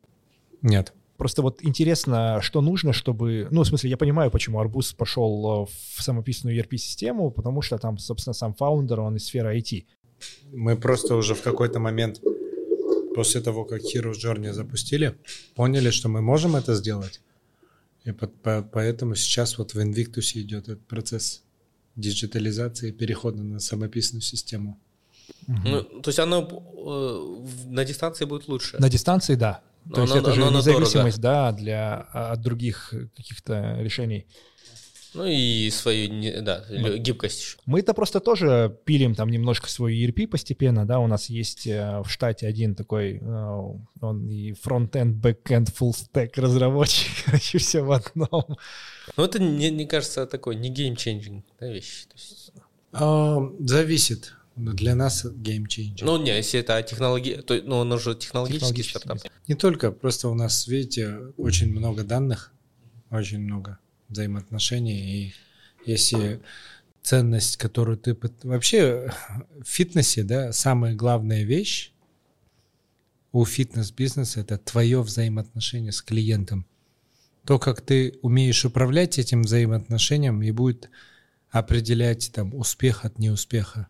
Нет. 0.63 0.91
Просто 1.17 1.41
вот 1.41 1.63
интересно, 1.63 2.39
что 2.41 2.61
нужно, 2.61 2.91
чтобы... 2.91 3.47
Ну, 3.51 3.61
в 3.63 3.67
смысле, 3.67 3.89
я 3.89 3.97
понимаю, 3.97 4.31
почему 4.31 4.59
Арбуз 4.59 4.93
пошел 4.93 5.63
э, 5.63 5.67
в 5.95 6.01
самописную 6.03 6.57
ERP-систему, 6.57 7.31
потому 7.31 7.61
что 7.61 7.77
там, 7.77 7.97
собственно, 7.97 8.33
сам 8.33 8.53
фаундер, 8.53 8.99
он 8.99 9.15
из 9.15 9.25
сферы 9.25 9.57
IT. 9.57 9.85
Мы 10.51 10.75
просто 10.75 11.15
уже 11.15 11.33
в 11.33 11.41
какой-то 11.41 11.79
момент 11.79 12.21
после 13.15 13.41
того, 13.41 13.63
как 13.63 13.81
Heroes 13.81 14.15
Journey 14.23 14.51
запустили, 14.51 15.15
поняли, 15.55 15.89
что 15.89 16.09
мы 16.09 16.21
можем 16.21 16.55
это 16.55 16.75
сделать. 16.75 17.21
И 18.03 18.11
по- 18.11 18.27
по- 18.27 18.61
поэтому 18.61 19.15
сейчас 19.15 19.57
вот 19.57 19.73
в 19.73 19.79
Invictus 19.79 20.37
идет 20.37 20.63
этот 20.67 20.85
процесс 20.87 21.43
диджитализации, 21.95 22.91
перехода 22.91 23.41
на 23.41 23.59
самописную 23.59 24.21
систему. 24.21 24.77
Ну, 25.47 25.83
то 25.83 26.09
есть 26.09 26.19
оно 26.19 26.41
э, 26.47 27.71
на 27.71 27.85
дистанции 27.85 28.25
будет 28.25 28.47
лучше. 28.47 28.77
На 28.79 28.89
дистанции, 28.89 29.35
да. 29.35 29.61
То 29.93 29.97
Но 29.97 30.01
есть 30.01 30.13
оно- 30.13 30.21
это 30.21 30.33
же 30.33 30.41
но 30.41 30.47
оно 30.47 30.57
независимость, 30.59 31.19
да, 31.21 31.51
для, 31.51 32.07
а, 32.11 32.31
от 32.33 32.41
других 32.41 32.93
каких-то 33.15 33.77
решений. 33.79 34.25
Ну 35.13 35.25
и 35.25 35.69
свою, 35.69 36.09
да, 36.43 36.65
лю- 36.69 36.97
гибкость 36.97 37.39
еще. 37.41 37.57
Мы-то 37.65 37.93
просто 37.93 38.19
тоже 38.19 38.77
пилим 38.83 39.15
там 39.15 39.29
немножко 39.29 39.69
свой 39.69 39.95
ERP 39.95 40.27
постепенно, 40.27 40.85
да, 40.85 40.99
у 40.99 41.07
нас 41.07 41.29
есть 41.29 41.65
э, 41.67 42.01
в 42.03 42.09
штате 42.09 42.47
один 42.47 42.75
такой, 42.75 43.19
э, 43.21 43.61
он 44.01 44.27
и 44.29 44.51
front-end, 44.53 45.15
back-end, 45.15 45.69
full-stack 45.69 46.31
разработчик, 46.35 47.11
короче, 47.25 47.59
все 47.59 47.81
в 47.81 47.91
одном. 47.93 48.57
Но 49.15 49.23
это, 49.23 49.39
мне, 49.41 49.71
мне 49.71 49.85
кажется, 49.87 50.25
такой 50.25 50.57
не 50.57 50.67
game-changing 50.69 51.45
да, 51.61 51.67
вещь. 51.71 52.07
То 52.07 52.15
есть, 52.15 52.51
А, 52.91 53.39
зависит. 53.59 54.33
Но 54.55 54.71
Для 54.71 54.95
нас 54.95 55.25
changer. 55.25 56.05
ну, 56.05 56.17
не, 56.17 56.35
если 56.35 56.61
это 56.61 56.81
технология, 56.81 57.41
то 57.41 57.59
ну, 57.63 57.77
он 57.77 57.91
уже 57.91 58.15
технологический 58.15 58.59
Технологический 58.59 58.99
стартап. 58.99 59.31
Не 59.47 59.55
только, 59.55 59.91
просто 59.91 60.29
у 60.29 60.33
нас, 60.33 60.67
видите, 60.67 61.17
очень 61.35 61.71
много 61.71 62.03
данных, 62.03 62.53
очень 63.09 63.39
много 63.39 63.79
взаимоотношений, 64.07 65.27
и 65.27 65.33
если 65.85 66.41
ценность, 67.01 67.57
которую 67.57 67.97
ты... 67.97 68.17
Вообще 68.43 69.11
в 69.59 69.67
фитнесе, 69.67 70.23
да, 70.23 70.53
самая 70.53 70.95
главная 70.95 71.43
вещь 71.43 71.91
у 73.31 73.43
фитнес-бизнеса— 73.43 74.39
это 74.41 74.57
твое 74.57 75.01
взаимоотношение 75.01 75.91
с 75.91 76.01
клиентом. 76.01 76.65
То, 77.43 77.59
как 77.59 77.81
ты 77.81 78.17
умеешь 78.21 78.63
управлять 78.63 79.19
этим 79.19 79.41
взаимоотношением, 79.41 80.41
и 80.41 80.51
будет 80.51 80.89
определять 81.49 82.31
там 82.33 82.55
успех 82.55 83.03
от 83.03 83.19
неуспеха. 83.19 83.89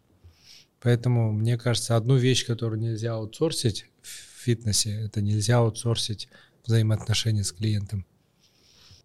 Поэтому, 0.82 1.32
мне 1.32 1.58
кажется, 1.58 1.96
одну 1.96 2.16
вещь, 2.18 2.46
которую 2.46 2.80
нельзя 2.80 3.14
аутсорсить 3.14 3.86
в 4.02 4.08
фитнесе, 4.44 4.92
это 5.06 5.22
нельзя 5.22 5.58
аутсорсить 5.58 6.28
взаимоотношения 6.66 7.44
с 7.44 7.52
клиентом. 7.52 8.06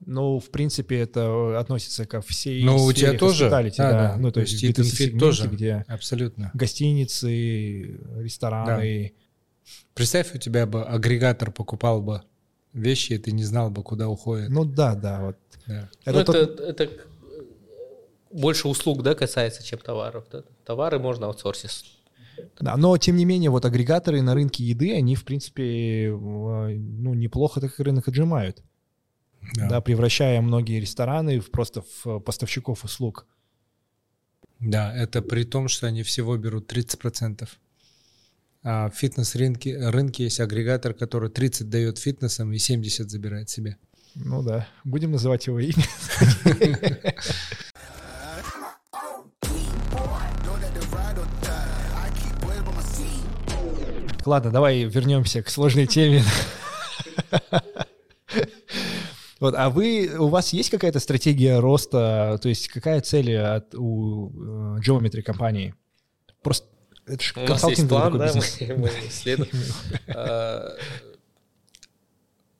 Ну, 0.06 0.38
в 0.40 0.50
принципе, 0.50 0.98
это 1.00 1.58
относится 1.60 2.06
ко 2.06 2.22
всей 2.22 2.64
Ну, 2.64 2.84
у 2.84 2.92
тебя 2.92 3.12
тоже. 3.18 3.50
Да, 3.50 3.62
да, 3.62 3.70
да. 3.92 4.16
ну, 4.18 4.28
то 4.28 4.34
То 4.34 4.40
есть 4.40 4.62
есть 4.62 4.64
B2C 4.78 4.82
Eat 4.82 4.84
and 4.84 4.84
Fit 4.92 4.96
сегменте, 4.96 5.18
тоже. 5.18 5.48
где 5.48 5.84
Абсолютно. 5.88 6.50
гостиницы, 6.54 7.98
рестораны. 8.16 9.12
Представь, 9.94 10.34
у 10.34 10.38
тебя 10.38 10.66
бы 10.66 10.82
агрегатор 10.84 11.52
покупал 11.52 12.00
бы 12.02 12.22
вещи, 12.72 13.12
и 13.14 13.18
ты 13.18 13.32
не 13.32 13.44
знал 13.44 13.70
бы, 13.70 13.82
куда 13.82 14.08
уходит. 14.08 14.48
Ну 14.48 14.64
да, 14.64 14.94
да, 14.94 15.20
вот. 15.20 15.36
Да. 15.66 15.90
Ну, 16.06 16.12
Это 16.12 16.20
это, 16.20 16.32
тот- 16.46 16.60
это, 16.60 16.90
больше 18.30 18.68
услуг, 18.68 19.02
да, 19.02 19.14
касается, 19.14 19.62
чем 19.62 19.78
товаров. 19.78 20.24
Да? 20.30 20.42
Товары 20.64 20.98
можно 20.98 21.26
аутсорсить. 21.26 21.96
Да, 22.58 22.76
но 22.76 22.96
тем 22.96 23.16
не 23.16 23.24
менее, 23.24 23.50
вот 23.50 23.64
агрегаторы 23.64 24.22
на 24.22 24.34
рынке 24.34 24.64
еды, 24.64 24.94
они, 24.94 25.14
в 25.14 25.24
принципе, 25.24 26.06
э, 26.06 26.10
ну, 26.10 27.14
неплохо 27.14 27.60
так 27.60 27.78
рынок 27.78 28.08
отжимают, 28.08 28.62
Да. 29.56 29.68
да, 29.68 29.80
превращая 29.80 30.40
многие 30.40 30.80
рестораны 30.80 31.40
в 31.40 31.50
просто 31.50 31.84
в 32.04 32.20
поставщиков 32.20 32.84
услуг. 32.84 33.26
Да, 34.58 34.94
это 34.94 35.22
при 35.22 35.44
том, 35.44 35.68
что 35.68 35.86
они 35.86 36.02
всего 36.02 36.36
берут 36.36 36.70
30%. 36.72 37.48
А 38.62 38.90
в 38.90 38.94
фитнес-рынке 38.94 39.88
рынке 39.88 40.24
есть 40.24 40.38
агрегатор, 40.38 40.92
который 40.92 41.30
30 41.30 41.70
дает 41.70 41.98
фитнесам 41.98 42.52
и 42.52 42.58
70 42.58 43.10
забирает 43.10 43.48
себе. 43.48 43.78
Ну 44.14 44.42
да, 44.42 44.68
будем 44.84 45.12
называть 45.12 45.46
его 45.46 45.60
имя. 45.60 45.84
Ладно, 54.26 54.50
давай 54.50 54.84
вернемся 54.84 55.42
к 55.42 55.48
сложной 55.50 55.86
теме. 55.86 56.22
Вот, 59.40 59.54
а 59.56 59.70
вы, 59.70 60.10
у 60.18 60.28
вас 60.28 60.52
есть 60.52 60.68
какая-то 60.68 61.00
стратегия 61.00 61.60
роста, 61.60 62.38
то 62.42 62.48
есть 62.50 62.68
какая 62.68 63.00
цель 63.00 63.34
от, 63.38 63.74
у 63.74 64.28
э, 64.28 64.80
Geometry 64.86 65.22
компании? 65.22 65.74
Просто 66.42 66.68
это 67.06 67.22
же 67.22 67.32
У 67.36 67.40
нас 67.40 67.48
есть 67.48 67.88
консалтинговый 67.88 68.10
план, 68.10 68.18
да, 68.18 68.26
бизнес. 68.26 68.56
мы, 68.60 68.76
мы 68.76 68.90
исследуем. 69.08 69.50
А, 70.08 70.76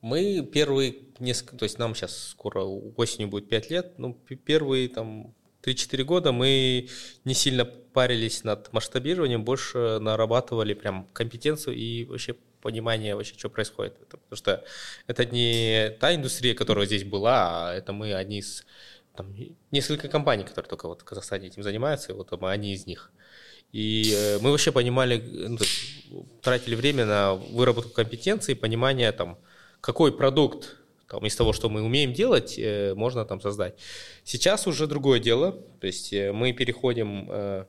Мы 0.01 0.41
первые 0.51 0.95
несколько, 1.19 1.55
то 1.55 1.63
есть 1.63 1.77
нам 1.77 1.93
сейчас 1.93 2.29
скоро 2.29 2.63
осенью 2.63 3.27
будет 3.29 3.47
5 3.47 3.69
лет, 3.69 3.99
ну, 3.99 4.13
первые 4.13 4.89
там 4.89 5.35
3-4 5.63 6.03
года 6.03 6.31
мы 6.31 6.89
не 7.25 7.33
сильно 7.33 7.65
парились 7.65 8.43
над 8.43 8.71
масштабированием, 8.73 9.43
больше 9.43 9.99
нарабатывали 9.99 10.73
прям 10.73 11.07
компетенцию 11.13 11.75
и 11.75 12.05
вообще 12.05 12.35
понимание 12.61 13.15
вообще, 13.15 13.35
что 13.37 13.49
происходит. 13.49 13.93
Это 14.01 14.17
потому 14.17 14.37
что 14.37 14.63
это 15.07 15.25
не 15.25 15.95
та 15.99 16.15
индустрия, 16.15 16.53
которая 16.53 16.85
здесь 16.85 17.03
была, 17.03 17.69
а 17.69 17.73
это 17.73 17.93
мы 17.93 18.13
одни 18.13 18.39
из 18.39 18.65
там, 19.15 19.35
несколько 19.71 20.07
компаний, 20.07 20.43
которые 20.43 20.69
только 20.69 20.87
вот 20.87 21.01
в 21.01 21.03
Казахстане 21.03 21.47
этим 21.47 21.63
занимаются, 21.63 22.11
и 22.11 22.15
вот 22.15 22.31
мы 22.39 22.51
одни 22.51 22.73
из 22.73 22.85
них. 22.85 23.11
И 23.71 24.13
э, 24.15 24.39
мы 24.41 24.51
вообще 24.51 24.71
понимали, 24.71 25.17
ну, 25.47 25.57
есть 25.57 26.41
тратили 26.41 26.75
время 26.75 27.05
на 27.05 27.33
выработку 27.33 27.91
компетенции, 27.91 28.53
понимание 28.53 29.11
там, 29.11 29.37
какой 29.79 30.15
продукт 30.15 30.75
там, 31.11 31.25
из 31.25 31.35
того, 31.35 31.51
что 31.51 31.69
мы 31.69 31.81
умеем 31.81 32.13
делать, 32.13 32.57
э, 32.57 32.93
можно 32.95 33.25
там 33.25 33.41
создать. 33.41 33.75
Сейчас 34.23 34.65
уже 34.65 34.87
другое 34.87 35.19
дело, 35.19 35.51
то 35.81 35.87
есть 35.87 36.13
э, 36.13 36.31
мы 36.31 36.53
переходим, 36.53 37.27
э, 37.29 37.65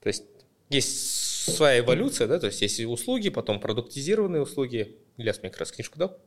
то 0.00 0.06
есть 0.06 0.24
есть 0.70 1.54
своя 1.54 1.80
эволюция, 1.80 2.26
да, 2.26 2.38
то 2.38 2.46
есть 2.46 2.62
есть 2.62 2.80
услуги, 2.80 3.28
потом 3.28 3.60
продуктизированные 3.60 4.42
услуги. 4.42 4.96
Ильяс 5.18 5.42
мне 5.42 5.50
как 5.50 5.60
раз 5.60 5.72
книжку 5.72 5.98
дал. 5.98 6.18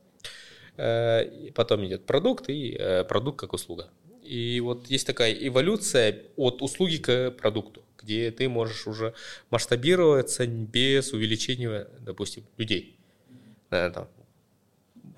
Потом 1.55 1.85
идет 1.85 2.05
продукт 2.05 2.45
и 2.47 3.03
продукт 3.09 3.37
как 3.37 3.51
услуга. 3.51 3.89
И 4.23 4.61
вот 4.61 4.87
есть 4.87 5.05
такая 5.05 5.33
эволюция 5.33 6.23
от 6.37 6.61
услуги 6.61 6.97
к 6.97 7.31
продукту, 7.31 7.83
где 8.01 8.31
ты 8.31 8.47
можешь 8.47 8.87
уже 8.87 9.13
масштабироваться 9.49 10.47
без 10.47 11.11
увеличения, 11.11 11.87
допустим, 11.99 12.45
людей. 12.57 12.95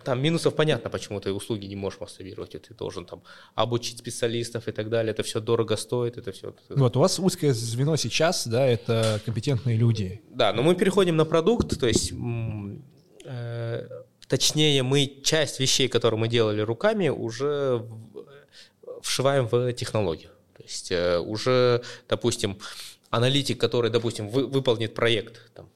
Там 0.03 0.21
минусов 0.21 0.55
понятно, 0.55 0.89
почему 0.89 1.19
ты 1.19 1.31
услуги 1.31 1.65
не 1.67 1.75
можешь 1.75 1.99
масштабировать. 1.99 2.51
Ты 2.51 2.73
должен 2.73 3.05
там 3.05 3.21
обучить 3.55 3.97
специалистов 3.99 4.67
и 4.67 4.71
так 4.71 4.89
далее. 4.89 5.11
Это 5.11 5.23
все 5.23 5.39
дорого 5.39 5.77
стоит, 5.77 6.17
это 6.17 6.31
все. 6.31 6.53
Вот, 6.69 6.97
у 6.97 6.99
вас 6.99 7.19
узкое 7.19 7.53
звено 7.53 7.95
сейчас, 7.97 8.47
да, 8.47 8.65
это 8.67 9.19
компетентные 9.25 9.77
люди. 9.77 10.21
Да, 10.29 10.53
но 10.53 10.61
мы 10.63 10.75
переходим 10.75 11.15
на 11.15 11.25
продукт, 11.25 11.79
то 11.79 11.87
есть 11.87 12.13
э, 13.25 13.87
точнее 14.27 14.83
мы 14.83 15.21
часть 15.23 15.59
вещей, 15.59 15.87
которые 15.87 16.19
мы 16.19 16.27
делали 16.27 16.61
руками, 16.61 17.09
уже 17.09 17.77
в- 17.77 19.01
вшиваем 19.01 19.47
в 19.47 19.73
технологию. 19.73 20.29
То 20.57 20.63
есть 20.63 20.91
э, 20.91 21.19
уже, 21.19 21.81
допустим, 22.09 22.57
аналитик, 23.09 23.59
который, 23.59 23.91
допустим, 23.91 24.29
вы- 24.29 24.45
выполнит 24.47 24.93
проект, 24.93 25.51
там, 25.53 25.69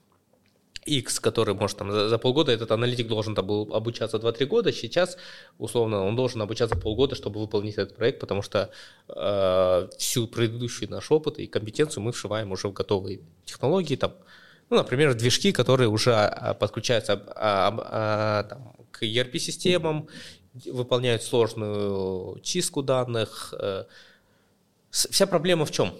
X, 0.85 1.19
который 1.19 1.55
может 1.55 1.77
там 1.77 1.91
за, 1.91 2.09
за 2.09 2.17
полгода, 2.17 2.51
этот 2.51 2.71
аналитик 2.71 3.07
должен 3.07 3.35
там 3.35 3.47
был 3.47 3.73
обучаться 3.73 4.17
2-3 4.17 4.45
года, 4.45 4.71
сейчас, 4.71 5.17
условно, 5.57 6.05
он 6.05 6.15
должен 6.15 6.41
обучаться 6.41 6.75
полгода, 6.75 7.15
чтобы 7.15 7.39
выполнить 7.39 7.75
этот 7.75 7.95
проект, 7.95 8.19
потому 8.19 8.43
что 8.43 8.69
э, 9.09 9.89
всю 9.97 10.27
предыдущий 10.27 10.87
наш 10.87 11.11
опыт 11.11 11.39
и 11.39 11.47
компетенцию 11.47 12.03
мы 12.03 12.11
вшиваем 12.11 12.51
уже 12.51 12.67
в 12.67 12.73
готовые 12.73 13.21
технологии, 13.45 13.95
там, 13.95 14.13
ну, 14.69 14.77
например, 14.77 15.15
движки, 15.15 15.51
которые 15.51 15.89
уже 15.89 16.13
а, 16.13 16.53
подключаются 16.53 17.13
а, 17.13 17.19
а, 17.35 17.75
а, 17.77 18.43
там, 18.43 18.75
к 18.91 19.03
ERP-системам, 19.03 20.07
выполняют 20.65 21.23
сложную 21.23 22.39
чистку 22.41 22.81
данных. 22.81 23.53
э. 23.59 23.85
Вся 24.89 25.27
проблема 25.27 25.65
в 25.65 25.71
чем? 25.71 25.93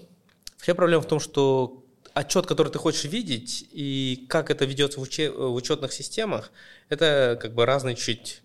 Вся 0.57 0.73
проблема 0.73 1.03
в 1.03 1.07
том, 1.07 1.19
что 1.19 1.84
отчет, 2.15 2.47
который 2.47 2.71
ты 2.71 2.79
хочешь 2.79 3.03
видеть, 3.03 3.67
и 3.71 4.25
как 4.29 4.49
это 4.49 4.65
ведется 4.65 4.99
в, 4.99 5.03
уче- 5.03 5.31
в 5.31 5.53
учетных 5.53 5.93
системах, 5.93 6.51
это 6.89 7.37
как 7.39 7.53
бы 7.53 7.65
разные 7.65 7.95
чуть 7.95 8.41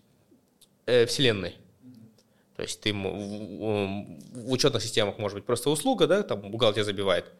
э, 0.85 1.05
вселенные. 1.05 1.53
То 2.57 2.63
есть 2.63 2.81
ты 2.81 2.89
м- 2.89 3.03
в, 3.03 4.47
в 4.47 4.51
учетных 4.51 4.83
системах 4.83 5.17
может 5.17 5.37
быть 5.37 5.45
просто 5.45 5.69
услуга, 5.69 6.05
да, 6.05 6.21
там 6.21 6.51
бухгалтер 6.51 6.83
забивает, 6.83 7.31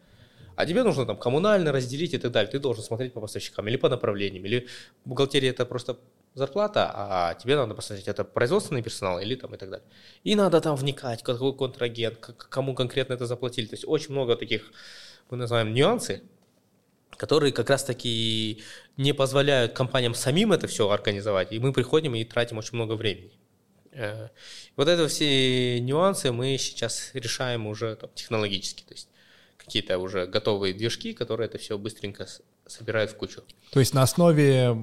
а 0.56 0.64
тебе 0.64 0.82
нужно 0.82 1.04
там 1.04 1.18
коммунально 1.18 1.70
разделить 1.70 2.14
и 2.14 2.18
так 2.18 2.32
далее. 2.32 2.50
Ты 2.50 2.58
должен 2.58 2.82
смотреть 2.82 3.12
по 3.12 3.20
поставщикам 3.20 3.68
или 3.68 3.76
по 3.76 3.90
направлениям, 3.90 4.46
или 4.46 4.66
в 5.04 5.10
бухгалтерии 5.10 5.50
это 5.50 5.66
просто 5.66 5.98
зарплата, 6.34 6.90
а 6.94 7.34
тебе 7.34 7.56
надо 7.56 7.74
посмотреть, 7.74 8.08
это 8.08 8.24
производственный 8.24 8.82
персонал 8.82 9.20
или 9.20 9.34
там 9.34 9.54
и 9.54 9.58
так 9.58 9.68
далее. 9.68 9.86
И 10.24 10.34
надо 10.34 10.62
там 10.62 10.76
вникать, 10.76 11.22
какой 11.22 11.54
контрагент, 11.54 12.18
кому 12.18 12.74
конкретно 12.74 13.12
это 13.12 13.26
заплатили. 13.26 13.66
То 13.66 13.74
есть 13.74 13.84
очень 13.86 14.12
много 14.12 14.34
таких, 14.36 14.72
мы 15.30 15.36
называем, 15.36 15.74
нюансы, 15.74 16.22
которые 17.16 17.52
как 17.52 17.70
раз-таки 17.70 18.62
не 18.96 19.12
позволяют 19.12 19.72
компаниям 19.72 20.14
самим 20.14 20.52
это 20.52 20.66
все 20.66 20.88
организовать, 20.90 21.52
и 21.52 21.58
мы 21.58 21.72
приходим 21.72 22.14
и 22.14 22.24
тратим 22.24 22.58
очень 22.58 22.76
много 22.76 22.94
времени. 22.94 23.32
Э, 23.92 24.28
Вот 24.76 24.88
это 24.88 25.08
все 25.08 25.80
нюансы 25.80 26.32
мы 26.32 26.56
сейчас 26.58 27.10
решаем 27.14 27.66
уже 27.66 27.96
там, 27.96 28.10
технологически, 28.14 28.82
то 28.82 28.94
есть 28.94 29.08
какие-то 29.56 29.98
уже 29.98 30.26
готовые 30.26 30.74
движки, 30.74 31.12
которые 31.12 31.46
это 31.46 31.58
все 31.58 31.78
быстренько 31.78 32.26
собирают 32.66 33.12
в 33.12 33.16
кучу. 33.16 33.42
То 33.70 33.80
есть 33.80 33.94
на 33.94 34.02
основе 34.02 34.74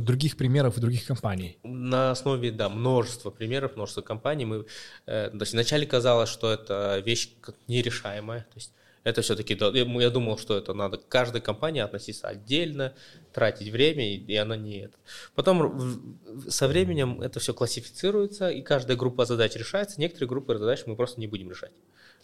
других 0.00 0.36
примеров 0.36 0.78
и 0.78 0.80
других 0.80 1.06
компаний. 1.06 1.58
На 1.62 2.12
основе, 2.12 2.50
да, 2.50 2.68
множества 2.68 3.30
примеров, 3.30 3.76
множество 3.76 4.02
компаний. 4.02 4.44
Мы, 4.46 4.66
э, 5.06 5.30
то 5.30 5.40
есть 5.40 5.52
вначале 5.52 5.86
казалось, 5.86 6.28
что 6.28 6.52
это 6.52 7.02
вещь 7.04 7.30
нерешаемая. 7.68 8.40
То 8.40 8.56
есть 8.56 8.72
это 9.04 9.22
все-таки, 9.22 9.58
я 9.58 10.10
думал, 10.10 10.38
что 10.38 10.56
это 10.56 10.74
надо 10.74 10.98
к 10.98 11.08
каждой 11.08 11.40
компании 11.40 11.80
относиться 11.80 12.28
отдельно, 12.28 12.94
тратить 13.32 13.68
время, 13.68 14.14
и, 14.14 14.36
она 14.36 14.56
не 14.56 14.82
это. 14.82 14.96
Потом 15.34 16.18
со 16.48 16.68
временем 16.68 17.20
это 17.20 17.40
все 17.40 17.52
классифицируется, 17.52 18.48
и 18.48 18.62
каждая 18.62 18.96
группа 18.96 19.24
задач 19.24 19.56
решается. 19.56 20.00
Некоторые 20.00 20.28
группы 20.28 20.56
задач 20.56 20.82
мы 20.86 20.94
просто 20.94 21.20
не 21.20 21.26
будем 21.26 21.50
решать. 21.50 21.72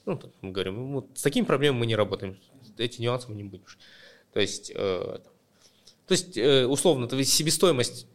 Ну, 0.06 0.20
мы 0.40 0.52
говорим, 0.52 0.76
ну, 0.76 0.92
вот 0.94 1.18
с 1.18 1.22
такими 1.22 1.44
проблемами 1.44 1.80
мы 1.80 1.86
не 1.86 1.96
работаем, 1.96 2.38
эти 2.76 3.02
нюансы 3.02 3.28
мы 3.28 3.34
не 3.34 3.44
будем 3.44 3.64
решать. 3.64 3.80
То 4.32 4.40
есть, 4.40 4.72
э, 4.74 5.18
то 6.06 6.12
есть 6.12 6.36
э, 6.38 6.64
условно, 6.64 7.08
то 7.08 7.16
есть 7.16 7.32
себестоимость 7.32 8.06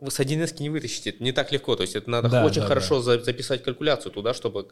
вы 0.00 0.10
с 0.10 0.20
1С 0.20 0.60
не 0.60 0.70
вытащите, 0.70 1.10
это 1.10 1.22
не 1.24 1.32
так 1.32 1.50
легко, 1.52 1.74
то 1.76 1.82
есть 1.82 1.96
это 1.96 2.08
надо 2.08 2.28
Да, 2.28 2.44
очень 2.44 2.60
да, 2.62 2.66
хорошо 2.68 3.00
за- 3.00 3.18
записать 3.22 3.62
калькуляцию 3.62 4.12
туда, 4.12 4.32
чтобы... 4.34 4.68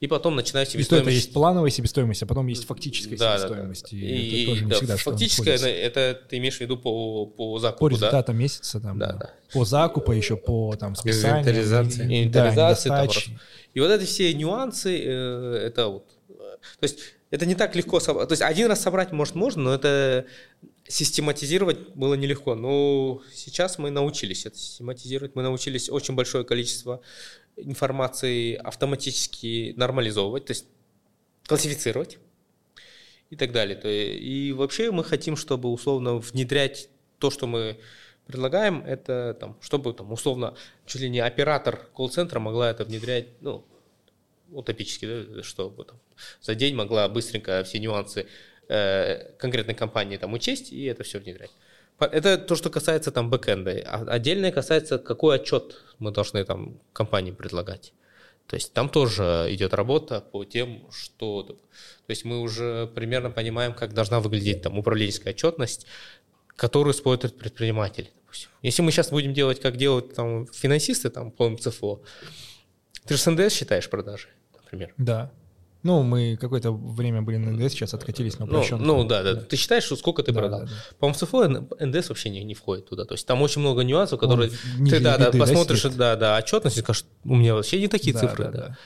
И 0.00 0.06
потом 0.06 0.36
начинать 0.36 0.68
И 0.68 0.72
то 0.72 0.78
это 0.78 0.84
себестоимость... 0.84 1.16
есть 1.16 1.32
плановая 1.32 1.70
себестоимость, 1.70 2.22
а 2.22 2.26
потом 2.26 2.46
есть 2.46 2.66
фактическая 2.66 3.16
Да, 3.16 3.32
да, 3.36 3.38
да. 3.38 3.38
себестоимость. 3.48 3.92
И, 3.92 3.96
И, 3.96 4.42
это 4.42 4.50
тоже 4.50 4.64
не 4.64 4.70
да, 4.70 4.76
всегда 4.76 4.96
что 4.98 5.10
фактическое, 5.10 5.58
сходится. 5.58 5.68
это 5.68 6.20
ты 6.28 6.38
имеешь 6.38 6.56
в 6.56 6.60
виду 6.60 6.76
по, 6.78 7.26
по 7.26 7.54
По 7.54 7.58
закупу, 7.58 7.88
да? 7.90 7.94
результатам 7.96 8.38
месяца, 8.38 8.80
там, 8.80 8.98
Да, 8.98 9.12
да. 9.12 9.18
да. 9.18 9.30
по 9.52 9.64
закупу, 9.64 10.12
еще 10.12 10.36
по 10.36 10.74
там, 10.76 10.94
списанию. 10.96 11.42
Инвентаризации. 11.42 12.02
и- 12.02 12.18
Инвентаризации, 12.20 12.88
да, 12.88 13.06
там. 13.06 13.40
И 13.74 13.80
вот 13.80 13.90
эти 13.90 14.04
все 14.04 14.32
нюансы, 14.34 14.98
э, 15.04 15.62
это 15.66 15.88
вот... 15.88 16.06
э, 16.30 16.32
То 16.32 16.84
есть 16.84 16.98
это 17.30 17.44
не 17.46 17.54
так 17.54 17.76
легко 17.76 18.00
собрать. 18.00 18.28
То 18.28 18.32
есть 18.32 18.42
один 18.42 18.66
раз 18.68 18.80
собрать, 18.80 19.12
может, 19.12 19.34
можно, 19.34 19.62
но 19.62 19.74
это 19.74 20.24
систематизировать 20.90 21.78
было 21.94 22.14
нелегко. 22.14 22.54
Но 22.54 23.22
сейчас 23.32 23.78
мы 23.78 23.90
научились 23.90 24.44
это 24.44 24.58
систематизировать. 24.58 25.34
Мы 25.36 25.42
научились 25.42 25.88
очень 25.88 26.14
большое 26.14 26.44
количество 26.44 27.00
информации 27.56 28.54
автоматически 28.54 29.72
нормализовывать, 29.76 30.46
то 30.46 30.50
есть 30.50 30.66
классифицировать 31.46 32.18
и 33.30 33.36
так 33.36 33.52
далее. 33.52 34.18
И 34.18 34.52
вообще 34.52 34.90
мы 34.90 35.04
хотим, 35.04 35.36
чтобы 35.36 35.70
условно 35.70 36.16
внедрять 36.16 36.88
то, 37.18 37.30
что 37.30 37.46
мы 37.46 37.78
предлагаем, 38.26 38.82
это 38.84 39.36
там, 39.38 39.56
чтобы 39.60 39.92
там 39.92 40.12
условно 40.12 40.56
чуть 40.86 41.02
ли 41.02 41.10
не 41.10 41.20
оператор 41.20 41.88
колл-центра 41.94 42.38
могла 42.40 42.70
это 42.70 42.84
внедрять, 42.84 43.28
ну, 43.40 43.64
утопически, 44.50 45.06
да, 45.06 45.42
чтобы 45.42 45.84
там, 45.84 46.00
за 46.40 46.54
день 46.54 46.74
могла 46.74 47.08
быстренько 47.08 47.62
все 47.64 47.78
нюансы 47.78 48.26
э, 48.70 49.32
конкретной 49.38 49.74
компании 49.74 50.16
там 50.16 50.32
учесть 50.32 50.72
и 50.72 50.84
это 50.84 51.02
все 51.02 51.18
внедрять. 51.18 51.50
Это 51.98 52.38
то, 52.38 52.56
что 52.56 52.70
касается 52.70 53.10
там 53.10 53.28
бэкэнда. 53.28 53.82
А 53.84 54.04
отдельное 54.08 54.52
касается, 54.52 54.98
какой 54.98 55.36
отчет 55.36 55.76
мы 55.98 56.12
должны 56.12 56.44
там 56.44 56.80
компании 56.92 57.32
предлагать. 57.32 57.92
То 58.46 58.56
есть 58.56 58.72
там 58.72 58.88
тоже 58.88 59.46
идет 59.50 59.74
работа 59.74 60.20
по 60.20 60.44
тем, 60.44 60.86
что... 60.90 61.42
То 61.42 61.56
есть 62.08 62.24
мы 62.24 62.40
уже 62.40 62.90
примерно 62.94 63.30
понимаем, 63.30 63.74
как 63.74 63.92
должна 63.92 64.20
выглядеть 64.20 64.62
там 64.62 64.78
управленческая 64.78 65.34
отчетность, 65.34 65.86
которую 66.56 66.94
использует 66.94 67.38
предприниматель. 67.38 68.10
допустим. 68.22 68.50
Если 68.62 68.82
мы 68.82 68.92
сейчас 68.92 69.10
будем 69.10 69.34
делать, 69.34 69.60
как 69.60 69.76
делают 69.76 70.14
там 70.14 70.46
финансисты 70.46 71.10
там 71.10 71.30
по 71.30 71.48
МЦФО, 71.48 72.00
ты 73.06 73.14
же 73.14 73.20
с 73.20 73.30
НДС 73.30 73.52
считаешь 73.52 73.90
продажи, 73.90 74.28
например. 74.54 74.94
Да. 74.96 75.30
Ну, 75.82 76.02
мы 76.02 76.36
какое-то 76.38 76.72
время 76.72 77.22
были 77.22 77.38
на 77.38 77.52
НДС, 77.52 77.72
сейчас 77.72 77.94
откатились 77.94 78.38
на 78.38 78.44
Ну, 78.44 78.52
упрощенку. 78.52 78.84
ну 78.84 79.04
да, 79.04 79.22
да, 79.22 79.34
Ты 79.36 79.56
считаешь, 79.56 79.84
что 79.84 79.96
сколько 79.96 80.22
ты 80.22 80.30
Да, 80.32 80.40
продал? 80.40 80.60
да, 80.60 80.66
да. 80.66 80.72
По-моему, 80.98 81.14
в 81.14 81.18
ЦФО 81.18 81.84
НДС 81.86 82.08
вообще 82.10 82.28
не, 82.28 82.44
не 82.44 82.54
входит 82.54 82.86
туда. 82.88 83.04
То 83.06 83.14
есть 83.14 83.26
там 83.26 83.40
очень 83.40 83.62
много 83.62 83.82
нюансов, 83.82 84.20
которые 84.20 84.50
Он 84.78 84.86
ты 84.86 85.00
да, 85.00 85.16
да, 85.16 85.30
да, 85.30 85.38
посмотришь, 85.38 85.82
сидит? 85.82 85.96
да, 85.96 86.16
да, 86.16 86.36
отчетность 86.36 86.76
и 86.76 86.80
скажешь, 86.80 87.04
у 87.24 87.34
меня 87.34 87.54
вообще 87.54 87.80
не 87.80 87.88
такие 87.88 88.12
Да, 88.12 88.20
цифры. 88.20 88.44
да, 88.44 88.50
да. 88.50 88.58
да. 88.58 88.76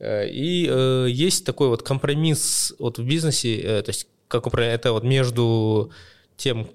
Э, 0.00 0.28
И 0.28 0.66
э, 0.68 1.06
есть 1.08 1.46
такой 1.46 1.68
вот 1.68 1.82
компромисс 1.84 2.74
вот 2.80 2.98
в 2.98 3.04
бизнесе, 3.06 3.56
э, 3.60 3.82
то 3.82 3.90
есть 3.90 4.08
как 4.26 4.46
упра- 4.46 4.64
это 4.64 4.92
вот 4.92 5.04
между 5.04 5.92
тем, 6.36 6.68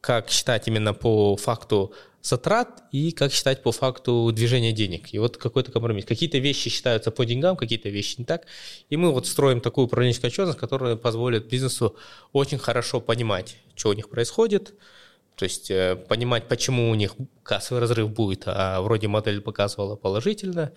как 0.00 0.30
считать 0.30 0.66
именно 0.66 0.94
по 0.94 1.36
факту 1.36 1.92
затрат 2.24 2.82
и 2.90 3.12
как 3.12 3.32
считать 3.32 3.62
по 3.62 3.70
факту 3.70 4.32
движения 4.32 4.72
денег. 4.72 5.12
И 5.12 5.18
вот 5.18 5.36
какой-то 5.36 5.70
компромисс. 5.70 6.06
Какие-то 6.06 6.38
вещи 6.38 6.70
считаются 6.70 7.10
по 7.10 7.26
деньгам, 7.26 7.54
какие-то 7.54 7.90
вещи 7.90 8.16
не 8.18 8.24
так. 8.24 8.46
И 8.88 8.96
мы 8.96 9.12
вот 9.12 9.26
строим 9.26 9.60
такую 9.60 9.86
управленческую 9.86 10.28
отчетность, 10.30 10.58
которая 10.58 10.96
позволит 10.96 11.46
бизнесу 11.46 11.96
очень 12.32 12.58
хорошо 12.58 13.00
понимать, 13.02 13.56
что 13.76 13.90
у 13.90 13.92
них 13.92 14.08
происходит, 14.08 14.74
то 15.36 15.44
есть 15.44 15.70
э, 15.70 15.96
понимать, 15.96 16.48
почему 16.48 16.90
у 16.90 16.94
них 16.94 17.14
кассовый 17.42 17.82
разрыв 17.82 18.10
будет, 18.10 18.44
а 18.46 18.80
вроде 18.80 19.06
модель 19.06 19.42
показывала 19.42 19.96
положительно. 19.96 20.72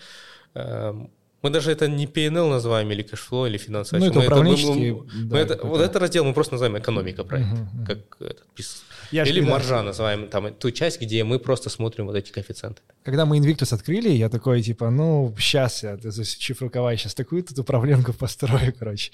Мы 1.47 1.53
даже 1.53 1.71
это 1.71 1.87
не 1.87 2.07
P&L 2.07 2.49
называем, 2.49 2.91
или 2.91 3.01
cash 3.03 3.22
flow, 3.22 3.45
или 3.47 3.57
финансовый 3.57 3.99
Ну, 3.99 4.05
это 4.07 4.19
Мы 4.19 4.43
мы- 4.43 5.03
мы 5.23 5.29
да, 5.29 5.39
это- 5.39 5.55
какой-то. 5.55 5.67
Вот 5.67 5.81
это 5.81 5.99
раздел 5.99 6.25
мы 6.25 6.33
просто 6.33 6.53
называем 6.55 6.77
экономика 6.77 7.23
проекта, 7.23 7.55
мгм. 7.55 7.85
как 7.85 7.97
этот 8.19 8.45
бизнес. 8.55 8.83
Я 9.11 9.23
Или 9.23 9.39
когда- 9.39 9.51
маржа 9.53 9.83
называем, 9.83 10.27
там 10.27 10.53
ту 10.53 10.71
часть, 10.71 11.01
где 11.01 11.23
мы 11.23 11.39
просто 11.39 11.69
смотрим 11.69 12.07
вот 12.07 12.15
эти 12.15 12.31
коэффициенты. 12.31 12.81
Когда 13.03 13.25
мы 13.25 13.37
Invictus 13.39 13.73
открыли, 13.73 14.09
я 14.09 14.27
такой, 14.29 14.61
типа, 14.61 14.89
ну, 14.89 15.33
сейчас 15.39 15.83
я 15.83 15.97
засучив 15.97 16.61
рукава, 16.61 16.95
сейчас 16.97 17.13
такую 17.15 17.43
тут 17.43 17.59
управленку 17.59 18.11
построю, 18.19 18.73
короче. 18.77 19.11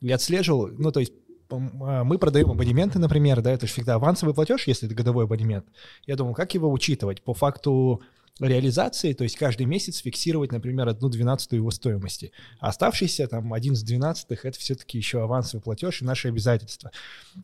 Я 0.00 0.16
отслеживал, 0.16 0.68
ну, 0.78 0.90
то 0.90 1.00
есть 1.00 1.12
а, 1.48 2.02
мы 2.02 2.18
продаем 2.18 2.50
абонементы, 2.50 2.98
например, 2.98 3.40
да, 3.40 3.52
это 3.52 3.68
же 3.68 3.72
всегда 3.72 3.94
авансовый 3.94 4.34
платеж, 4.34 4.66
если 4.66 4.88
это 4.88 4.96
годовой 4.96 5.24
абонемент. 5.26 5.64
Я 6.04 6.16
думал, 6.16 6.34
как 6.34 6.54
его 6.54 6.72
учитывать? 6.72 7.22
По 7.22 7.34
факту 7.34 8.02
реализации, 8.38 9.12
то 9.14 9.24
есть 9.24 9.36
каждый 9.36 9.66
месяц 9.66 9.98
фиксировать, 9.98 10.52
например, 10.52 10.88
одну 10.88 11.08
двенадцатую 11.08 11.60
его 11.60 11.70
стоимости. 11.70 12.32
А 12.58 12.68
оставшиеся 12.68 13.26
там 13.28 13.52
один 13.52 13.74
с 13.74 13.82
двенадцатых 13.82 14.44
это 14.44 14.58
все-таки 14.58 14.98
еще 14.98 15.22
авансовый 15.22 15.62
платеж 15.62 16.02
и 16.02 16.04
наши 16.04 16.28
обязательства. 16.28 16.90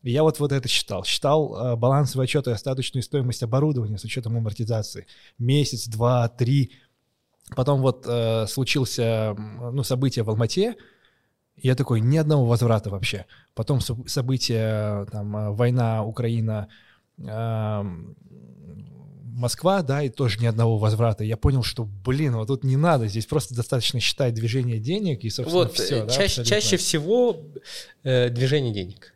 И 0.03 0.11
я 0.11 0.22
вот, 0.22 0.38
вот 0.38 0.53
это 0.53 0.68
считал. 0.68 1.05
Считал 1.05 1.55
э, 1.55 1.76
балансовый 1.76 2.24
отчет 2.24 2.47
и 2.47 2.51
остаточную 2.51 3.03
стоимость 3.03 3.43
оборудования 3.43 3.97
с 3.97 4.05
учетом 4.05 4.36
амортизации. 4.36 5.07
Месяц, 5.38 5.86
два, 5.86 6.28
три. 6.28 6.72
Потом 7.57 7.80
вот 7.80 8.05
э, 8.07 8.47
случился 8.47 9.34
ну, 9.36 9.82
событие 9.82 10.24
в 10.24 10.30
Алмате, 10.30 10.76
я 11.57 11.74
такой, 11.74 12.01
ни 12.01 12.16
одного 12.16 12.47
возврата 12.47 12.90
вообще. 12.90 13.26
Потом 13.55 13.78
соб- 13.78 14.09
события, 14.09 15.05
там, 15.07 15.36
э, 15.36 15.51
война, 15.51 16.05
Украина, 16.05 16.68
эм, 17.18 18.16
Москва, 19.35 19.83
да, 19.83 20.03
и 20.03 20.09
тоже 20.09 20.39
ни 20.41 20.47
одного 20.47 20.78
возврата. 20.78 21.24
Я 21.24 21.37
понял, 21.37 21.62
что, 21.62 21.85
блин, 22.05 22.37
вот 22.37 22.49
тут 22.49 22.64
не 22.64 22.76
надо, 22.76 23.07
здесь 23.09 23.26
просто 23.26 23.55
достаточно 23.55 24.01
считать 24.01 24.35
движение 24.35 24.78
денег 24.78 25.24
и, 25.24 25.30
собственно, 25.30 25.64
Вот, 25.64 25.74
все. 25.74 26.05
э, 26.05 26.09
чаще, 26.11 26.45
чаще 26.45 26.76
всего 26.76 27.41
э, 28.03 28.28
движение 28.28 28.72
денег. 28.72 29.14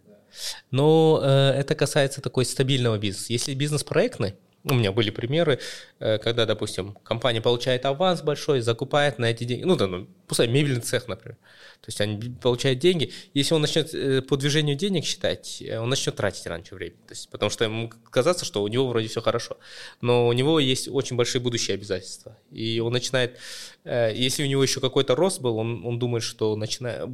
Но 0.71 1.21
э, 1.23 1.29
это 1.59 1.75
касается 1.75 2.21
такой 2.21 2.45
стабильного 2.45 2.99
бизнеса. 2.99 3.33
Если 3.33 3.55
бизнес 3.55 3.85
проектный, 3.85 4.35
у 4.69 4.75
меня 4.75 4.91
были 4.93 5.11
примеры, 5.11 5.61
э, 6.01 6.19
когда, 6.19 6.45
допустим, 6.45 6.93
компания 7.05 7.41
получает 7.41 7.85
аванс 7.87 8.23
большой, 8.23 8.61
закупает 8.61 9.19
на 9.19 9.27
эти 9.27 9.45
деньги, 9.45 9.65
ну, 9.65 9.77
да, 9.77 9.87
ну, 9.87 10.09
пускай 10.27 10.49
мебельный 10.49 10.81
цех, 10.81 11.07
например. 11.07 11.37
То 11.81 11.89
есть 11.89 12.01
они 12.01 12.35
получают 12.43 12.81
деньги. 12.81 13.13
Если 13.33 13.55
он 13.55 13.61
начнет 13.61 13.95
э, 13.95 14.23
по 14.23 14.37
движению 14.37 14.77
денег 14.77 15.05
считать, 15.05 15.63
э, 15.63 15.79
он 15.79 15.89
начнет 15.89 16.17
тратить 16.17 16.47
раньше 16.47 16.75
времени. 16.75 16.99
То 17.07 17.13
есть, 17.13 17.29
потому 17.31 17.49
что 17.49 17.65
ему 17.65 17.91
казаться, 18.11 18.45
что 18.45 18.63
у 18.63 18.69
него 18.69 18.89
вроде 18.89 19.07
все 19.07 19.21
хорошо. 19.21 19.57
Но 20.01 20.27
у 20.27 20.33
него 20.33 20.59
есть 20.59 20.89
очень 20.89 21.17
большие 21.17 21.41
будущие 21.41 21.75
обязательства. 21.75 22.37
И 22.51 22.81
он 22.81 22.93
начинает, 22.93 23.39
если 23.85 24.43
у 24.43 24.47
него 24.47 24.63
еще 24.63 24.81
какой-то 24.81 25.15
рост 25.15 25.41
был, 25.41 25.59
он, 25.59 25.87
он 25.87 25.99
думает, 25.99 26.25
что 26.25 26.57
начиная, 26.57 27.09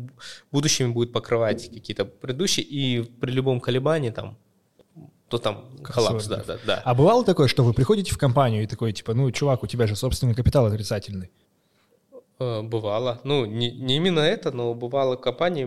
будущими 0.51 0.89
будет 0.89 1.13
покрывать 1.13 1.69
какие-то 1.69 2.07
предыдущие, 2.07 2.65
и 2.65 3.03
при 3.03 3.31
любом 3.31 3.61
колебании 3.61 4.11
там, 4.11 4.39
то 5.33 5.39
там 5.39 5.65
коллапс, 5.83 6.27
да, 6.27 6.45
да, 6.47 6.59
да. 6.67 6.83
А 6.85 6.95
бывало 6.95 7.25
такое, 7.25 7.49
что 7.49 7.65
вы 7.65 7.73
приходите 7.73 8.13
в 8.13 8.19
компанию 8.19 8.65
и 8.65 8.67
такой, 8.67 8.93
типа, 8.93 9.15
ну, 9.15 9.31
чувак, 9.31 9.63
у 9.63 9.67
тебя 9.67 9.87
же 9.87 9.97
собственный 9.97 10.35
капитал 10.35 10.67
отрицательный. 10.67 11.31
Э, 12.39 12.61
Бывало. 12.61 13.19
Ну, 13.25 13.47
не, 13.47 13.71
не 13.71 13.97
именно 13.97 14.21
это, 14.21 14.53
но 14.53 14.75
бывало 14.75 15.17
в 15.17 15.23
компании, 15.23 15.65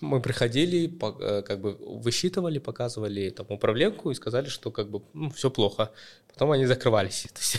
мы 0.00 0.20
приходили, 0.20 0.88
э, 1.20 1.42
как 1.42 1.60
бы 1.60 1.76
высчитывали, 2.04 2.60
показывали 2.60 3.30
там 3.30 3.46
управленку 3.48 4.12
и 4.12 4.14
сказали, 4.14 4.48
что 4.48 4.70
как 4.70 4.88
бы 4.88 5.02
все 5.34 5.50
плохо. 5.50 5.90
Потом 6.32 6.50
они 6.52 6.66
закрывались. 6.66 7.26
То 7.34 7.40
есть, 7.40 7.56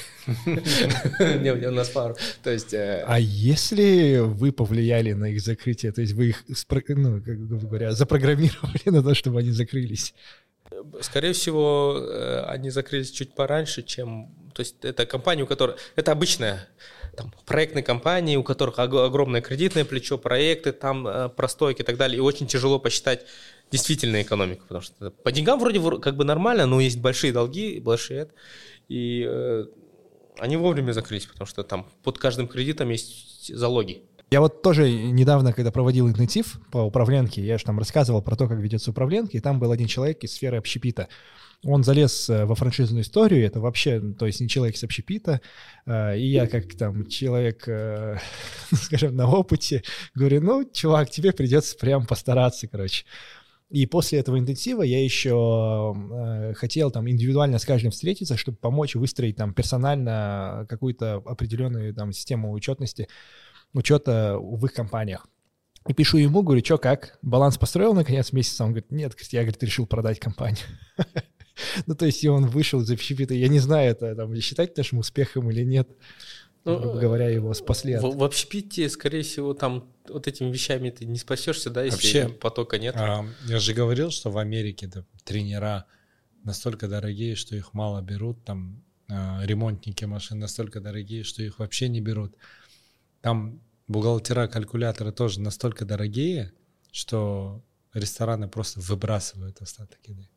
у. 1.60 2.16
То 2.44 2.52
есть, 2.52 2.74
э, 2.74 3.04
А 3.08 3.20
если 3.20 4.20
вы 4.20 4.52
повлияли 4.52 5.14
на 5.14 5.26
их 5.26 5.42
закрытие, 5.42 5.92
то 5.92 6.02
есть 6.02 6.14
вы 6.14 6.30
их, 6.30 6.44
ну, 6.88 7.22
как 7.22 7.48
говоря, 7.48 7.92
запрограммировали 7.92 8.82
на 8.90 9.04
то, 9.04 9.14
чтобы 9.14 9.40
они 9.40 9.52
закрылись? 9.52 10.14
Скорее 11.02 11.34
всего, 11.34 11.98
э, 11.98 12.46
они 12.48 12.70
закрылись 12.70 13.12
чуть 13.12 13.34
пораньше, 13.36 13.84
чем... 13.84 14.34
То 14.54 14.62
есть 14.62 14.76
это 14.84 15.06
компания, 15.06 15.44
у 15.44 15.48
которой... 15.48 15.76
Это 15.96 16.12
обычная 16.12 16.68
там, 17.16 17.34
проектные 17.46 17.84
компании, 17.84 18.36
у 18.36 18.44
которых 18.44 18.80
ог- 18.80 19.06
огромное 19.06 19.42
кредитное 19.42 19.86
плечо, 19.86 20.18
проекты, 20.18 20.72
там 20.72 21.08
э, 21.08 21.30
простойки 21.30 21.82
и 21.82 21.86
так 21.86 21.98
далее. 21.98 22.18
И 22.18 22.22
очень 22.22 22.48
тяжело 22.48 22.80
посчитать 22.80 23.26
действительно 23.72 24.22
экономику, 24.22 24.64
потому 24.68 24.82
что 24.82 25.12
по 25.12 25.32
деньгам 25.32 25.60
вроде 25.60 25.80
вро- 25.80 26.00
как 26.00 26.16
бы 26.16 26.24
нормально, 26.24 26.66
но 26.66 26.80
есть 26.80 27.00
большие 27.00 27.34
долги, 27.34 27.80
большие. 27.80 28.30
И 28.90 29.26
э, 29.28 29.66
они 30.40 30.58
вовремя 30.58 30.92
закрылись, 30.92 31.26
потому 31.26 31.48
что 31.48 31.64
там 31.64 31.90
под 32.04 32.18
каждым 32.18 32.48
кредитом 32.48 32.90
есть 32.90 33.54
залоги. 33.56 34.04
Я 34.34 34.42
вот 34.42 34.64
тоже 34.64 34.92
недавно, 34.92 35.54
когда 35.54 35.70
проводил 35.70 36.10
интенсив 36.10 36.60
по 36.72 36.80
управленке, 36.80 37.46
я 37.46 37.60
же 37.60 37.66
там 37.66 37.78
рассказывал 37.78 38.24
про 38.24 38.36
то, 38.36 38.48
как 38.48 38.58
ведется 38.58 38.90
управленка, 38.90 39.38
и 39.38 39.40
там 39.40 39.60
был 39.60 39.72
один 39.72 39.86
человек 39.86 40.24
из 40.24 40.34
сферы 40.34 40.58
общепита. 40.58 41.08
Он 41.64 41.84
залез 41.84 42.32
э, 42.32 42.46
во 42.46 42.56
франшизную 42.56 43.04
историю, 43.04 43.46
это 43.46 43.60
вообще, 43.60 44.02
то 44.02 44.26
есть 44.26 44.42
не 44.42 44.50
человек 44.50 44.76
с 44.76 44.84
общепита, 44.84 45.40
э, 45.86 46.18
и 46.18 46.32
я 46.32 46.48
как 46.48 46.74
там 46.74 47.06
человек, 47.06 47.68
э, 47.68 48.18
скажем, 48.72 49.16
на 49.16 49.30
опыте, 49.30 49.84
говорю, 50.16 50.42
ну, 50.42 50.68
чувак, 50.74 51.12
тебе 51.12 51.32
придется 51.32 51.78
прям 51.78 52.08
постараться, 52.08 52.68
короче. 52.68 53.06
И 53.70 53.86
после 53.86 54.18
этого 54.18 54.40
интенсива 54.40 54.82
я 54.82 55.04
еще 55.04 55.96
э, 55.96 56.54
хотел 56.56 56.90
там 56.90 57.08
индивидуально 57.08 57.60
с 57.60 57.66
каждым 57.66 57.92
встретиться, 57.92 58.36
чтобы 58.36 58.58
помочь 58.58 58.96
выстроить 58.96 59.36
там 59.36 59.54
персонально 59.54 60.66
какую-то 60.70 61.22
определенную 61.24 61.94
там 61.94 62.14
систему 62.14 62.52
учетности, 62.52 63.08
учета 63.74 64.38
в 64.40 64.66
их 64.66 64.74
компаниях. 64.74 65.28
И 65.88 65.94
пишу 65.94 66.18
ему, 66.18 66.44
говорю, 66.44 66.64
что 66.64 66.78
как, 66.78 67.18
баланс 67.22 67.58
построил 67.58 67.94
на 67.94 68.06
конец 68.06 68.32
месяца? 68.32 68.64
Он 68.64 68.70
говорит, 68.70 68.92
нет, 68.92 69.16
я, 69.32 69.42
говорит, 69.42 69.62
решил 69.64 69.86
продать 69.86 70.20
компанию. 70.20 70.66
Ну, 71.86 71.94
то 71.94 72.08
есть 72.08 72.24
и 72.24 72.28
он 72.28 72.48
вышел 72.48 72.82
из 72.82 72.90
общепита. 72.90 73.36
Я 73.36 73.48
не 73.48 73.60
знаю, 73.60 73.92
это 73.92 74.16
там, 74.16 74.36
считать 74.38 74.76
нашим 74.76 74.98
успехом 74.98 75.52
или 75.52 75.64
нет. 75.64 75.88
Ну, 76.66 76.80
Грубо 76.80 77.00
говоря, 77.00 77.30
его 77.30 77.54
спасли 77.54 77.94
от... 77.94 78.04
В, 78.04 78.18
в 78.18 78.24
общепите, 78.24 78.90
скорее 78.90 79.22
всего, 79.22 79.54
там 79.54 79.88
вот 80.08 80.28
этими 80.28 80.52
вещами 80.52 80.90
ты 80.90 81.06
не 81.06 81.18
спасешься, 81.18 81.70
да, 81.70 81.84
если 81.84 81.96
Вообще, 81.96 82.30
потока 82.30 82.80
нет. 82.80 82.96
А, 82.98 83.26
я 83.46 83.60
же 83.60 83.74
говорил, 83.74 84.12
что 84.12 84.32
в 84.32 84.38
Америке 84.38 84.88
да, 84.88 85.06
тренера 85.26 85.86
настолько 86.44 86.88
дорогие, 86.88 87.36
что 87.36 87.56
их 87.56 87.74
мало 87.74 88.02
берут, 88.02 88.44
там 88.46 88.82
а, 89.10 89.42
ремонтники 89.44 90.06
машин 90.06 90.40
настолько 90.40 90.80
дорогие, 90.80 91.24
что 91.24 91.44
их 91.44 91.60
вообще 91.60 91.90
не 91.90 92.00
берут. 92.00 92.34
Там 93.24 93.62
бухгалтера, 93.88 94.48
калькуляторы 94.48 95.14
тоже 95.14 95.40
настолько 95.40 95.86
дорогие, 95.86 96.52
что 96.92 97.64
рестораны 97.94 98.50
просто 98.50 98.82
выбрасывают 98.82 99.62
остаток 99.62 99.98
еды. 100.06 100.28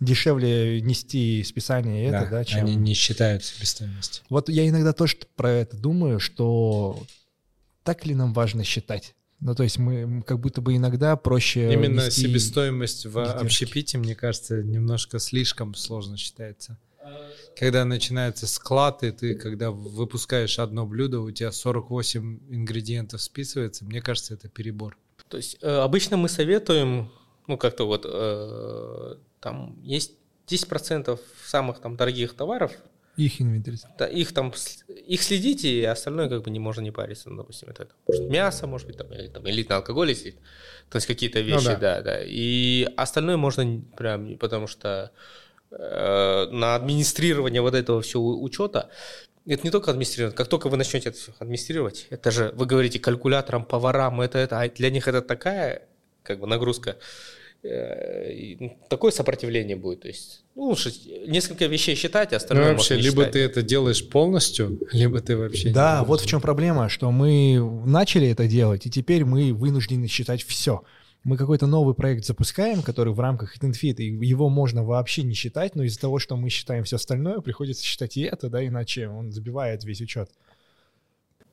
Дешевле 0.00 0.82
нести 0.82 1.42
списание 1.44 2.08
это, 2.08 2.28
да, 2.30 2.44
чем... 2.44 2.66
Они 2.66 2.74
не 2.74 2.92
считают 2.92 3.42
себестоимость. 3.42 4.22
Вот 4.28 4.50
я 4.50 4.68
иногда 4.68 4.92
тоже 4.92 5.16
про 5.34 5.50
это 5.50 5.78
думаю, 5.78 6.20
что 6.20 7.02
так 7.82 8.04
ли 8.04 8.14
нам 8.14 8.34
важно 8.34 8.64
считать? 8.64 9.14
Ну, 9.40 9.54
то 9.54 9.62
есть 9.62 9.78
мы 9.78 10.22
как 10.22 10.38
будто 10.40 10.60
бы 10.60 10.76
иногда 10.76 11.16
проще 11.16 11.72
Именно 11.72 12.10
себестоимость 12.10 13.06
в 13.06 13.18
издержки. 13.22 13.44
общепите, 13.46 13.96
мне 13.96 14.14
кажется, 14.14 14.62
немножко 14.62 15.18
слишком 15.18 15.74
сложно 15.74 16.18
считается. 16.18 16.78
Когда 17.58 17.84
начинается 17.84 18.46
склад, 18.46 19.02
и 19.02 19.10
ты, 19.10 19.34
когда 19.34 19.70
выпускаешь 19.70 20.58
одно 20.58 20.86
блюдо, 20.86 21.20
у 21.20 21.30
тебя 21.30 21.52
48 21.52 22.40
ингредиентов 22.50 23.22
списывается, 23.22 23.84
мне 23.84 24.02
кажется, 24.02 24.34
это 24.34 24.48
перебор. 24.48 24.98
То 25.28 25.38
есть 25.38 25.56
э, 25.62 25.68
обычно 25.68 26.16
мы 26.16 26.28
советуем, 26.28 27.10
ну 27.46 27.56
как-то 27.56 27.86
вот, 27.86 28.04
э, 28.08 29.16
там 29.40 29.80
есть 29.82 30.12
10% 30.48 31.18
самых 31.44 31.80
там 31.80 31.96
дорогих 31.96 32.34
товаров, 32.34 32.72
Их 33.16 33.40
инвентаризация. 33.40 33.96
Да, 33.98 34.06
их 34.06 34.34
там, 34.34 34.52
их 34.88 35.22
следите, 35.22 35.68
и 35.68 35.84
остальное 35.84 36.28
как 36.28 36.42
бы 36.42 36.50
не 36.50 36.58
можно 36.58 36.82
не 36.82 36.90
париться. 36.90 37.30
Ну, 37.30 37.36
допустим, 37.38 37.70
это 37.70 37.88
может, 38.06 38.30
мясо, 38.30 38.66
может 38.66 38.86
быть, 38.86 38.98
там, 38.98 39.12
или 39.12 39.28
там 39.28 39.48
элитный 39.48 39.76
алкоголь, 39.76 40.10
если, 40.10 40.32
то 40.90 40.96
есть 40.96 41.06
какие-то 41.06 41.40
вещи, 41.40 41.64
да. 41.64 41.76
да. 41.76 42.02
да, 42.02 42.20
И 42.22 42.86
остальное 42.96 43.38
можно 43.38 43.82
прям, 43.96 44.36
потому 44.36 44.66
что 44.66 45.12
на 45.70 46.74
администрирование 46.76 47.60
вот 47.60 47.74
этого 47.74 48.00
всего 48.02 48.42
учета, 48.42 48.88
это 49.46 49.62
не 49.62 49.70
только 49.70 49.90
администрирование, 49.90 50.36
как 50.36 50.48
только 50.48 50.68
вы 50.68 50.76
начнете 50.76 51.10
это 51.10 51.18
все 51.18 51.32
администрировать, 51.38 52.06
это 52.10 52.30
же, 52.30 52.52
вы 52.56 52.66
говорите 52.66 52.98
калькуляторам, 52.98 53.64
поварам, 53.64 54.20
это, 54.20 54.38
это, 54.38 54.60
а 54.60 54.68
для 54.68 54.90
них 54.90 55.06
это 55.08 55.22
такая 55.22 55.82
как 56.26 56.40
бы 56.40 56.46
нагрузка, 56.46 56.96
э, 57.62 58.32
и, 58.32 58.56
ну, 58.58 58.78
такое 58.88 59.12
сопротивление 59.12 59.76
будет. 59.76 60.00
То 60.02 60.08
есть, 60.08 60.42
ну, 60.54 60.64
лучше 60.64 60.92
несколько 61.26 61.66
вещей 61.66 61.94
считать, 61.94 62.32
а 62.32 62.32
Ну, 62.32 62.36
остальное 62.36 62.72
вообще, 62.72 62.94
можно 62.94 63.02
не 63.02 63.10
либо 63.10 63.22
считать. 63.22 63.32
ты 63.32 63.38
это 63.40 63.62
делаешь 63.62 64.08
полностью, 64.08 64.80
либо 64.92 65.20
ты 65.20 65.36
вообще... 65.36 65.70
Да, 65.70 66.00
не 66.00 66.06
вот 66.06 66.20
в 66.20 66.26
чем 66.26 66.40
проблема, 66.40 66.88
что 66.88 67.10
мы 67.10 67.60
начали 67.86 68.28
это 68.28 68.46
делать, 68.48 68.86
и 68.86 68.90
теперь 68.90 69.24
мы 69.24 69.52
вынуждены 69.52 70.08
считать 70.08 70.42
все. 70.42 70.82
Мы 71.26 71.36
какой-то 71.36 71.66
новый 71.66 71.96
проект 71.96 72.24
запускаем, 72.24 72.82
который 72.82 73.12
в 73.12 73.18
рамках 73.18 73.56
HitNFit, 73.56 73.96
и 73.96 74.26
его 74.26 74.48
можно 74.48 74.84
вообще 74.84 75.24
не 75.24 75.34
считать, 75.34 75.74
но 75.74 75.82
из-за 75.82 75.98
того, 75.98 76.20
что 76.20 76.36
мы 76.36 76.50
считаем 76.50 76.84
все 76.84 76.96
остальное, 76.96 77.40
приходится 77.40 77.84
считать 77.84 78.16
и 78.16 78.20
это, 78.20 78.48
да, 78.48 78.64
иначе 78.64 79.08
он 79.08 79.32
забивает 79.32 79.82
весь 79.82 80.00
учет. 80.00 80.30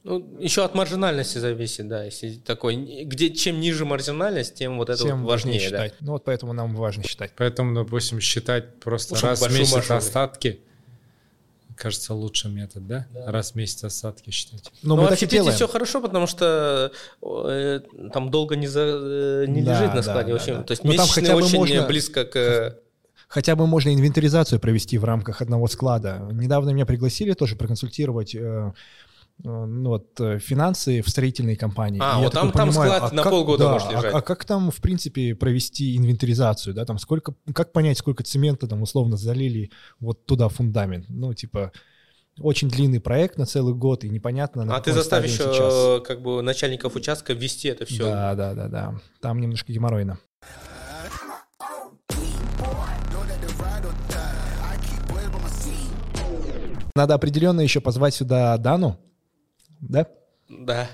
Ну, 0.03 0.37
еще 0.39 0.63
от 0.63 0.75
маржинальности 0.75 1.39
зависит, 1.39 1.87
да. 1.87 2.03
Если 2.03 2.35
такой, 2.35 2.75
где 3.05 3.31
чем 3.31 3.59
ниже 3.59 3.83
маржинальность, 3.83 4.53
тем 4.53 4.77
вот 4.77 4.91
это 4.91 5.01
Тем 5.01 5.23
вот 5.23 5.31
важнее 5.31 5.53
важнее, 5.53 5.71
да. 5.71 5.85
считать. 5.87 6.01
Ну 6.01 6.11
вот 6.11 6.23
поэтому 6.23 6.53
нам 6.53 6.75
важно 6.75 7.01
считать. 7.03 7.31
Поэтому, 7.35 7.73
допустим, 7.73 8.19
считать 8.19 8.79
просто 8.79 9.15
чтобы 9.15 9.31
раз 9.31 9.41
в 9.41 9.57
месяц 9.57 9.73
маржу. 9.73 9.95
остатки, 9.95 10.59
кажется, 11.75 12.13
лучший 12.13 12.51
метод, 12.51 12.87
да? 12.87 13.07
Раз 13.25 13.51
в 13.51 13.55
месяц 13.55 13.83
остатки 13.83 14.29
считать. 14.31 14.71
Но 14.83 14.95
Ну, 14.95 15.01
мы 15.01 15.07
а 15.07 15.11
так 15.11 15.21
и 15.21 15.25
делаем. 15.25 15.55
все 15.55 15.67
хорошо, 15.67 16.01
потому 16.01 16.27
что 16.27 16.91
э, 17.21 17.79
там 18.13 18.29
долго 18.31 18.55
не, 18.55 18.67
за, 18.67 18.81
э, 18.81 19.45
не 19.47 19.61
Да, 19.61 19.71
лежит 19.73 19.89
на 19.89 19.95
да, 19.95 20.03
складе. 20.03 20.29
да, 20.33 20.35
очень, 20.41 20.53
да. 20.55 20.63
То 20.63 20.71
есть 20.71 20.83
Ну, 20.83 20.91
там 20.93 21.01
месячные 21.05 21.23
хотя 21.25 21.35
бы 21.37 21.43
очень 21.45 21.57
можно- 21.57 21.87
близко 21.87 22.25
к... 22.25 22.77
Хотя 23.27 23.55
бы 23.55 23.65
можно 23.65 23.91
инвентаризацию 23.93 24.59
провести 24.59 24.97
в 24.99 25.05
рамках 25.05 25.41
одного 25.41 25.67
склада. 25.67 26.19
Недавно 26.31 26.69
меня 26.69 26.85
пригласили 26.85 27.33
тоже 27.33 27.55
проконсультировать 27.55 28.35
э, 28.35 28.71
ну, 29.39 29.89
вот, 29.89 30.19
э, 30.19 30.39
финансы 30.39 31.01
в 31.01 31.09
строительной 31.09 31.55
компании. 31.55 31.99
А, 32.01 32.19
вот 32.19 32.33
там- 32.33 32.51
там 32.51 32.69
понимаю, 32.69 32.91
склад 32.93 33.11
а 33.11 33.15
на 33.15 33.23
как- 33.23 33.31
полгода 33.31 33.63
да, 33.65 33.71
может 33.73 33.89
а- 33.89 33.91
лежать. 33.91 34.13
А, 34.13 34.21
как 34.21 34.45
там, 34.45 34.71
в 34.71 34.77
принципе, 34.77 35.35
провести 35.35 35.97
инвентаризацию, 35.97 36.73
да, 36.73 36.85
там 36.85 36.97
сколько, 36.97 37.35
как 37.53 37.71
понять, 37.73 37.97
сколько 37.97 38.23
цемента 38.23 38.67
там 38.67 38.81
условно 38.81 39.17
залили 39.17 39.71
вот 39.99 40.25
туда 40.25 40.49
фундамент? 40.49 41.05
Ну, 41.09 41.33
типа, 41.33 41.71
очень 42.39 42.69
длинный 42.69 42.99
проект 42.99 43.37
на 43.37 43.45
целый 43.45 43.73
год, 43.73 44.03
и 44.03 44.09
непонятно, 44.09 44.65
на 44.65 44.77
А 44.77 44.81
ты 44.81 44.91
он 44.91 44.97
еще 44.97 45.43
сейчас. 45.43 46.07
как 46.07 46.21
бы 46.21 46.41
начальников 46.41 46.95
участка 46.95 47.33
ввести 47.33 47.67
это 47.67 47.85
все. 47.85 48.03
Да, 48.03 48.35
да, 48.35 48.53
да, 48.53 48.67
да. 48.67 48.99
Там 49.21 49.39
немножко 49.39 49.71
геморройно. 49.71 50.19
Надо 56.95 57.15
определенно 57.15 57.61
еще 57.61 57.81
позвать 57.81 58.13
сюда 58.13 58.55
Дану, 58.57 58.99
да? 59.89 60.07
Да. 60.49 60.89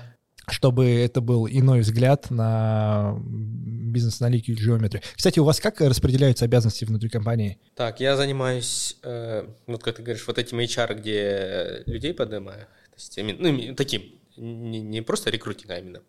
Чтобы 0.48 0.88
это 0.88 1.20
был 1.20 1.46
иной 1.48 1.80
взгляд 1.80 2.30
на 2.30 3.16
бизнес-аналитику 3.22 4.52
и 4.52 4.54
geometry. 4.56 5.02
Кстати, 5.14 5.38
у 5.38 5.44
вас 5.44 5.60
как 5.60 5.80
распределяются 5.80 6.44
обязанности 6.44 6.84
внутри 6.84 7.08
компании? 7.08 7.58
Так, 7.74 8.00
я 8.00 8.16
занимаюсь, 8.16 8.96
э, 9.02 9.46
вот 9.66 9.82
как 9.82 9.96
ты 9.96 10.02
говоришь, 10.02 10.26
вот 10.26 10.38
этим 10.38 10.58
HR, 10.58 10.94
где 10.94 11.82
людей 11.86 12.14
поднимаю, 12.14 12.60
то 12.60 12.96
есть 12.96 13.16
именно- 13.18 13.50
ну, 13.52 13.74
таким, 13.74 14.02
не, 14.36 14.80
не 14.80 15.02
просто 15.02 15.30
рекрутинг, 15.30 15.70
а 15.70 15.78
именно. 15.78 16.00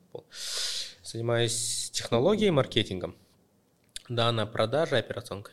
Занимаюсь 1.04 1.90
технологией, 1.92 2.52
маркетингом, 2.52 3.16
да, 4.10 4.32
на 4.32 4.46
продаже, 4.46 4.98
операционка. 4.98 5.52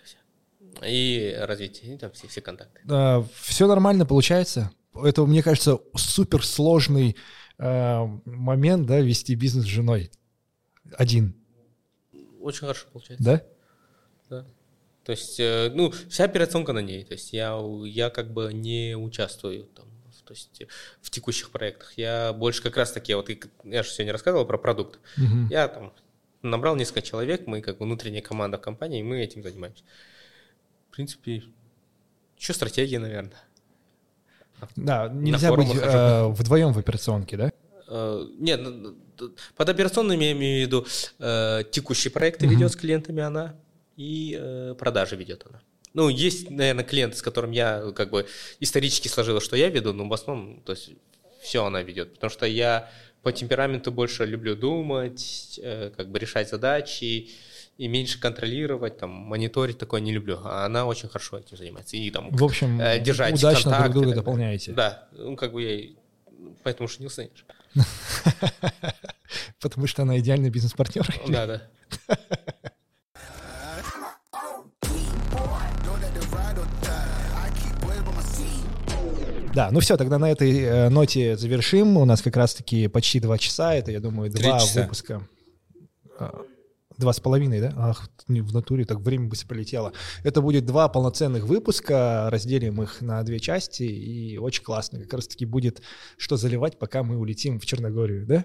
И 0.87 1.35
развитие, 1.41 1.95
и 1.95 1.99
там 1.99 2.12
все, 2.12 2.29
все 2.29 2.41
контакты. 2.41 2.81
все 3.43 3.66
нормально 3.66 4.07
получается? 4.07 4.70
Это, 4.95 5.24
мне 5.26 5.43
кажется, 5.43 5.78
суперсложный 5.95 7.16
э, 7.59 8.05
момент, 8.24 8.86
да, 8.86 9.01
вести 9.01 9.34
бизнес 9.34 9.64
с 9.64 9.68
женой. 9.68 10.11
Один, 10.97 11.34
Очень 12.41 12.61
хорошо 12.61 12.86
получается. 12.93 13.24
да? 13.24 13.43
Да. 14.30 14.47
То 15.05 15.12
есть, 15.12 15.39
э, 15.41 15.70
ну, 15.74 15.91
вся 15.91 16.24
операционка 16.24 16.72
на 16.72 16.80
ней. 16.80 17.05
То 17.05 17.12
есть 17.12 17.32
я, 17.32 17.59
я 17.84 18.11
как 18.11 18.32
бы 18.32 18.53
не 18.53 18.97
участвую 18.97 19.64
там, 19.64 19.86
в- 20.11 20.22
то 20.22 20.34
есть, 20.34 20.62
в 21.01 21.11
текущих 21.11 21.51
проектах. 21.51 21.97
Я 21.97 22.32
больше 22.32 22.62
как 22.62 22.76
раз 22.76 22.93
таки, 22.93 23.14
вот 23.14 23.30
и 23.30 23.41
я 23.64 23.82
же 23.82 23.91
сегодня 23.91 24.12
рассказывал 24.12 24.47
про 24.47 24.59
продукт. 24.59 24.99
Мгм. 25.16 25.49
Я 25.51 25.68
там 25.68 25.93
набрал 26.43 26.76
несколько 26.76 27.03
человек, 27.03 27.47
мы 27.47 27.61
как 27.62 27.80
внутренняя 27.80 28.22
команда 28.22 28.59
компании, 28.59 29.03
мы 29.03 29.20
этим 29.20 29.43
занимаемся. 29.43 29.82
В 30.91 30.95
принципе, 30.95 31.43
еще 32.36 32.53
стратегия, 32.53 32.99
наверное. 32.99 33.36
Да, 34.77 35.09
нельзя 35.09 35.53
быть 35.53 35.69
э, 35.75 36.27
вдвоем 36.29 36.73
в 36.73 36.79
операционке, 36.79 37.37
да? 37.37 37.53
Э, 37.89 38.27
Нет, 38.39 38.61
ну, 38.63 38.95
под 39.57 39.69
операционными 39.69 40.25
я 40.25 40.33
имею 40.33 40.65
в 40.65 40.67
виду 40.67 40.87
э, 41.19 41.65
текущие 41.71 42.11
проекты 42.11 42.47
Мгм. 42.47 42.55
ведет 42.57 42.73
с 42.73 42.77
клиентами 42.77 43.23
она 43.23 43.55
и 43.97 44.37
э, 44.39 44.75
продажи 44.79 45.17
ведет 45.17 45.45
она. 45.49 45.61
Ну, 45.95 46.09
есть, 46.09 46.51
наверное, 46.51 46.85
клиенты, 46.85 47.17
с 47.17 47.23
которым 47.23 47.51
я 47.51 47.93
как 47.97 48.11
бы 48.11 48.27
исторически 48.61 49.09
сложилось, 49.09 49.43
что 49.45 49.57
я 49.57 49.69
веду, 49.71 49.93
но 49.93 50.07
в 50.07 50.13
основном, 50.13 50.61
то 50.61 50.73
есть 50.73 50.91
все 51.43 51.65
она 51.65 51.83
ведет, 51.83 52.15
потому 52.15 52.31
что 52.31 52.47
я 52.47 52.91
по 53.23 53.33
темпераменту 53.33 53.91
больше 53.91 54.25
люблю 54.25 54.55
думать, 54.55 55.59
э, 55.63 55.91
как 55.97 56.11
бы 56.11 56.19
решать 56.19 56.49
задачи 56.49 57.31
и 57.79 57.87
меньше 57.87 58.20
контролировать, 58.20 58.99
там, 58.99 59.11
мониторить 59.11 59.79
такое 59.79 60.01
не 60.01 60.12
люблю. 60.12 60.41
А 60.43 60.66
она 60.66 60.85
очень 60.85 61.09
хорошо 61.09 61.39
этим 61.39 61.57
занимается. 61.57 61.97
И 61.97 62.11
там 62.11 62.31
В 62.31 62.45
общем, 62.45 62.81
э, 62.81 62.99
держать 62.99 63.39
удачно 63.39 63.70
контакты 63.70 63.93
друг 63.93 64.05
друга 64.05 64.16
дополняете. 64.16 64.72
Да, 64.72 65.09
ну 65.12 65.37
как 65.37 65.53
бы 65.53 65.62
я 65.62 65.74
и 65.76 65.97
поэтому 66.64 66.89
женился, 66.89 67.29
конечно. 67.29 67.47
Потому 69.61 69.87
что 69.87 70.03
она 70.03 70.18
идеальный 70.18 70.51
бизнес-партнер. 70.51 71.07
Да, 71.29 71.47
да. 71.47 71.62
Да, 79.55 79.70
ну 79.72 79.81
все, 79.81 79.97
тогда 79.97 80.18
на 80.18 80.31
этой 80.31 80.61
э, 80.61 80.89
ноте 80.89 81.37
завершим. 81.37 81.97
У 81.97 82.05
нас 82.05 82.22
как 82.22 82.37
раз-таки 82.37 82.87
почти 82.87 83.18
два 83.18 83.39
часа. 83.39 83.74
Это, 83.74 83.91
я 83.91 83.99
думаю, 83.99 84.31
два 84.31 84.61
выпуска. 84.74 85.26
Два 86.99 87.12
с 87.12 87.20
половиной, 87.20 87.61
да? 87.61 87.72
Ах, 87.76 88.11
в 88.26 88.53
натуре 88.53 88.84
так 88.84 88.99
время 88.99 89.28
быстро 89.28 89.46
пролетело. 89.46 89.92
Это 90.24 90.42
будет 90.42 90.66
два 90.66 90.88
полноценных 90.88 91.44
выпуска, 91.44 92.28
разделим 92.30 92.82
их 92.82 93.01
на 93.01 93.22
две 93.22 93.38
части, 93.38 93.84
и 93.84 94.36
очень 94.36 94.64
классно. 94.64 94.99
Как 94.99 95.14
раз-таки 95.14 95.44
будет 95.46 95.80
что 96.16 96.36
заливать, 96.36 96.78
пока 96.78 97.05
мы 97.05 97.16
улетим 97.16 97.61
в 97.61 97.66
Черногорию, 97.66 98.26
да? 98.26 98.44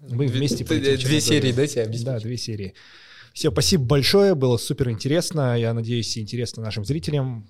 Мы 0.00 0.26
вместе 0.26 0.62
Две, 0.64 0.98
две 0.98 1.20
серии, 1.20 1.52
да, 1.52 1.66
тебе? 1.66 2.04
Да, 2.04 2.20
две 2.20 2.36
серии. 2.36 2.74
Все, 3.32 3.50
спасибо 3.50 3.84
большое, 3.84 4.34
было 4.34 4.58
супер 4.58 4.90
интересно. 4.90 5.58
Я 5.58 5.72
надеюсь, 5.72 6.18
интересно 6.18 6.62
нашим 6.62 6.84
зрителям. 6.84 7.48